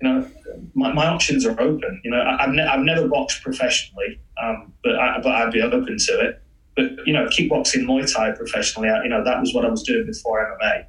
You 0.01 0.09
know, 0.09 0.31
my, 0.75 0.93
my 0.93 1.07
options 1.07 1.47
are 1.47 1.59
open. 1.61 2.01
You 2.03 2.11
know, 2.11 2.21
I, 2.21 2.43
have 2.43 2.51
ne- 2.51 2.67
I've 2.67 2.81
never 2.81 3.07
boxed 3.07 3.41
professionally, 3.41 4.19
um, 4.43 4.73
but 4.83 4.97
I, 4.97 5.21
but 5.23 5.33
I'd 5.33 5.53
be 5.53 5.63
open 5.63 5.97
to 5.97 6.21
it. 6.21 6.42
But 6.77 6.91
you 7.07 7.13
know, 7.13 7.27
kickboxing, 7.27 7.85
Muay 7.85 8.13
Thai 8.13 8.33
professionally, 8.33 8.89
you 9.03 9.11
know, 9.11 9.23
that 9.25 9.41
was 9.41 9.55
what 9.55 9.65
I 9.65 9.69
was 9.69 9.83
doing 9.83 10.07
before 10.07 10.57
MMA. 10.61 10.87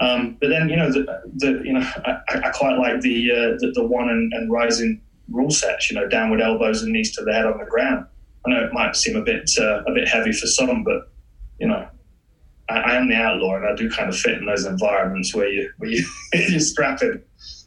Um, 0.00 0.36
but 0.40 0.48
then 0.48 0.68
you 0.68 0.76
know, 0.76 0.92
the, 0.92 1.06
the 1.36 1.60
you 1.64 1.72
know, 1.72 1.80
I, 2.04 2.18
I 2.28 2.50
quite 2.50 2.78
like 2.78 3.00
the, 3.00 3.30
uh, 3.32 3.58
the, 3.58 3.72
the 3.74 3.84
one 3.84 4.08
and, 4.08 4.32
and 4.32 4.52
Rizin 4.52 5.00
rule 5.28 5.50
sets. 5.50 5.90
You 5.90 5.98
know, 5.98 6.08
downward 6.08 6.40
elbows 6.40 6.82
and 6.82 6.92
knees 6.92 7.14
to 7.16 7.24
the 7.24 7.32
head 7.32 7.46
on 7.46 7.58
the 7.58 7.64
ground. 7.64 8.06
I 8.46 8.50
know 8.50 8.64
it 8.64 8.72
might 8.72 8.96
seem 8.96 9.16
a 9.16 9.22
bit 9.22 9.50
uh, 9.58 9.82
a 9.84 9.92
bit 9.92 10.08
heavy 10.08 10.32
for 10.32 10.46
some, 10.46 10.84
but 10.84 11.10
you 11.58 11.66
know, 11.66 11.88
I, 12.68 12.74
I, 12.74 12.94
am 12.94 13.08
the 13.08 13.16
outlaw, 13.16 13.56
and 13.56 13.66
I 13.66 13.74
do 13.74 13.90
kind 13.90 14.08
of 14.08 14.16
fit 14.16 14.38
in 14.38 14.46
those 14.46 14.64
environments 14.64 15.34
where 15.34 15.48
you 15.48 15.70
where 15.78 15.90
you 15.90 16.06
you're 16.32 16.60
strapping. 16.60 17.22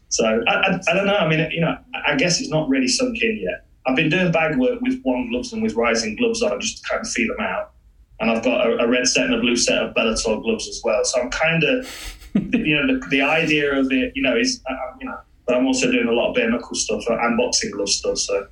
So 0.09 0.25
I, 0.25 0.51
I, 0.51 0.79
I, 0.89 0.93
don't 0.93 1.05
know. 1.05 1.15
I 1.15 1.27
mean, 1.27 1.49
you 1.51 1.61
know, 1.61 1.77
I 2.05 2.15
guess 2.15 2.41
it's 2.41 2.49
not 2.49 2.67
really 2.67 2.87
sunk 2.87 3.21
in 3.21 3.39
yet. 3.41 3.65
I've 3.85 3.95
been 3.95 4.09
doing 4.09 4.31
bag 4.31 4.57
work 4.57 4.79
with 4.81 5.01
one 5.03 5.29
gloves 5.29 5.53
and 5.53 5.63
with 5.63 5.75
Rizin 5.75 6.15
gloves 6.15 6.41
on 6.43 6.59
just 6.59 6.83
to 6.83 6.89
kind 6.89 7.01
of 7.01 7.11
feel 7.11 7.27
them 7.35 7.45
out. 7.45 7.71
and 8.19 8.29
I've 8.29 8.43
got 8.43 8.67
a, 8.67 8.77
a, 8.77 8.87
red 8.87 9.07
set 9.07 9.25
and 9.25 9.33
a 9.33 9.39
blue 9.39 9.55
set 9.55 9.81
of 9.81 9.95
Bellator 9.95 10.41
gloves 10.43 10.67
as 10.67 10.81
well. 10.83 11.03
So 11.03 11.19
I'm 11.19 11.31
kind 11.31 11.63
of, 11.63 12.17
you 12.35 12.75
know, 12.75 12.99
the, 12.99 13.07
the, 13.09 13.21
idea 13.21 13.73
of 13.73 13.91
it, 13.91 14.13
you 14.15 14.21
know, 14.21 14.37
is 14.37 14.61
uh, 14.69 14.75
you 14.99 15.07
know, 15.07 15.17
but 15.47 15.57
I'm 15.57 15.65
also 15.65 15.91
doing 15.91 16.07
a 16.07 16.11
lot 16.11 16.29
of 16.29 16.35
bare 16.35 16.49
knuckle 16.49 16.75
stuff 16.75 17.03
and 17.07 17.37
boxing 17.37 17.71
glove 17.71 17.89
stuff. 17.89 18.17
So 18.19 18.47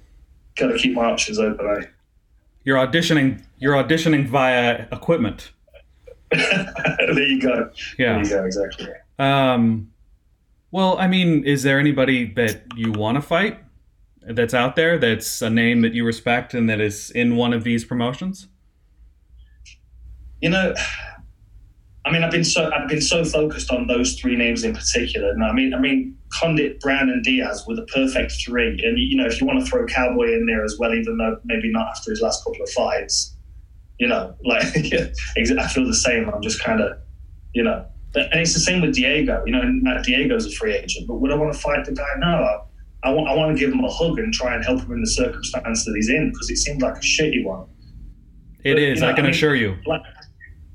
got 0.55 0.67
to 0.67 0.77
keep 0.77 0.93
my 0.93 1.05
options 1.05 1.39
open. 1.39 1.65
Eh? 1.65 1.85
You're 2.63 2.77
auditioning. 2.77 3.43
You're 3.59 3.75
auditioning 3.75 4.27
via 4.27 4.87
equipment. 4.91 5.51
there 6.31 7.19
you 7.19 7.39
go. 7.41 7.71
Yeah. 7.97 8.13
There 8.13 8.23
you 8.23 8.29
go. 8.29 8.43
Exactly. 8.45 8.87
Um, 9.17 9.91
well, 10.71 10.97
I 10.97 11.07
mean, 11.07 11.43
is 11.43 11.63
there 11.63 11.79
anybody 11.79 12.25
that 12.33 12.63
you 12.75 12.91
want 12.91 13.15
to 13.15 13.21
fight 13.21 13.59
that's 14.29 14.53
out 14.53 14.75
there 14.75 14.97
that's 14.97 15.41
a 15.41 15.49
name 15.49 15.81
that 15.81 15.93
you 15.93 16.05
respect 16.05 16.53
and 16.53 16.69
that 16.69 16.79
is 16.79 17.09
in 17.11 17.35
one 17.35 17.53
of 17.53 17.63
these 17.63 17.83
promotions? 17.83 18.47
You 20.41 20.49
know, 20.49 20.73
I 22.05 22.11
mean, 22.11 22.23
I've 22.23 22.31
been 22.31 22.45
so 22.45 22.71
I've 22.73 22.87
been 22.87 23.01
so 23.01 23.25
focused 23.25 23.71
on 23.71 23.87
those 23.87 24.15
three 24.19 24.35
names 24.35 24.63
in 24.63 24.73
particular. 24.73 25.31
And 25.31 25.43
I 25.43 25.51
mean, 25.51 25.73
I 25.73 25.79
mean, 25.79 26.17
Condit, 26.31 26.79
Brown, 26.79 27.09
and 27.09 27.23
Diaz 27.23 27.65
were 27.67 27.75
the 27.75 27.85
perfect 27.85 28.33
three. 28.43 28.79
And 28.83 28.97
you 28.97 29.17
know, 29.17 29.25
if 29.25 29.41
you 29.41 29.47
want 29.47 29.59
to 29.59 29.65
throw 29.65 29.85
Cowboy 29.85 30.33
in 30.33 30.45
there 30.45 30.63
as 30.63 30.77
well, 30.79 30.93
even 30.93 31.17
though 31.17 31.37
maybe 31.43 31.69
not 31.71 31.87
after 31.89 32.11
his 32.11 32.21
last 32.21 32.43
couple 32.43 32.63
of 32.63 32.69
fights, 32.69 33.35
you 33.99 34.07
know, 34.07 34.33
like 34.45 34.63
I 34.63 35.67
feel 35.67 35.85
the 35.85 35.93
same. 35.93 36.29
I'm 36.29 36.41
just 36.41 36.63
kind 36.63 36.81
of, 36.81 36.97
you 37.53 37.63
know, 37.63 37.85
and 38.15 38.39
it's 38.39 38.53
the 38.53 38.59
same 38.59 38.81
with 38.81 38.95
Diego. 38.95 39.43
You 39.45 39.51
know, 39.51 40.01
Diego's 40.03 40.45
a 40.45 40.51
free 40.51 40.75
agent, 40.75 41.07
but 41.07 41.15
would 41.15 41.31
I 41.31 41.35
want 41.35 41.53
to 41.53 41.59
fight 41.59 41.85
the 41.85 41.91
guy? 41.91 42.07
No. 42.17 42.68
I, 43.03 43.11
want, 43.11 43.29
I 43.29 43.35
want 43.35 43.55
to 43.55 43.59
give 43.59 43.73
him 43.73 43.83
a 43.83 43.91
hug 43.91 44.19
and 44.19 44.33
try 44.33 44.55
and 44.55 44.63
help 44.63 44.81
him 44.81 44.91
in 44.91 45.01
the 45.01 45.09
circumstance 45.09 45.85
that 45.85 45.93
he's 45.95 46.09
in 46.09 46.31
because 46.31 46.49
it 46.49 46.57
seems 46.57 46.81
like 46.81 46.95
a 46.95 46.99
shitty 46.99 47.43
one. 47.45 47.67
It 48.63 48.73
but, 48.73 48.81
is. 48.81 48.99
You 48.99 49.05
know, 49.05 49.11
I 49.11 49.13
can 49.13 49.25
I 49.25 49.27
mean, 49.27 49.31
assure 49.31 49.55
you. 49.55 49.77
Like, 49.85 50.01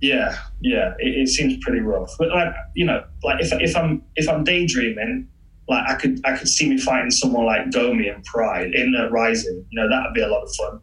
yeah, 0.01 0.37
yeah, 0.61 0.95
it, 0.99 1.23
it, 1.23 1.29
seems 1.29 1.57
pretty 1.63 1.81
rough. 1.81 2.11
But 2.19 2.29
like, 2.29 2.55
you 2.75 2.85
know, 2.85 3.05
like 3.23 3.41
if, 3.41 3.53
if 3.53 3.77
I'm 3.77 4.03
if 4.17 4.29
I'm 4.29 4.45
daydreaming, 4.45 5.29
like 5.69 5.89
I 5.89 5.95
could 5.95 6.21
I 6.25 6.37
could 6.37 6.49
see 6.49 6.69
me 6.69 6.79
fighting 6.79 7.11
someone 7.11 7.47
like 7.47 7.71
Gomi 7.71 8.15
and 8.15 8.25
Pride 8.25 8.75
in 8.75 8.95
uh, 8.95 9.09
Rizin. 9.11 9.65
You 9.71 9.81
know, 9.81 9.89
that 9.89 10.03
would 10.05 10.15
be 10.15 10.23
a 10.23 10.29
lot 10.29 10.43
of 10.43 10.55
fun. 10.55 10.81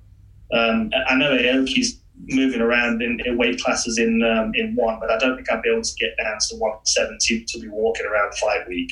Um, 0.54 0.91
I 1.08 1.15
know 1.15 1.32
Aoki's 1.38 2.01
moving 2.25 2.62
around 2.62 3.01
in, 3.01 3.19
in 3.25 3.38
weight 3.38 3.60
classes 3.62 3.97
in 3.97 4.21
um, 4.23 4.51
in 4.56 4.75
one, 4.75 4.99
but 4.99 5.10
I 5.10 5.17
don't 5.17 5.36
think 5.36 5.51
I'd 5.51 5.62
be 5.62 5.69
able 5.69 5.84
to 5.84 5.95
get 5.99 6.15
down 6.23 6.38
to 6.49 6.56
170 6.56 7.45
to 7.45 7.60
be 7.60 7.67
walking 7.67 8.06
around 8.06 8.34
fight 8.36 8.67
week. 8.67 8.91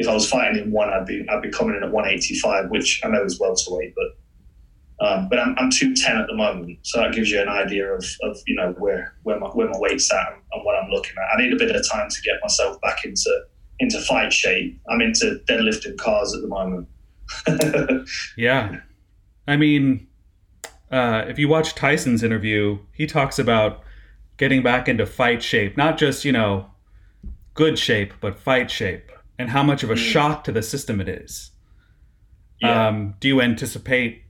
If 0.00 0.08
I 0.08 0.14
was 0.14 0.28
fighting 0.28 0.62
in 0.62 0.72
one, 0.72 0.88
I'd 0.88 1.04
be 1.04 1.26
I'd 1.28 1.42
be 1.42 1.50
coming 1.50 1.76
in 1.76 1.82
at 1.82 1.92
185, 1.92 2.70
which 2.70 3.02
I 3.04 3.08
know 3.08 3.22
is 3.22 3.38
welterweight, 3.38 3.94
but 3.94 5.06
um, 5.06 5.28
but 5.28 5.38
I'm, 5.38 5.54
I'm 5.58 5.70
210 5.70 6.16
at 6.16 6.26
the 6.26 6.34
moment, 6.34 6.78
so 6.82 7.00
that 7.00 7.12
gives 7.14 7.30
you 7.30 7.40
an 7.40 7.48
idea 7.48 7.86
of, 7.86 8.02
of 8.22 8.38
you 8.46 8.54
know 8.54 8.74
where 8.78 9.14
where 9.24 9.38
my 9.38 9.48
where 9.48 9.68
my 9.68 9.78
weight's 9.78 10.10
at 10.10 10.32
and, 10.32 10.64
what 10.64 10.74
I'm 10.82 10.90
looking 10.90 11.12
at. 11.18 11.36
I 11.36 11.42
need 11.42 11.52
a 11.52 11.56
bit 11.56 11.76
of 11.76 11.86
time 11.86 12.08
to 12.08 12.22
get 12.22 12.34
myself 12.42 12.80
back 12.80 13.04
into 13.04 13.30
into 13.78 14.00
fight 14.00 14.32
shape. 14.32 14.80
I'm 14.88 15.02
into 15.02 15.40
deadlifting 15.46 15.98
cars 15.98 16.34
at 16.34 16.40
the 16.40 16.48
moment. 16.48 16.88
yeah, 18.38 18.80
I 19.46 19.58
mean, 19.58 20.08
uh, 20.90 21.24
if 21.28 21.38
you 21.38 21.46
watch 21.46 21.74
Tyson's 21.74 22.22
interview, 22.22 22.78
he 22.92 23.06
talks 23.06 23.38
about 23.38 23.82
getting 24.38 24.62
back 24.62 24.88
into 24.88 25.04
fight 25.04 25.42
shape, 25.42 25.76
not 25.76 25.98
just 25.98 26.24
you 26.24 26.32
know 26.32 26.70
good 27.52 27.78
shape, 27.78 28.14
but 28.20 28.38
fight 28.38 28.70
shape, 28.70 29.12
and 29.40 29.48
how 29.48 29.62
much 29.62 29.82
of 29.82 29.90
a 29.90 29.94
mm. 29.94 29.98
shock 30.12 30.44
to 30.44 30.52
the 30.52 30.62
system 30.62 31.00
it 31.00 31.08
is. 31.08 31.50
Yeah. 32.60 32.88
Um, 32.88 33.14
do 33.20 33.28
you 33.28 33.40
anticipate 33.40 34.22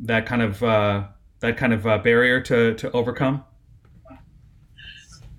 that 0.00 0.26
kind 0.26 0.42
of 0.42 0.62
uh, 0.62 1.04
that 1.40 1.56
kind 1.56 1.72
of 1.72 1.86
uh, 1.86 1.98
barrier 1.98 2.40
to 2.42 2.74
to 2.74 2.90
overcome? 2.92 3.42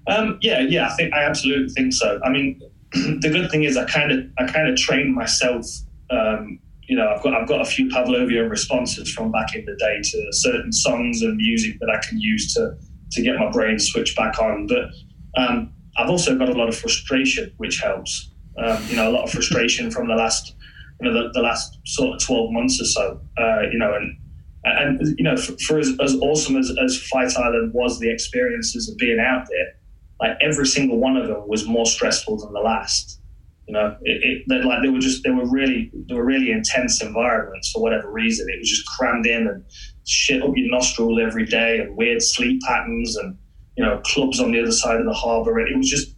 Um, 0.08 0.40
yeah, 0.42 0.62
yeah, 0.62 0.88
I 0.88 0.96
think 0.96 1.14
I 1.14 1.24
absolutely 1.24 1.70
think 1.70 1.94
so. 1.94 2.20
I 2.26 2.30
mean, 2.30 2.60
the 2.94 3.30
good 3.32 3.52
thing 3.52 3.64
is 3.64 3.78
I 3.78 3.86
kind 3.86 4.12
of 4.12 4.26
I 4.40 4.52
kind 4.52 4.68
of 4.68 4.76
trained 4.76 5.14
myself. 5.14 5.68
Um, 6.10 6.60
you 6.82 6.98
know, 6.98 7.08
I've 7.08 7.22
got 7.22 7.36
I've 7.36 7.48
got 7.48 7.62
a 7.62 7.66
few 7.66 7.90
Pavlovian 7.90 8.50
responses 8.50 9.14
from 9.14 9.32
back 9.32 9.56
in 9.56 9.64
the 9.66 9.76
day 9.76 10.02
to 10.02 10.34
certain 10.34 10.72
songs 10.72 11.22
and 11.22 11.38
music 11.38 11.80
that 11.80 11.92
I 11.92 12.00
can 12.06 12.20
use 12.20 12.56
to 12.56 12.76
to 13.12 13.22
get 13.22 13.38
my 13.38 13.52
brain 13.52 13.78
switched 13.78 14.18
back 14.18 14.40
on. 14.40 14.66
But 14.66 14.86
um, 15.40 15.72
I've 15.96 16.10
also 16.10 16.36
got 16.36 16.50
a 16.50 16.54
lot 16.54 16.70
of 16.70 16.76
frustration, 16.76 17.54
which 17.58 17.80
helps. 17.80 18.31
Um, 18.58 18.84
you 18.88 18.96
know, 18.96 19.10
a 19.10 19.14
lot 19.14 19.24
of 19.24 19.32
frustration 19.32 19.92
from 19.92 20.08
the 20.08 20.16
last 20.16 20.56
you 21.00 21.10
know 21.10 21.24
the, 21.24 21.30
the 21.34 21.42
last 21.42 21.80
sort 21.86 22.16
of 22.16 22.24
twelve 22.24 22.52
months 22.52 22.80
or 22.82 22.86
so. 22.86 23.22
Uh, 23.38 23.62
you 23.72 23.78
know, 23.78 23.94
and 23.94 24.18
and 24.64 25.18
you 25.18 25.24
know, 25.24 25.36
for, 25.36 25.58
for 25.58 25.80
as, 25.80 25.92
as, 26.02 26.16
awesome 26.16 26.58
as, 26.58 26.72
as 26.84 27.02
Fight 27.08 27.36
Island 27.36 27.74
was, 27.74 28.00
the 28.00 28.12
experiences 28.12 28.90
of 28.90 28.98
being 28.98 29.20
out 29.20 29.48
there, 29.50 29.74
like 30.20 30.38
every 30.42 30.68
single 30.68 30.98
one 30.98 31.18
of 31.18 31.28
them 31.28 31.48
was 31.48 31.68
more 31.68 31.86
stressful 31.86 32.38
than 32.38 32.54
the 32.54 32.60
last. 32.60 33.20
You 33.68 33.74
know, 33.74 33.96
it, 34.02 34.44
it 34.48 34.66
like 34.66 34.84
they 34.84 34.90
were 34.90 35.00
just 35.00 35.24
they 35.24 35.30
were 35.30 35.50
really 35.50 35.92
they 36.08 36.14
were 36.14 36.26
really 36.26 36.52
intense 36.52 37.02
environments 37.02 37.72
for 37.72 37.82
whatever 37.82 38.12
reason. 38.12 38.48
It 38.50 38.60
was 38.60 38.70
just 38.70 38.86
crammed 38.86 39.26
in 39.26 39.48
and 39.48 39.64
shit 40.06 40.44
up 40.44 40.52
your 40.56 40.70
nostrils 40.70 41.20
every 41.22 41.46
day 41.46 41.80
and 41.80 41.96
weird 41.96 42.22
sleep 42.22 42.62
patterns 42.68 43.16
and 43.16 43.38
you 43.78 43.86
know 43.86 44.02
clubs 44.04 44.40
on 44.40 44.52
the 44.52 44.62
other 44.62 44.72
side 44.72 45.00
of 45.00 45.06
the 45.06 45.14
harbour. 45.14 45.60
And 45.60 45.70
it 45.70 45.78
was 45.78 45.90
just 45.90 46.16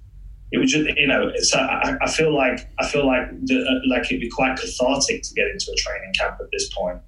it 0.54 0.60
was 0.60 0.72
just 0.72 0.88
you 0.98 1.08
know 1.08 1.30
so 1.42 1.60
I, 1.60 1.98
I 2.02 2.10
feel 2.10 2.34
like 2.34 2.70
I 2.80 2.88
feel 2.88 3.06
like 3.06 3.30
the, 3.46 3.82
like 3.89 4.06
it'd 4.06 4.22
be 4.22 4.30
quite 4.30 4.58
cathartic 4.58 5.24
to 5.24 5.34
get 5.34 5.48
into 5.48 5.72
a 5.72 5.76
training 5.76 6.13
camp 6.18 6.38
at 6.39 6.48
this 6.52 6.74
point 6.74 7.00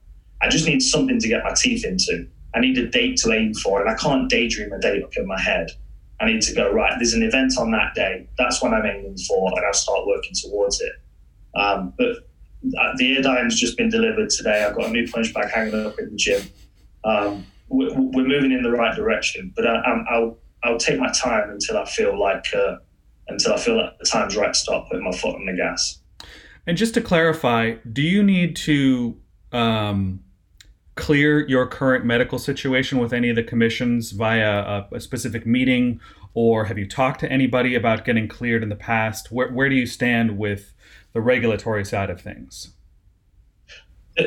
I 0.42 0.50
just 0.50 0.68
need 0.68 0.82
something 0.82 1.20
to 1.20 1.28
get 1.28 1.44
my 1.44 1.54
teeth 1.54 1.86
into. 1.86 2.28
I 2.54 2.60
need 2.60 2.78
a 2.78 2.88
date 2.88 3.18
to 3.18 3.34
aim 3.34 3.54
for, 3.54 3.82
and 3.82 3.90
I 3.90 3.96
can't 3.96 4.30
daydream 4.30 4.72
a 4.72 4.80
date 4.80 5.04
up 5.04 5.12
in 5.18 5.26
my 5.26 5.40
head. 5.40 5.72
I 6.20 6.26
need 6.26 6.42
to 6.44 6.54
go, 6.54 6.72
right, 6.72 6.94
there's 6.98 7.14
an 7.14 7.24
event 7.24 7.54
on 7.58 7.72
that 7.72 7.96
day. 7.96 8.28
That's 8.38 8.62
what 8.62 8.74
I'm 8.74 8.86
aiming 8.86 9.18
for, 9.18 9.52
and 9.56 9.66
I'll 9.66 9.74
start 9.74 10.06
working 10.06 10.34
towards 10.34 10.80
it. 10.82 10.94
Um, 11.56 11.94
but 11.98 12.30
the 12.98 13.16
air 13.16 13.22
Airdyne's 13.22 13.60
just 13.60 13.78
been 13.78 13.90
delivered 13.90 14.30
today. 14.30 14.64
I've 14.64 14.76
got 14.76 14.86
a 14.86 14.92
new 14.92 15.08
punch 15.08 15.34
bag 15.34 15.50
hanging 15.52 15.86
up 15.86 16.00
in 16.00 16.12
the 16.12 16.16
gym. 16.16 16.42
Um, 17.04 17.46
we're, 17.70 17.94
we're, 17.94 18.28
moving 18.28 18.52
in 18.52 18.64
the 18.64 18.72
right 18.72 18.96
direction, 18.96 19.52
but 19.56 19.66
I, 19.68 20.18
will 20.18 20.38
I'll 20.64 20.78
take 20.78 21.00
my 21.00 21.12
time 21.12 21.50
until 21.50 21.78
I 21.78 21.86
feel 21.86 22.20
like 22.20 22.46
uh, 22.56 22.78
until 23.28 23.54
I 23.54 23.58
feel 23.58 23.78
like 23.78 23.98
the 24.00 24.06
time's 24.06 24.36
right 24.36 24.54
to 24.54 24.60
start 24.60 24.88
putting 24.88 25.04
my 25.04 25.12
foot 25.12 25.36
on 25.36 25.46
the 25.46 25.54
gas. 25.54 26.00
And 26.68 26.78
just 26.78 26.94
to 26.96 27.02
clarify, 27.02 27.76
do 27.92 28.02
you 28.02 28.24
need 28.24 28.56
to 28.58 29.18
um, 29.52 30.22
clear 30.96 31.48
your 31.48 31.68
current 31.68 32.06
medical 32.06 32.40
situation 32.40 32.98
with 32.98 33.14
any 33.14 33.30
of 33.30 33.36
the 33.36 33.44
commissions 33.44 34.12
via 34.12 34.62
a, 34.62 34.88
a, 34.94 35.00
specific 35.00 35.46
meeting, 35.46 36.00
or 36.34 36.66
have 36.66 36.78
you 36.78 36.88
talked 36.88 37.20
to 37.20 37.32
anybody 37.32 37.76
about 37.76 38.06
getting 38.06 38.28
cleared 38.28 38.64
in 38.64 38.70
the 38.70 38.76
past? 38.76 39.32
Where, 39.32 39.52
where 39.52 39.70
do 39.70 39.76
you 39.76 39.86
stand 39.86 40.38
with 40.38 40.74
the 41.14 41.22
regulatory 41.22 41.86
side 41.86 42.10
of 42.10 42.20
things? 42.20 42.72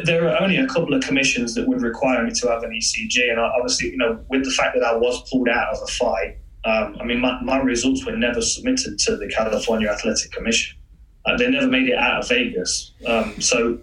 There 0.04 0.28
are 0.28 0.40
only 0.40 0.58
a 0.58 0.66
couple 0.66 0.92
of 0.92 1.02
commissions 1.02 1.54
that 1.54 1.66
would 1.66 1.80
require 1.80 2.22
me 2.22 2.32
to 2.32 2.48
have 2.48 2.62
an 2.62 2.70
ECG, 2.70 3.30
and 3.30 3.40
obviously, 3.40 3.90
you 3.90 3.96
know, 3.96 4.22
with 4.28 4.44
the 4.44 4.50
fact 4.50 4.76
that 4.78 4.84
I 4.84 4.94
was 4.94 5.28
pulled 5.30 5.48
out 5.48 5.74
of 5.74 5.82
a 5.82 5.87
fight, 5.87 6.38
um, 6.64 6.97
I 7.01 7.05
mean, 7.05 7.21
my, 7.21 7.40
my, 7.42 7.59
results 7.59 8.05
were 8.05 8.16
never 8.16 8.42
submitted 8.42 8.99
to 9.01 9.16
the 9.16 9.29
California 9.29 9.88
Athletic 9.88 10.33
Commission. 10.33 10.77
Uh, 11.25 11.37
they 11.37 11.49
never 11.49 11.68
made 11.68 11.88
it 11.88 11.97
out 11.97 12.21
of 12.21 12.29
Vegas. 12.29 12.92
Um, 13.07 13.40
so 13.40 13.79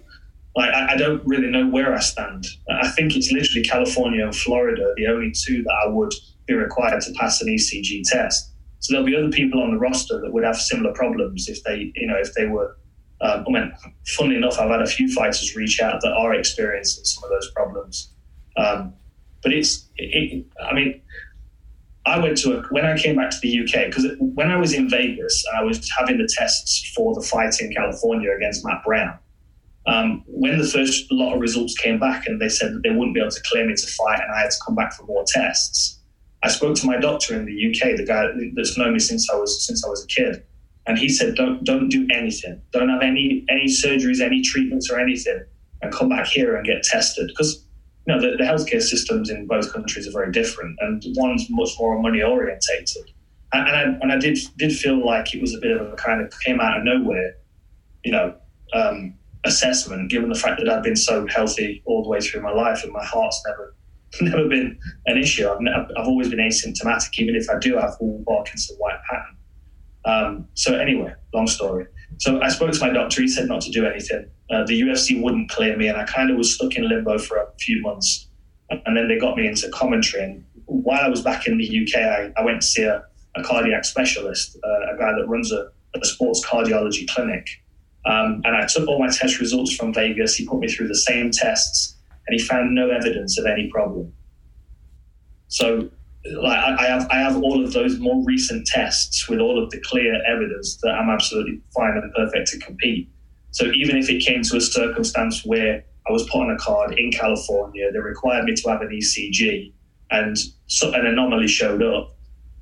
like 0.56 0.70
I, 0.70 0.94
I, 0.94 0.96
don't 0.96 1.22
really 1.26 1.48
know 1.48 1.66
where 1.68 1.94
I 1.94 2.00
stand. 2.00 2.46
I 2.70 2.88
think 2.88 3.14
it's 3.14 3.30
literally 3.30 3.62
California 3.62 4.24
and 4.24 4.34
Florida, 4.34 4.92
the 4.96 5.06
only 5.06 5.32
two 5.32 5.62
that 5.62 5.82
I 5.84 5.88
would 5.88 6.12
be 6.46 6.54
required 6.54 7.02
to 7.02 7.12
pass 7.12 7.40
an 7.42 7.48
ECG 7.48 8.02
test. 8.04 8.52
So 8.80 8.92
there'll 8.92 9.06
be 9.06 9.16
other 9.16 9.30
people 9.30 9.62
on 9.62 9.70
the 9.70 9.78
roster 9.78 10.20
that 10.20 10.32
would 10.32 10.44
have 10.44 10.56
similar 10.56 10.92
problems 10.94 11.48
if 11.48 11.62
they, 11.64 11.92
you 11.94 12.06
know, 12.06 12.16
if 12.18 12.32
they 12.34 12.46
were. 12.46 12.76
Um, 13.20 13.44
I 13.48 13.50
mean, 13.50 13.72
funnily 14.06 14.36
enough, 14.36 14.58
I've 14.58 14.70
had 14.70 14.82
a 14.82 14.86
few 14.86 15.12
fighters 15.12 15.56
reach 15.56 15.80
out 15.80 16.00
that 16.02 16.12
are 16.12 16.34
experiencing 16.34 17.04
some 17.04 17.24
of 17.24 17.30
those 17.30 17.50
problems. 17.52 18.12
Um, 18.56 18.94
but 19.42 19.52
it's, 19.52 19.88
it, 19.96 20.44
I 20.62 20.74
mean, 20.74 21.00
I 22.06 22.20
went 22.20 22.38
to 22.38 22.58
a, 22.58 22.62
when 22.68 22.86
I 22.86 22.96
came 22.96 23.16
back 23.16 23.30
to 23.30 23.36
the 23.42 23.60
UK 23.60 23.86
because 23.86 24.06
when 24.18 24.50
I 24.50 24.56
was 24.56 24.72
in 24.72 24.88
Vegas, 24.88 25.44
I 25.58 25.64
was 25.64 25.90
having 25.98 26.18
the 26.18 26.28
tests 26.38 26.92
for 26.94 27.14
the 27.14 27.20
fight 27.20 27.60
in 27.60 27.72
California 27.72 28.30
against 28.34 28.64
Matt 28.64 28.84
Brown. 28.84 29.18
Um, 29.86 30.24
when 30.26 30.58
the 30.58 30.66
first 30.66 31.10
lot 31.12 31.34
of 31.34 31.40
results 31.40 31.76
came 31.76 31.98
back 31.98 32.26
and 32.26 32.40
they 32.40 32.48
said 32.48 32.74
that 32.74 32.82
they 32.82 32.90
wouldn't 32.90 33.14
be 33.14 33.20
able 33.20 33.30
to 33.30 33.42
clear 33.46 33.66
me 33.66 33.74
to 33.74 33.86
fight 33.86 34.20
and 34.20 34.32
I 34.32 34.40
had 34.42 34.50
to 34.50 34.56
come 34.64 34.76
back 34.76 34.94
for 34.94 35.04
more 35.04 35.24
tests, 35.26 36.00
I 36.42 36.48
spoke 36.48 36.76
to 36.76 36.86
my 36.86 36.96
doctor 36.96 37.34
in 37.34 37.44
the 37.44 37.70
UK, 37.70 37.96
the 37.96 38.04
guy 38.06 38.26
that's 38.54 38.78
known 38.78 38.92
me 38.92 39.00
since 39.00 39.28
I 39.28 39.36
was 39.36 39.66
since 39.66 39.84
I 39.84 39.88
was 39.88 40.04
a 40.04 40.06
kid, 40.06 40.44
and 40.86 40.96
he 40.96 41.08
said, 41.08 41.34
"Don't 41.34 41.64
don't 41.64 41.88
do 41.88 42.06
anything. 42.12 42.60
Don't 42.72 42.88
have 42.88 43.02
any 43.02 43.44
any 43.48 43.66
surgeries, 43.66 44.20
any 44.20 44.42
treatments, 44.42 44.88
or 44.90 45.00
anything, 45.00 45.40
and 45.82 45.92
come 45.92 46.08
back 46.08 46.26
here 46.26 46.54
and 46.54 46.64
get 46.64 46.84
tested 46.84 47.26
because." 47.28 47.65
You 48.06 48.14
know, 48.14 48.20
the, 48.20 48.36
the 48.36 48.44
healthcare 48.44 48.82
systems 48.82 49.30
in 49.30 49.46
both 49.46 49.72
countries 49.72 50.06
are 50.06 50.12
very 50.12 50.30
different, 50.30 50.76
and 50.80 51.02
one's 51.16 51.46
much 51.50 51.70
more 51.78 52.00
money 52.00 52.22
orientated. 52.22 53.10
And, 53.52 53.68
and, 53.68 53.76
I, 53.76 53.82
and 54.00 54.12
I 54.12 54.16
did 54.18 54.38
did 54.56 54.72
feel 54.72 55.04
like 55.04 55.34
it 55.34 55.40
was 55.40 55.54
a 55.54 55.58
bit 55.58 55.76
of 55.76 55.92
a 55.92 55.96
kind 55.96 56.20
of 56.20 56.32
came 56.40 56.60
out 56.60 56.78
of 56.78 56.84
nowhere, 56.84 57.34
you 58.04 58.12
know, 58.12 58.34
um, 58.72 59.14
assessment, 59.44 60.10
given 60.10 60.28
the 60.28 60.38
fact 60.38 60.60
that 60.60 60.68
I've 60.68 60.82
been 60.82 60.96
so 60.96 61.26
healthy 61.26 61.82
all 61.84 62.02
the 62.02 62.08
way 62.08 62.20
through 62.20 62.42
my 62.42 62.52
life 62.52 62.84
and 62.84 62.92
my 62.92 63.04
heart's 63.04 63.42
never 63.46 63.74
never 64.20 64.48
been 64.48 64.78
an 65.06 65.18
issue. 65.18 65.48
I've, 65.48 65.58
I've 65.96 66.06
always 66.06 66.28
been 66.28 66.38
asymptomatic, 66.38 67.18
even 67.18 67.34
if 67.34 67.48
I 67.50 67.58
do 67.58 67.76
have 67.76 67.98
Parkinson-White 68.26 69.00
pattern. 69.10 69.36
Um, 70.04 70.48
so 70.54 70.76
anyway, 70.76 71.12
long 71.34 71.46
story. 71.46 71.86
So 72.18 72.40
I 72.40 72.48
spoke 72.48 72.72
to 72.72 72.80
my 72.80 72.90
doctor. 72.90 73.20
He 73.20 73.28
said 73.28 73.48
not 73.48 73.60
to 73.62 73.70
do 73.70 73.86
anything. 73.86 74.28
Uh, 74.50 74.64
the 74.64 74.80
UFC 74.80 75.20
wouldn't 75.20 75.50
clear 75.50 75.76
me, 75.76 75.88
and 75.88 75.98
I 75.98 76.04
kind 76.04 76.30
of 76.30 76.36
was 76.36 76.54
stuck 76.54 76.76
in 76.76 76.88
limbo 76.88 77.18
for 77.18 77.36
a 77.36 77.46
few 77.60 77.82
months. 77.82 78.28
And 78.70 78.96
then 78.96 79.08
they 79.08 79.18
got 79.18 79.36
me 79.36 79.46
into 79.46 79.68
commentary. 79.70 80.24
And 80.24 80.44
while 80.64 81.02
I 81.02 81.08
was 81.08 81.22
back 81.22 81.46
in 81.46 81.58
the 81.58 81.64
UK, 81.64 82.00
I, 82.00 82.32
I 82.40 82.44
went 82.44 82.62
to 82.62 82.66
see 82.66 82.82
a, 82.82 83.04
a 83.36 83.42
cardiac 83.42 83.84
specialist, 83.84 84.56
uh, 84.64 84.94
a 84.94 84.98
guy 84.98 85.12
that 85.12 85.26
runs 85.28 85.52
a, 85.52 85.68
a 85.94 86.04
sports 86.04 86.44
cardiology 86.44 87.08
clinic. 87.08 87.46
Um, 88.06 88.40
and 88.44 88.56
I 88.56 88.66
took 88.66 88.88
all 88.88 88.98
my 88.98 89.08
test 89.08 89.40
results 89.40 89.74
from 89.74 89.92
Vegas. 89.92 90.36
He 90.36 90.46
put 90.46 90.60
me 90.60 90.68
through 90.68 90.88
the 90.88 90.96
same 90.96 91.30
tests, 91.30 91.96
and 92.26 92.38
he 92.38 92.44
found 92.44 92.74
no 92.74 92.88
evidence 92.90 93.38
of 93.38 93.46
any 93.46 93.68
problem. 93.68 94.12
So, 95.48 95.90
like, 96.34 96.58
I, 96.58 96.76
I 96.78 96.86
have 96.86 97.06
I 97.10 97.16
have 97.16 97.36
all 97.42 97.64
of 97.64 97.72
those 97.72 97.98
more 97.98 98.22
recent 98.24 98.66
tests 98.66 99.28
with 99.28 99.40
all 99.40 99.62
of 99.62 99.70
the 99.70 99.80
clear 99.80 100.20
evidence 100.26 100.76
that 100.82 100.90
I'm 100.90 101.10
absolutely 101.10 101.60
fine 101.74 101.96
and 101.96 102.12
perfect 102.14 102.48
to 102.48 102.58
compete. 102.58 103.08
So 103.50 103.66
even 103.72 103.96
if 103.96 104.10
it 104.10 104.22
came 104.22 104.42
to 104.42 104.56
a 104.56 104.60
circumstance 104.60 105.44
where 105.44 105.84
I 106.08 106.12
was 106.12 106.28
put 106.30 106.42
on 106.42 106.50
a 106.50 106.58
card 106.58 106.98
in 106.98 107.10
California, 107.10 107.90
they 107.92 107.98
required 107.98 108.44
me 108.44 108.54
to 108.54 108.68
have 108.70 108.82
an 108.82 108.88
ECG, 108.88 109.72
and 110.10 110.36
so 110.66 110.92
an 110.92 111.06
anomaly 111.06 111.48
showed 111.48 111.82
up, 111.82 112.16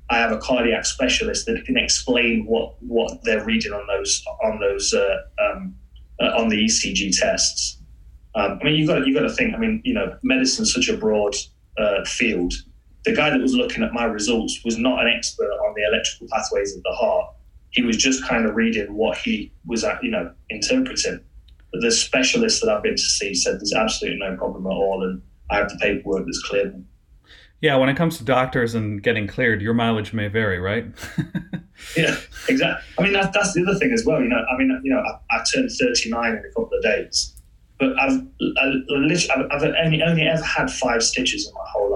I 0.09 0.17
have 0.17 0.31
a 0.31 0.37
cardiac 0.37 0.85
specialist 0.85 1.45
that 1.47 1.65
can 1.65 1.77
explain 1.77 2.45
what 2.45 2.75
what 2.81 3.23
they're 3.23 3.43
reading 3.43 3.73
on 3.73 3.85
those 3.87 4.23
on 4.43 4.59
those 4.59 4.93
uh, 4.93 5.17
um, 5.43 5.75
uh, 6.21 6.37
on 6.37 6.49
the 6.49 6.57
ECG 6.57 7.17
tests. 7.19 7.79
Um, 8.35 8.59
I 8.61 8.65
mean, 8.65 8.75
you've 8.75 8.87
got 8.87 9.07
you've 9.07 9.15
got 9.15 9.27
to 9.27 9.33
think. 9.33 9.55
I 9.55 9.57
mean, 9.57 9.81
you 9.83 9.93
know, 9.93 10.17
medicine's 10.23 10.73
such 10.73 10.89
a 10.89 10.97
broad 10.97 11.35
uh, 11.77 12.03
field. 12.05 12.53
The 13.05 13.13
guy 13.15 13.29
that 13.29 13.39
was 13.39 13.53
looking 13.53 13.83
at 13.83 13.93
my 13.93 14.05
results 14.05 14.61
was 14.65 14.77
not 14.77 15.01
an 15.01 15.13
expert 15.15 15.49
on 15.49 15.73
the 15.75 15.83
electrical 15.87 16.27
pathways 16.31 16.75
of 16.75 16.83
the 16.83 16.91
heart. 16.91 17.29
He 17.71 17.81
was 17.81 17.97
just 17.97 18.25
kind 18.25 18.45
of 18.45 18.55
reading 18.55 18.93
what 18.93 19.17
he 19.17 19.51
was, 19.65 19.83
uh, 19.83 19.97
you 20.01 20.11
know, 20.11 20.31
interpreting. 20.49 21.19
But 21.71 21.81
the 21.81 21.91
specialist 21.91 22.61
that 22.61 22.71
I've 22.71 22.83
been 22.83 22.95
to 22.95 23.01
see 23.01 23.33
said 23.33 23.55
there's 23.55 23.73
absolutely 23.73 24.19
no 24.19 24.35
problem 24.37 24.65
at 24.65 24.71
all, 24.71 25.03
and 25.03 25.21
I 25.49 25.57
have 25.57 25.69
the 25.69 25.77
paperwork 25.77 26.25
that's 26.25 26.41
cleared 26.41 26.83
yeah, 27.61 27.77
when 27.77 27.89
it 27.89 27.95
comes 27.95 28.19
to 28.19 28.23
doctors 28.23 28.75
and 28.75 29.01
getting 29.01 29.25
cleared, 29.25 29.59
your 29.61 29.73
mileage 29.73 30.13
may 30.13 30.27
vary, 30.27 30.59
right? 30.59 30.85
yeah, 31.97 32.15
exactly. 32.47 32.85
I 32.99 33.01
mean, 33.01 33.13
that, 33.13 33.33
that's 33.33 33.53
the 33.53 33.63
other 33.63 33.73
thing 33.79 33.91
as 33.91 34.05
well. 34.05 34.21
You 34.21 34.29
know, 34.29 34.45
I 34.51 34.55
mean, 34.57 34.79
you 34.83 34.93
know, 34.93 34.99
I, 34.99 35.35
I 35.35 35.43
turned 35.51 35.71
39 35.71 36.31
in 36.31 36.37
a 36.37 36.41
couple 36.49 36.77
of 36.77 36.83
days, 36.83 37.33
but 37.79 37.97
I've, 37.99 38.21
I, 38.57 38.73
I've, 39.35 39.45
I've 39.51 39.63
only, 39.83 40.03
only 40.03 40.27
ever 40.27 40.43
had 40.43 40.69
five 40.69 41.01
stitches 41.01 41.47
in 41.47 41.53
my 41.53 41.65
whole 41.65 41.91
life. 41.91 41.94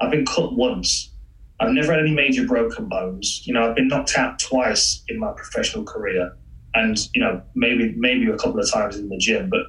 I've 0.00 0.10
been 0.10 0.26
cut 0.26 0.54
once. 0.54 1.10
I've 1.58 1.72
never 1.72 1.92
had 1.92 2.00
any 2.00 2.12
major 2.12 2.46
broken 2.46 2.88
bones. 2.88 3.42
You 3.46 3.54
know, 3.54 3.68
I've 3.68 3.76
been 3.76 3.88
knocked 3.88 4.18
out 4.18 4.38
twice 4.38 5.02
in 5.08 5.18
my 5.18 5.32
professional 5.32 5.84
career, 5.84 6.36
and 6.74 6.98
you 7.14 7.20
know, 7.20 7.42
maybe 7.54 7.94
maybe 7.96 8.26
a 8.26 8.36
couple 8.36 8.60
of 8.60 8.70
times 8.70 8.96
in 8.96 9.08
the 9.08 9.16
gym, 9.16 9.48
but 9.48 9.66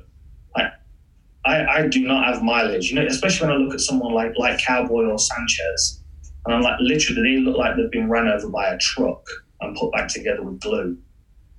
I, 1.47 1.79
I 1.79 1.87
do 1.87 2.05
not 2.05 2.25
have 2.25 2.43
mileage. 2.43 2.89
You 2.89 2.95
know, 2.95 3.05
especially 3.05 3.47
when 3.47 3.55
I 3.55 3.59
look 3.59 3.73
at 3.73 3.79
someone 3.79 4.13
like 4.13 4.33
like 4.37 4.59
Cowboy 4.59 5.05
or 5.05 5.17
Sanchez, 5.17 6.03
and 6.45 6.53
I'm 6.53 6.61
like, 6.61 6.79
literally, 6.81 7.21
they 7.21 7.41
look 7.41 7.57
like 7.57 7.75
they've 7.77 7.91
been 7.91 8.09
run 8.09 8.27
over 8.27 8.49
by 8.49 8.67
a 8.67 8.77
truck 8.77 9.25
and 9.61 9.75
put 9.75 9.93
back 9.93 10.09
together 10.09 10.43
with 10.43 10.59
glue. 10.59 10.97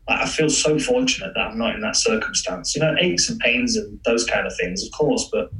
Like, 0.08 0.20
I 0.20 0.26
feel 0.26 0.50
so 0.50 0.78
fortunate 0.78 1.32
that 1.34 1.40
I'm 1.40 1.58
not 1.58 1.74
in 1.74 1.80
that 1.80 1.96
circumstance. 1.96 2.74
You 2.76 2.82
know, 2.82 2.94
aches 3.00 3.30
and 3.30 3.40
pains 3.40 3.76
and 3.76 3.98
those 4.04 4.26
kind 4.26 4.46
of 4.46 4.54
things, 4.56 4.84
of 4.84 4.92
course, 4.92 5.28
but 5.32 5.50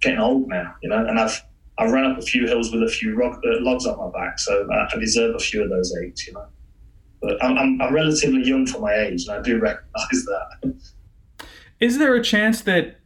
getting 0.00 0.18
old 0.18 0.48
now, 0.48 0.74
you 0.82 0.90
know, 0.90 1.04
and 1.06 1.18
I've 1.18 1.42
I've 1.78 1.92
run 1.92 2.10
up 2.10 2.18
a 2.18 2.22
few 2.22 2.46
hills 2.46 2.72
with 2.72 2.82
a 2.82 2.88
few 2.88 3.14
rock, 3.14 3.40
uh, 3.44 3.60
logs 3.60 3.86
on 3.86 3.98
my 3.98 4.10
back, 4.18 4.38
so 4.38 4.68
I, 4.70 4.88
I, 4.92 4.98
deserve 4.98 5.36
a 5.36 5.38
few 5.38 5.62
of 5.62 5.70
those 5.70 5.96
aches, 5.96 6.26
you 6.26 6.32
know. 6.32 6.46
But 7.22 7.42
I'm, 7.42 7.56
I'm, 7.56 7.80
I'm 7.80 7.94
relatively 7.94 8.44
young 8.44 8.66
for 8.66 8.80
my 8.80 8.94
age, 8.94 9.26
and 9.26 9.38
I 9.38 9.42
do 9.42 9.58
recognise 9.60 10.24
that. 10.24 10.74
Is 11.80 11.98
there 11.98 12.14
a 12.14 12.22
chance 12.22 12.62
that 12.62 12.98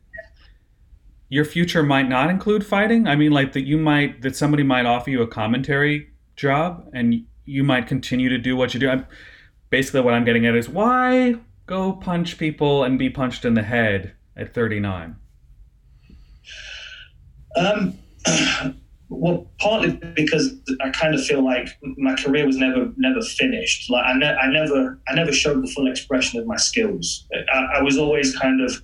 your 1.29 1.45
future 1.45 1.83
might 1.83 2.09
not 2.09 2.31
include 2.31 2.65
fighting? 2.65 3.07
I 3.07 3.17
mean, 3.17 3.33
like 3.33 3.53
that 3.53 3.67
you 3.67 3.79
might 3.79 4.23
that 4.23 4.37
somebody 4.37 4.63
might 4.63 4.87
offer 4.87 5.11
you 5.11 5.23
a 5.23 5.27
commentary 5.27 6.11
job 6.37 6.89
and 6.93 7.25
you 7.45 7.65
might 7.65 7.87
continue 7.87 8.29
to 8.29 8.39
do 8.39 8.57
what 8.57 8.75
you 8.75 8.81
do. 8.81 8.89
I'm, 8.89 9.07
basically, 9.71 10.01
what 10.01 10.15
I'm 10.15 10.25
getting 10.25 10.47
at 10.47 10.55
is 10.55 10.69
why 10.69 11.37
go 11.67 11.93
punch 11.93 12.39
people 12.39 12.85
and 12.85 12.99
be 12.99 13.11
punched 13.11 13.45
in 13.45 13.55
the 13.55 13.63
head 13.63 14.13
at 14.37 14.55
39? 14.55 15.17
Um, 17.57 17.99
well, 19.09 19.47
partly 19.59 19.93
because 20.15 20.55
I 20.81 20.91
kind 20.91 21.15
of 21.15 21.25
feel 21.25 21.45
like 21.45 21.69
my 21.99 22.15
career 22.15 22.47
was 22.47 22.57
never 22.57 22.93
never 22.97 23.21
finished. 23.23 23.91
Like 23.91 24.05
I, 24.05 24.19
ne- 24.19 24.37
I 24.37 24.51
never 24.51 25.01
I 25.09 25.15
never 25.15 25.33
showed 25.33 25.63
the 25.63 25.69
full 25.69 25.91
expression 25.91 26.41
of 26.41 26.47
my 26.47 26.57
skills. 26.57 27.27
I, 27.53 27.79
I 27.79 27.83
was 27.83 27.99
always 27.99 28.37
kind 28.37 28.61
of 28.61 28.83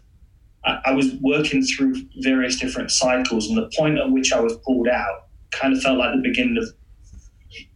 I, 0.65 0.93
was 0.93 1.15
working 1.21 1.63
through 1.63 1.95
various 2.21 2.59
different 2.59 2.91
cycles, 2.91 3.49
and 3.49 3.57
the 3.57 3.71
point 3.77 3.99
at 3.99 4.11
which 4.11 4.33
I 4.33 4.41
was 4.41 4.57
pulled 4.59 4.89
out 4.89 5.29
kind 5.51 5.75
of 5.75 5.83
felt 5.83 5.99
like 5.99 6.15
the 6.15 6.23
beginning 6.23 6.59
of. 6.59 6.69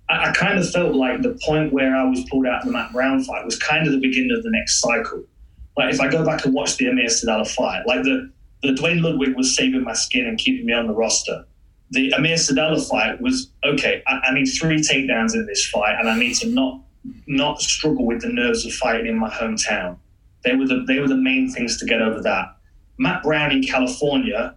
I, 0.08 0.30
I 0.30 0.32
kind 0.32 0.58
of 0.58 0.68
felt 0.70 0.94
like 0.94 1.22
the 1.22 1.38
point 1.44 1.72
where 1.72 1.96
I 1.96 2.04
was 2.04 2.24
pulled 2.30 2.46
out 2.46 2.62
of 2.62 2.66
the 2.66 2.72
Matt 2.72 2.92
Brown 2.92 3.22
fight 3.22 3.44
was 3.44 3.58
kind 3.58 3.86
of 3.86 3.92
the 3.92 4.00
beginning 4.00 4.34
of 4.36 4.42
the 4.42 4.50
next 4.50 4.80
cycle. 4.80 5.24
Like 5.76 5.94
if 5.94 6.00
I 6.00 6.08
go 6.08 6.24
back 6.24 6.44
and 6.44 6.52
watch 6.52 6.76
the 6.76 6.88
Amir 6.88 7.06
Sadollah 7.06 7.48
fight, 7.48 7.86
like 7.86 8.02
the 8.02 8.30
the 8.62 8.72
Duane 8.74 9.02
Ludwig 9.02 9.36
was 9.36 9.56
saving 9.56 9.82
my 9.82 9.94
skin 9.94 10.26
and 10.26 10.38
keeping 10.38 10.66
me 10.66 10.72
on 10.72 10.86
the 10.86 10.94
roster. 10.94 11.44
The 11.92 12.12
Amir 12.14 12.36
Sadollah 12.36 12.88
fight 12.88 13.20
was 13.20 13.50
okay. 13.64 14.02
I, 14.06 14.20
I 14.24 14.34
need 14.34 14.46
three 14.46 14.80
takedowns 14.80 15.34
in 15.34 15.46
this 15.46 15.66
fight, 15.68 15.96
and 15.98 16.08
I 16.08 16.18
need 16.18 16.34
to 16.36 16.48
not 16.48 16.80
not 17.26 17.60
struggle 17.60 18.06
with 18.06 18.22
the 18.22 18.28
nerves 18.28 18.66
of 18.66 18.72
fighting 18.72 19.06
in 19.06 19.18
my 19.18 19.30
hometown. 19.30 19.96
They 20.44 20.54
were 20.56 20.66
the 20.66 20.84
they 20.86 20.98
were 20.98 21.08
the 21.08 21.16
main 21.16 21.50
things 21.50 21.78
to 21.78 21.86
get 21.86 22.02
over 22.02 22.20
that. 22.22 22.56
Matt 22.98 23.22
Brown 23.22 23.52
in 23.52 23.62
California, 23.62 24.54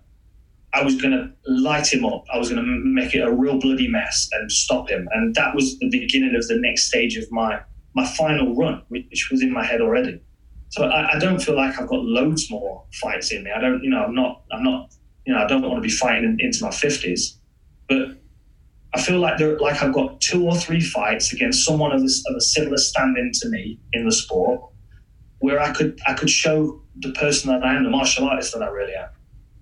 I 0.74 0.84
was 0.84 0.96
going 1.02 1.12
to 1.12 1.32
light 1.48 1.92
him 1.92 2.06
up. 2.06 2.26
I 2.34 2.38
was 2.38 2.50
going 2.50 2.64
to 2.64 2.70
make 2.70 3.16
it 3.16 3.22
a 3.22 3.32
real 3.32 3.60
bloody 3.60 3.88
mess 3.88 4.30
and 4.34 4.52
stop 4.52 4.90
him. 4.90 5.08
And 5.14 5.34
that 5.36 5.56
was 5.56 5.80
the 5.80 5.90
beginning 5.90 6.36
of 6.36 6.48
the 6.48 6.58
next 6.58 6.86
stage 6.86 7.18
of 7.18 7.32
my 7.32 7.62
my 7.96 8.06
final 8.06 8.56
run, 8.56 8.82
which 8.90 9.30
was 9.32 9.42
in 9.42 9.52
my 9.52 9.66
head 9.66 9.82
already. 9.82 10.22
So 10.70 10.84
I, 10.84 11.16
I 11.16 11.20
don't 11.20 11.42
feel 11.42 11.56
like 11.56 11.80
I've 11.80 11.88
got 11.88 12.04
loads 12.04 12.52
more 12.52 12.84
fights 12.94 13.32
in 13.32 13.44
me. 13.44 13.52
I 13.52 13.62
don't, 13.62 13.82
you 13.82 13.90
know, 13.90 14.04
I'm 14.04 14.14
not, 14.14 14.44
I'm 14.52 14.64
not, 14.64 14.94
you 15.26 15.34
know, 15.34 15.44
I 15.44 15.48
don't 15.48 15.62
want 15.62 15.76
to 15.76 15.82
be 15.82 15.90
fighting 15.90 16.38
into 16.40 16.64
my 16.64 16.72
fifties, 16.72 17.38
but 17.90 18.18
I 18.96 19.02
feel 19.02 19.20
like 19.20 19.38
there, 19.38 19.58
like 19.60 19.84
I've 19.84 19.94
got 19.94 20.22
two 20.22 20.46
or 20.46 20.56
three 20.56 20.80
fights 20.80 21.34
against 21.34 21.66
someone 21.66 21.92
of, 21.92 22.02
this, 22.02 22.24
of 22.28 22.36
a 22.36 22.42
similar 22.42 22.78
standing 22.78 23.32
to 23.42 23.50
me 23.50 23.78
in 23.92 24.06
the 24.06 24.12
sport, 24.12 24.62
where 25.40 25.60
I 25.60 25.74
could, 25.74 26.00
I 26.08 26.14
could 26.14 26.30
show 26.30 26.82
the 27.02 27.12
person 27.12 27.52
that 27.52 27.66
I 27.66 27.76
am, 27.76 27.84
the 27.84 27.90
martial 27.90 28.26
artist 28.26 28.54
that 28.54 28.64
I 28.64 28.68
really 28.68 28.94
am. 28.94 29.10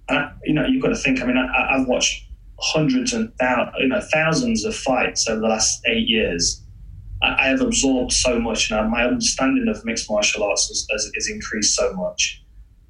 And 0.09 0.19
I, 0.19 0.31
you 0.43 0.53
know, 0.53 0.65
you've 0.67 0.83
got 0.83 0.89
to 0.89 0.95
think. 0.95 1.19
I 1.19 1.25
mean, 1.25 1.37
I, 1.37 1.77
have 1.77 1.87
watched 1.87 2.29
hundreds 2.59 3.13
and 3.13 3.33
thousands, 3.39 3.75
you 3.79 3.87
know, 3.87 4.01
thousands 4.13 4.65
of 4.65 4.75
fights 4.75 5.27
over 5.27 5.41
the 5.41 5.47
last 5.47 5.81
eight 5.87 6.07
years. 6.07 6.61
I, 7.23 7.45
I 7.45 7.47
have 7.47 7.61
absorbed 7.61 8.11
so 8.11 8.39
much, 8.39 8.69
and 8.69 8.91
my 8.91 9.03
understanding 9.03 9.67
of 9.67 9.83
mixed 9.83 10.11
martial 10.11 10.43
arts 10.43 10.67
has, 10.67 10.85
has, 10.91 11.11
has 11.15 11.29
increased 11.29 11.75
so 11.75 11.91
much. 11.93 12.42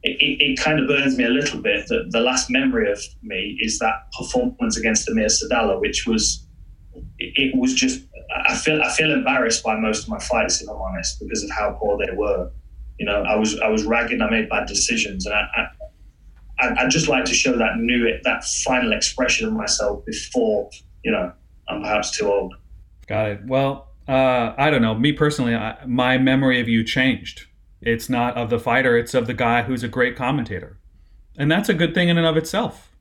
It, 0.05 0.41
it, 0.41 0.59
kind 0.59 0.81
of 0.81 0.87
burns 0.87 1.17
me 1.17 1.23
a 1.23 1.29
little 1.29 1.61
bit 1.61 1.87
that 1.87 2.07
the 2.11 2.19
last 2.19 2.49
memory 2.49 2.91
of 2.91 2.99
me 3.21 3.57
is 3.61 3.79
that 3.79 4.11
performance 4.17 4.75
against 4.75 5.07
Amir 5.07 5.27
Sadollah, 5.27 5.79
which 5.79 6.05
was 6.05 6.45
it, 7.19 7.33
it 7.37 7.57
was 7.57 7.73
just 7.73 8.01
I 8.45 8.55
feel 8.55 8.81
I 8.81 8.91
feel 8.91 9.13
embarrassed 9.13 9.63
by 9.63 9.79
most 9.79 10.03
of 10.03 10.09
my 10.09 10.19
fights, 10.19 10.61
if 10.61 10.69
I'm 10.69 10.75
honest, 10.75 11.19
because 11.19 11.43
of 11.43 11.51
how 11.51 11.77
poor 11.79 11.97
they 11.97 12.13
were. 12.13 12.51
You 12.99 13.05
know, 13.05 13.23
I 13.23 13.35
was 13.35 13.59
I 13.59 13.69
was 13.69 13.85
ragged. 13.85 14.21
I 14.21 14.29
made 14.29 14.49
bad 14.49 14.67
decisions, 14.67 15.25
and 15.25 15.35
I, 15.35 15.69
I 16.59 16.73
I'd 16.79 16.89
just 16.89 17.07
like 17.07 17.25
to 17.25 17.33
show 17.33 17.57
that 17.57 17.77
new 17.77 18.19
that 18.23 18.43
final 18.43 18.93
expression 18.93 19.47
of 19.47 19.53
myself 19.53 20.05
before 20.05 20.69
you 21.03 21.11
know 21.11 21.31
I'm 21.67 21.81
perhaps 21.81 22.11
too 22.11 22.31
old. 22.31 22.55
Got 23.07 23.29
it. 23.29 23.45
Well, 23.45 23.89
uh, 24.07 24.53
I 24.57 24.69
don't 24.69 24.81
know. 24.81 24.95
Me 24.95 25.13
personally, 25.13 25.55
I, 25.55 25.77
my 25.85 26.17
memory 26.17 26.59
of 26.59 26.67
you 26.67 26.83
changed. 26.83 27.45
It's 27.85 28.09
not 28.09 28.35
of 28.37 28.49
the 28.49 28.59
fighter; 28.59 28.97
it's 28.97 29.13
of 29.13 29.27
the 29.27 29.33
guy 29.33 29.63
who's 29.63 29.83
a 29.83 29.87
great 29.87 30.15
commentator, 30.15 30.77
and 31.37 31.51
that's 31.51 31.69
a 31.69 31.73
good 31.73 31.93
thing 31.93 32.09
in 32.09 32.17
and 32.17 32.27
of 32.27 32.37
itself, 32.37 32.91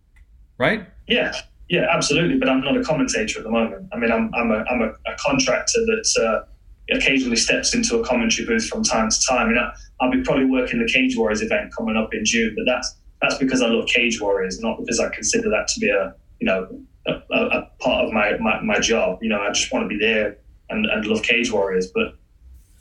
right? 0.58 0.86
Yeah, 1.08 1.34
yeah, 1.68 1.86
absolutely. 1.90 2.38
But 2.38 2.48
I'm 2.48 2.60
not 2.60 2.76
a 2.76 2.82
commentator 2.82 3.38
at 3.38 3.44
the 3.44 3.50
moment. 3.50 3.88
I 3.92 3.96
mean, 3.96 4.12
I'm 4.12 4.32
I'm 4.34 4.50
a 4.50 4.64
I'm 4.70 4.82
a, 4.82 4.88
a 4.88 5.16
contractor 5.18 5.80
that 5.86 6.04
Uh, 6.20 6.48
occasionally 6.90 7.36
steps 7.36 7.74
into 7.74 7.98
a 7.98 8.04
commentary 8.04 8.46
booth 8.46 8.66
from 8.66 8.82
time 8.82 9.08
to 9.08 9.20
time. 9.26 9.48
You 9.48 9.54
know, 9.54 9.70
I'll 10.00 10.10
be 10.10 10.20
probably 10.22 10.46
working 10.46 10.80
the 10.80 10.92
Cage 10.92 11.16
Warriors 11.16 11.40
event 11.40 11.72
coming 11.74 11.96
up 11.96 12.12
in 12.12 12.24
June, 12.24 12.54
but 12.56 12.64
that's 12.66 12.96
that's 13.20 13.38
because 13.38 13.62
I 13.62 13.68
love 13.68 13.86
Cage 13.86 14.20
Warriors, 14.20 14.60
not 14.60 14.78
because 14.78 14.98
I 14.98 15.08
consider 15.08 15.48
that 15.50 15.68
to 15.68 15.80
be 15.80 15.88
a 15.90 16.14
you 16.40 16.46
know 16.46 16.68
a, 17.06 17.12
a 17.30 17.70
part 17.80 18.04
of 18.06 18.12
my, 18.12 18.36
my, 18.38 18.60
my 18.62 18.78
job. 18.78 19.18
You 19.22 19.28
know, 19.28 19.40
I 19.40 19.50
just 19.52 19.72
want 19.72 19.84
to 19.84 19.88
be 19.88 19.98
there 19.98 20.36
and, 20.70 20.86
and 20.86 21.04
love 21.06 21.22
Cage 21.22 21.52
Warriors. 21.52 21.90
But 21.92 22.14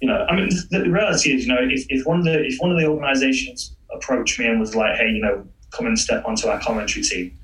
you 0.01 0.07
know, 0.07 0.25
I 0.27 0.35
mean, 0.35 0.49
the, 0.71 0.89
reality 0.89 1.33
is, 1.33 1.45
you 1.45 1.53
know, 1.53 1.61
if, 1.61 1.85
if 1.89 2.05
one 2.07 2.19
of 2.19 2.25
the 2.25 2.43
if 2.43 2.57
one 2.59 2.71
of 2.71 2.79
the 2.79 2.87
organizations 2.87 3.75
approached 3.93 4.39
me 4.39 4.47
and 4.47 4.59
was 4.59 4.75
like, 4.75 4.95
hey, 4.97 5.09
you 5.09 5.21
know, 5.21 5.45
come 5.69 5.85
and 5.85 5.97
step 5.97 6.25
onto 6.25 6.47
our 6.47 6.59
commentary 6.59 7.03
team, 7.03 7.37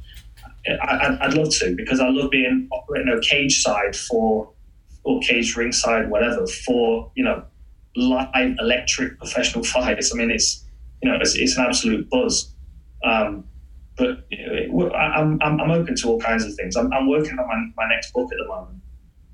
I, 0.81 1.17
would 1.27 1.37
love 1.37 1.53
to 1.59 1.75
because 1.75 1.99
I 1.99 2.09
love 2.09 2.31
being 2.31 2.67
you 2.95 3.05
know 3.05 3.19
cage 3.19 3.61
side 3.61 3.95
for 3.95 4.51
or 5.03 5.21
cage 5.21 5.55
ringside 5.55 6.09
whatever 6.09 6.47
for 6.47 7.11
you 7.15 7.23
know 7.23 7.43
live 7.95 8.55
electric 8.59 9.19
professional 9.19 9.63
fights. 9.75 10.11
I 10.13 10.17
mean, 10.17 10.31
it's 10.31 10.65
you 11.03 11.11
know 11.11 11.17
it's, 11.21 11.35
it's 11.35 11.57
an 11.57 11.65
absolute 11.65 12.09
buzz. 12.09 12.51
Um, 13.03 13.45
but 13.97 14.25
you 14.31 14.67
know, 14.71 14.91
I'm, 14.93 15.39
I'm, 15.41 15.59
I'm 15.59 15.71
open 15.71 15.95
to 15.95 16.07
all 16.07 16.19
kinds 16.19 16.45
of 16.45 16.53
things. 16.53 16.75
I'm, 16.75 16.91
I'm 16.93 17.07
working 17.07 17.37
on 17.39 17.47
my, 17.47 17.83
my 17.83 17.89
next 17.89 18.13
book 18.13 18.31
at 18.31 18.37
the 18.37 18.47
moment, 18.47 18.81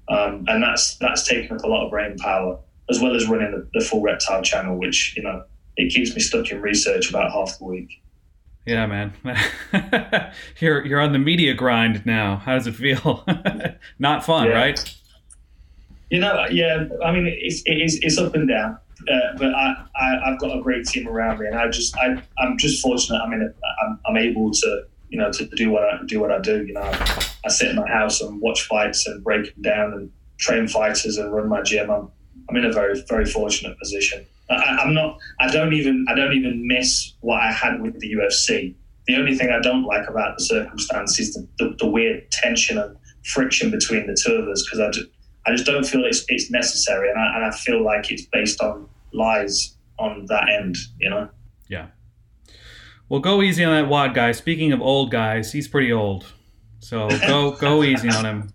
um, 0.10 0.46
and 0.48 0.64
that's 0.64 0.98
that's 0.98 1.26
taking 1.26 1.56
up 1.56 1.64
a 1.64 1.68
lot 1.68 1.86
of 1.86 1.92
brain 1.92 2.18
power 2.18 2.60
as 2.90 3.00
well 3.00 3.16
as 3.16 3.28
running 3.28 3.52
the, 3.52 3.68
the 3.80 3.86
full 3.86 4.02
reptile 4.02 4.42
channel, 4.42 4.78
which 4.78 5.16
you 5.16 5.24
know 5.24 5.44
it 5.78 5.94
keeps 5.94 6.14
me 6.14 6.22
stuck 6.22 6.52
in 6.52 6.62
research 6.62 7.10
about 7.10 7.32
half 7.32 7.58
the 7.58 7.66
week. 7.66 8.02
Yeah, 8.66 8.86
man. 8.86 9.14
you're 10.60 10.86
you're 10.86 11.02
on 11.02 11.12
the 11.12 11.20
media 11.20 11.54
grind 11.54 12.06
now. 12.06 12.38
How 12.38 12.54
does 12.54 12.68
it 12.68 12.76
feel? 12.76 13.26
Not 14.00 14.26
fun, 14.26 14.48
yeah. 14.48 14.54
right? 14.54 14.96
You 16.10 16.20
know, 16.20 16.46
yeah. 16.50 16.88
I 17.04 17.12
mean, 17.12 17.28
it's 17.28 17.62
it 17.66 17.82
is 17.82 18.00
it's 18.02 18.18
up 18.18 18.36
and 18.36 18.48
down, 18.48 18.78
uh, 19.12 19.38
but 19.38 19.54
I, 19.54 19.86
I 19.96 20.30
have 20.30 20.40
got 20.40 20.58
a 20.58 20.62
great 20.62 20.86
team 20.86 21.08
around 21.08 21.40
me, 21.40 21.48
and 21.48 21.56
I 21.58 21.68
just 21.70 21.98
I 21.98 22.22
I'm 22.38 22.58
just 22.58 22.82
fortunate. 22.82 23.20
I 23.20 23.28
mean, 23.28 23.54
I'm 23.84 24.00
I'm 24.06 24.18
able 24.18 24.52
to 24.52 24.84
you 25.10 25.18
know 25.18 25.32
to 25.32 25.46
do 25.46 25.70
what 25.70 25.84
I 25.84 26.00
do 26.06 26.22
what 26.22 26.32
I 26.32 26.40
do. 26.40 26.66
You 26.66 26.74
know, 26.74 26.82
I, 26.82 27.26
I 27.46 27.50
sit 27.50 27.70
in 27.70 27.76
my 27.76 27.90
house 27.90 28.22
and 28.22 28.40
watch 28.40 28.64
fights 28.68 29.06
and 29.08 29.24
break 29.24 29.54
them 29.54 29.62
down 29.62 29.94
and 29.94 30.12
train 30.38 30.68
fighters 30.68 31.18
and 31.18 31.34
run 31.34 31.50
my 31.50 31.62
gym. 31.64 31.90
I'm 31.90 32.10
I'm 32.50 32.56
in 32.58 32.66
a 32.66 32.72
very 32.72 33.02
very 33.08 33.26
fortunate 33.26 33.78
position. 33.80 34.26
I, 34.50 34.84
am 34.84 34.94
not. 34.94 35.20
I 35.40 35.50
don't 35.52 35.74
even. 35.74 36.06
I 36.10 36.16
don't 36.16 36.34
even 36.34 36.68
miss 36.68 37.14
what 37.22 37.42
I 37.42 37.52
had 37.52 37.82
with 37.82 38.00
the 38.00 38.14
UFC. 38.14 38.76
The 39.08 39.16
only 39.16 39.36
thing 39.36 39.50
I 39.50 39.60
don't 39.60 39.84
like 39.84 40.08
about 40.08 40.38
the 40.38 40.44
circumstance 40.44 41.20
is 41.20 41.34
the, 41.34 41.48
the, 41.58 41.76
the 41.80 41.88
weird 41.88 42.30
tension 42.32 42.78
and 42.78 42.96
friction 43.26 43.70
between 43.70 44.08
the 44.08 44.16
two 44.16 44.34
of 44.34 44.48
us 44.48 44.64
because 44.64 44.80
I 44.80 44.90
just, 44.92 45.10
I 45.46 45.52
just 45.52 45.66
don't 45.66 45.86
feel 45.86 46.06
it's, 46.06 46.24
it's 46.30 46.50
necessary, 46.50 47.10
and 47.10 47.20
I, 47.20 47.36
and 47.36 47.46
I 47.46 47.52
feel 47.52 47.84
like 47.84 48.12
it's 48.12 48.26
based 48.28 48.62
on 48.62 48.88
lies 49.14 49.76
on 50.00 50.26
that 50.28 50.50
end. 50.50 50.76
You 51.00 51.10
know. 51.10 51.30
Yeah. 51.68 51.88
Well, 53.10 53.20
go 53.20 53.42
easy 53.42 53.64
on 53.64 53.74
that 53.74 53.90
Wad 53.90 54.14
guy. 54.14 54.32
Speaking 54.32 54.72
of 54.72 54.82
old 54.82 55.12
guys, 55.12 55.52
he's 55.52 55.68
pretty 55.68 55.92
old, 55.92 56.26
so 56.80 57.10
go 57.28 57.52
go 57.52 57.84
easy 57.84 58.10
on 58.10 58.26
him. 58.26 58.53